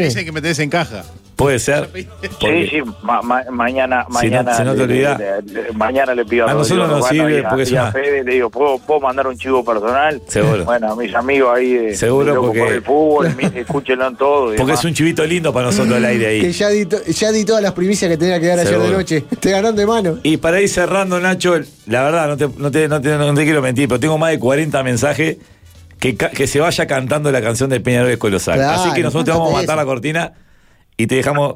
Dicen 0.05 0.23
que 0.25 0.31
me 0.31 0.41
tenés 0.41 0.60
en 0.60 0.69
caja. 0.69 1.03
Puede 1.41 1.60
ser. 1.60 1.88
porque- 1.88 2.08
Sí, 2.39 2.67
sí, 2.69 2.82
ma- 3.04 3.21
ma- 3.21 3.43
mañana, 3.51 4.06
Si 4.08 4.12
no- 4.13 4.13
mañana, 4.19 4.54
si 4.58 4.63
no 4.63 4.75
te 4.75 4.88
le- 4.88 4.95
le- 5.17 5.41
le- 5.41 5.71
mañana 5.73 6.13
le 6.15 6.25
pido 6.25 6.47
a, 6.47 6.51
A 6.51 6.54
nosotros 6.54 6.88
nos 6.89 7.08
sirve 7.08 7.38
y 7.38 7.43
a- 7.43 7.49
porque 7.49 7.63
es 7.63 7.71
y 7.71 7.75
a 7.77 7.84
una- 7.84 7.91
Fede, 7.91 8.23
le 8.23 8.32
digo, 8.34 8.49
¿puedo, 8.49 8.77
puedo 8.80 8.99
mandar 9.01 9.27
un 9.27 9.38
chivo 9.38 9.63
personal? 9.65 10.21
Seguro. 10.27 10.65
Bueno, 10.65 10.91
a 10.91 10.95
mis 10.95 11.13
amigos 11.15 11.49
ahí 11.56 11.73
de, 11.73 11.95
Seguro, 11.95 12.34
de 12.34 12.39
porque- 12.39 12.60
por 12.60 12.71
el 12.71 12.82
fútbol, 12.82 13.27
escúchenlo 13.56 14.08
en 14.08 14.15
todo. 14.15 14.45
Porque 14.45 14.58
demás. 14.58 14.80
es 14.80 14.86
un 14.86 14.93
chivito 14.93 15.25
lindo 15.25 15.51
para 15.54 15.67
nosotros 15.67 15.95
al 15.95 16.06
aire 16.06 16.39
Que 16.41 16.47
ahí. 16.47 16.51
ya 16.51 16.69
di, 16.69 16.88
ya 17.13 17.32
di 17.32 17.45
todas 17.45 17.62
las 17.63 17.71
primicias 17.73 18.10
que 18.10 18.17
tenía 18.17 18.39
que 18.39 18.47
dar 18.47 18.60
ayer 18.60 18.80
de 18.80 18.89
noche. 18.91 19.21
Te 19.39 19.51
ganó 19.51 19.71
de 19.71 19.86
mano. 19.86 20.17
Y 20.23 20.38
para 20.38 20.62
ir 20.62 20.69
cerrando, 20.69 21.19
Nacho, 21.19 21.60
la 21.88 22.04
verdad, 22.04 22.27
no 22.27 22.38
te, 22.38 22.47
no 22.58 22.71
te, 22.71 22.88
no 22.88 23.01
te- 23.01 23.17
no 23.17 23.34
te 23.34 23.43
quiero 23.43 23.62
mentir, 23.62 23.88
pero 23.88 23.99
tengo 23.99 24.17
más 24.17 24.32
de 24.32 24.39
40 24.39 24.84
mensajes 24.84 25.38
que, 25.99 26.15
que 26.15 26.47
se 26.47 26.60
vaya 26.60 26.88
cantando 26.88 27.32
la 27.32 27.41
canción 27.41 27.69
de 27.69 27.80
Peñarol 27.80 28.10
es 28.12 28.17
Colosal. 28.17 28.56
Claro, 28.56 28.82
Así 28.82 28.91
que 28.93 29.01
nosotros 29.01 29.25
te 29.25 29.32
vamos 29.32 29.49
a 29.49 29.54
matar 29.58 29.75
eso. 29.75 29.75
la 29.75 29.86
cortina 29.86 30.34
y 30.97 31.08
te 31.08 31.15
dejamos 31.15 31.56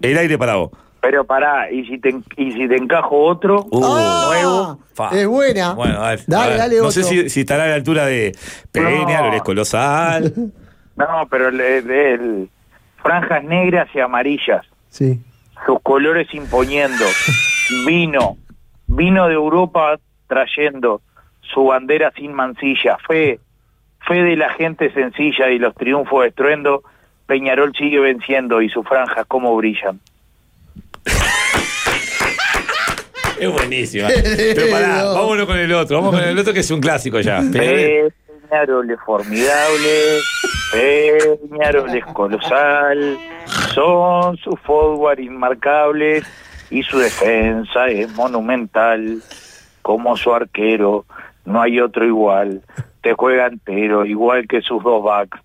el 0.00 0.18
aire 0.18 0.38
para 0.38 0.56
vos. 0.56 0.70
Pero 1.00 1.24
pará, 1.24 1.70
y 1.70 1.84
si 1.86 1.98
te, 1.98 2.14
y 2.36 2.52
si 2.52 2.68
te 2.68 2.76
encajo 2.76 3.24
otro, 3.24 3.66
Uh, 3.70 3.80
nuevo. 3.80 4.78
Fa. 4.94 5.08
Es 5.10 5.26
buena. 5.26 5.72
Bueno, 5.74 6.00
a 6.02 6.10
ver, 6.10 6.20
Dale, 6.26 6.44
a 6.44 6.48
ver. 6.50 6.58
dale 6.58 6.74
No 6.76 6.80
otro. 6.82 6.92
sé 6.92 7.02
si, 7.04 7.28
si 7.28 7.40
estará 7.40 7.64
a 7.64 7.68
la 7.68 7.74
altura 7.74 8.06
de 8.06 8.32
Peñarol 8.70 9.30
No. 9.30 9.36
es 9.36 9.42
Colosal. 9.42 10.32
No, 10.94 11.06
pero 11.30 11.48
el, 11.48 11.58
el- 11.60 12.50
franjas 13.02 13.42
negras 13.42 13.88
y 13.94 14.00
amarillas, 14.00 14.60
Sí. 14.90 15.18
sus 15.64 15.80
colores 15.82 16.28
imponiendo, 16.34 17.04
vino, 17.86 18.36
vino 18.86 19.26
de 19.26 19.34
Europa 19.34 19.98
trayendo 20.28 21.00
su 21.40 21.64
bandera 21.64 22.12
sin 22.14 22.34
mancilla, 22.34 22.98
fe, 23.08 23.40
fe 24.06 24.22
de 24.22 24.36
la 24.36 24.50
gente 24.50 24.92
sencilla 24.92 25.48
y 25.50 25.58
los 25.58 25.74
triunfos 25.74 26.22
de 26.22 26.28
estruendo, 26.28 26.82
Peñarol 27.32 27.72
sigue 27.74 27.98
venciendo 27.98 28.60
y 28.60 28.68
sus 28.68 28.86
franjas 28.86 29.24
como 29.26 29.56
brillan. 29.56 29.98
Es 33.40 33.50
buenísima. 33.50 34.08
Pero 34.08 34.70
pará, 34.70 35.02
No. 35.02 35.14
vámonos 35.14 35.46
con 35.46 35.56
el 35.56 35.72
otro. 35.72 35.96
Vamos 35.96 36.14
con 36.14 36.22
el 36.28 36.38
otro 36.38 36.52
que 36.52 36.60
es 36.60 36.70
un 36.70 36.80
clásico 36.82 37.20
ya. 37.20 37.40
Peñarol- 37.40 38.12
Peñarol 38.50 38.90
es 38.90 39.00
formidable, 39.00 40.18
Peñarol 40.72 41.96
es 41.96 42.04
colosal, 42.12 43.16
son 43.74 44.36
sus 44.36 44.60
forward 44.60 45.20
inmarcables 45.20 46.26
y 46.68 46.82
su 46.82 46.98
defensa 46.98 47.88
es 47.88 48.12
monumental, 48.14 49.22
como 49.80 50.18
su 50.18 50.34
arquero, 50.34 51.06
no 51.46 51.62
hay 51.62 51.80
otro 51.80 52.04
igual, 52.04 52.60
te 53.00 53.14
juega 53.14 53.46
entero, 53.46 54.04
igual 54.04 54.46
que 54.46 54.60
sus 54.60 54.84
dos 54.84 55.02
backs, 55.02 55.40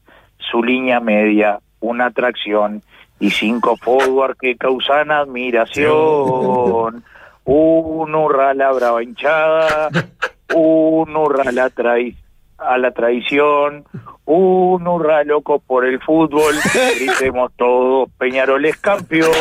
su 0.51 0.61
línea 0.61 0.99
media, 0.99 1.59
una 1.87 2.07
atracción 2.07 2.81
y 3.19 3.31
cinco 3.31 3.77
forward 3.77 4.37
que 4.37 4.55
causan 4.57 5.11
admiración. 5.11 7.03
Un 7.45 8.15
hurra 8.15 8.53
la 8.53 8.71
brava 8.71 9.01
hinchada, 9.01 9.89
un 10.53 11.15
hurra 11.15 11.51
la 11.51 11.69
traición 11.69 12.27
a 12.57 12.77
la 12.77 12.91
tradición. 12.91 13.85
Un 14.25 14.85
hurra 14.87 15.23
loco 15.23 15.59
por 15.59 15.85
el 15.85 16.01
fútbol. 16.01 16.55
Gritemos 16.99 17.51
todos, 17.55 18.09
Peñarol 18.17 18.65
es 18.65 18.77
campeón. 18.77 19.31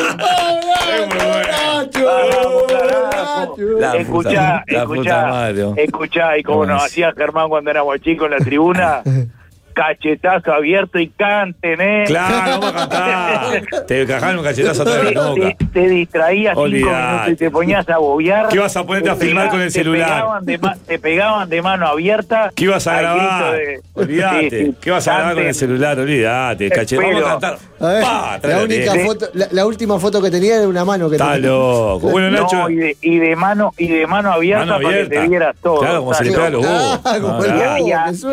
La 3.79 3.97
Escuchá, 3.97 4.64
la 4.66 4.83
escuchá, 4.83 5.51
escuchá, 5.77 6.39
y 6.39 6.43
como 6.43 6.61
¿Cómo 6.61 6.73
nos 6.73 6.85
hacía 6.85 7.12
Germán 7.12 7.49
cuando 7.49 7.70
éramos 7.70 8.01
chicos 8.01 8.27
en 8.27 8.39
la 8.39 8.45
tribuna, 8.45 9.03
cachetazo 9.77 10.53
abierto 10.55 10.99
y 10.99 11.09
canten, 11.09 11.81
¿eh? 11.81 12.05
Claro, 12.07 12.61
vamos 12.61 12.70
a 12.70 12.89
cantar. 12.89 13.87
Te 13.87 14.07
cajaron 14.07 14.39
un 14.39 14.45
cachetazo 14.45 14.83
atrás 14.83 14.97
de 14.97 15.03
la 15.05 15.11
te, 15.11 15.14
nuca. 15.41 15.57
te- 15.59 15.64
te 15.66 15.89
distraías 15.89 16.55
cinco 16.57 16.68
minutos 16.68 17.29
y 17.29 17.37
te 17.37 17.51
ponías 17.51 17.89
a 17.91 17.99
bobear. 17.99 18.49
¿Qué 18.49 18.59
vas 18.59 18.74
a 18.77 18.85
ponerte 18.87 19.11
a 19.11 19.16
filmar 19.16 19.51
con 19.51 19.61
el 19.61 19.66
te 19.68 19.79
celular? 19.79 20.09
pegaban 20.09 20.45
de 20.47 20.59
ma- 20.59 20.77
te 20.87 20.99
pegaban 20.99 21.49
de 21.51 21.62
mano 21.62 21.87
abierta. 21.87 22.51
¿Qué 22.55 22.64
ibas 22.64 22.87
a 22.87 22.97
grabar? 22.99 23.53
de- 23.55 23.81
Olvídate. 23.95 24.51
Sí, 24.51 24.66
sí, 24.66 24.74
¿Qué 24.81 24.91
vas 24.91 25.07
a 25.09 25.14
grabar 25.14 25.35
con 25.35 25.45
el 25.47 25.55
celular? 25.55 25.99
Olvídate. 25.99 26.70
Cachetón. 26.70 27.05
Vamos 27.05 27.22
a 27.22 27.29
cantar. 27.33 27.59
A 27.79 27.87
ver, 27.89 28.03
Pa, 28.03 28.41
la, 28.43 28.62
única 28.62 28.95
foto, 29.05 29.27
la, 29.35 29.49
la 29.51 29.66
última 29.66 29.99
foto 29.99 30.22
que 30.22 30.31
tenía 30.31 30.57
era 30.57 30.66
una 30.68 30.85
mano 30.87 31.11
que 31.11 31.16
Está 31.16 31.35
tenía. 31.35 31.51
loco. 31.51 32.09
Bueno, 32.11 32.31
Nacho. 32.31 32.57
No, 32.57 32.70
y 32.70 32.77
de, 32.77 32.97
y 33.03 33.18
de 33.18 33.37
mano 33.37 33.72
y 33.77 33.89
de 33.89 34.07
mano 34.07 34.33
abierta, 34.33 34.64
Mano 34.64 34.77
para 34.79 34.89
que 34.89 34.95
abierta. 35.03 35.20
te 35.22 35.29
vieras 35.29 35.57
todo. 35.62 35.81
Claro, 35.81 35.99
como 36.01 36.14
se 36.14 36.24
le 36.24 36.31
pega 36.33 36.47
a 36.47 36.51
los 36.51 36.64
huevos. 36.64 37.01
Ah, 37.05 37.18
como 37.20 37.45
el 37.45 37.53
claro. 37.53 37.85
huevo. 37.85 37.89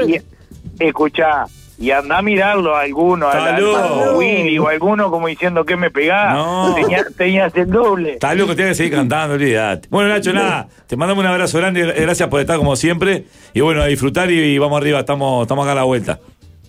Y 0.07 0.21
escuchá, 0.87 1.45
y 1.79 1.89
anda 1.91 2.19
a 2.19 2.21
mirarlo 2.21 2.75
a 2.75 2.81
alguno. 2.81 3.29
Pato 3.29 4.17
Willy 4.17 4.57
o 4.59 4.67
alguno 4.67 5.09
como 5.09 5.27
diciendo 5.27 5.65
que 5.65 5.75
me 5.75 5.89
pegás. 5.89 6.33
No. 6.33 6.73
Tenía- 6.75 7.03
tenías 7.17 7.55
el 7.55 7.69
doble. 7.69 8.13
Está 8.13 8.33
loco, 8.35 8.55
tienes 8.55 8.71
que 8.77 8.83
seguir 8.83 8.93
cantando, 8.93 9.33
olvídate. 9.35 9.87
Bueno, 9.89 10.09
Nacho, 10.09 10.31
nada, 10.33 10.67
te 10.87 10.95
mandamos 10.95 11.23
un 11.23 11.29
abrazo 11.29 11.57
grande, 11.57 11.81
gracias 11.83 12.29
por 12.29 12.39
estar 12.41 12.57
como 12.57 12.75
siempre. 12.75 13.25
Y 13.53 13.61
bueno, 13.61 13.81
a 13.81 13.87
disfrutar 13.87 14.29
y, 14.31 14.39
y 14.39 14.57
vamos 14.59 14.77
arriba, 14.79 14.99
estamos, 14.99 15.41
estamos 15.41 15.63
acá 15.63 15.71
a 15.71 15.75
la 15.75 15.83
vuelta. 15.83 16.19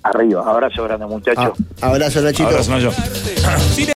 Arriba, 0.02 0.42
abrazo 0.46 0.84
grande, 0.84 1.06
muchachos. 1.06 1.52
Ah, 1.80 1.86
abrazo, 1.88 2.20
Nachito. 2.20 2.48
Abrazo, 2.48 2.70
Nacho. 2.72 2.90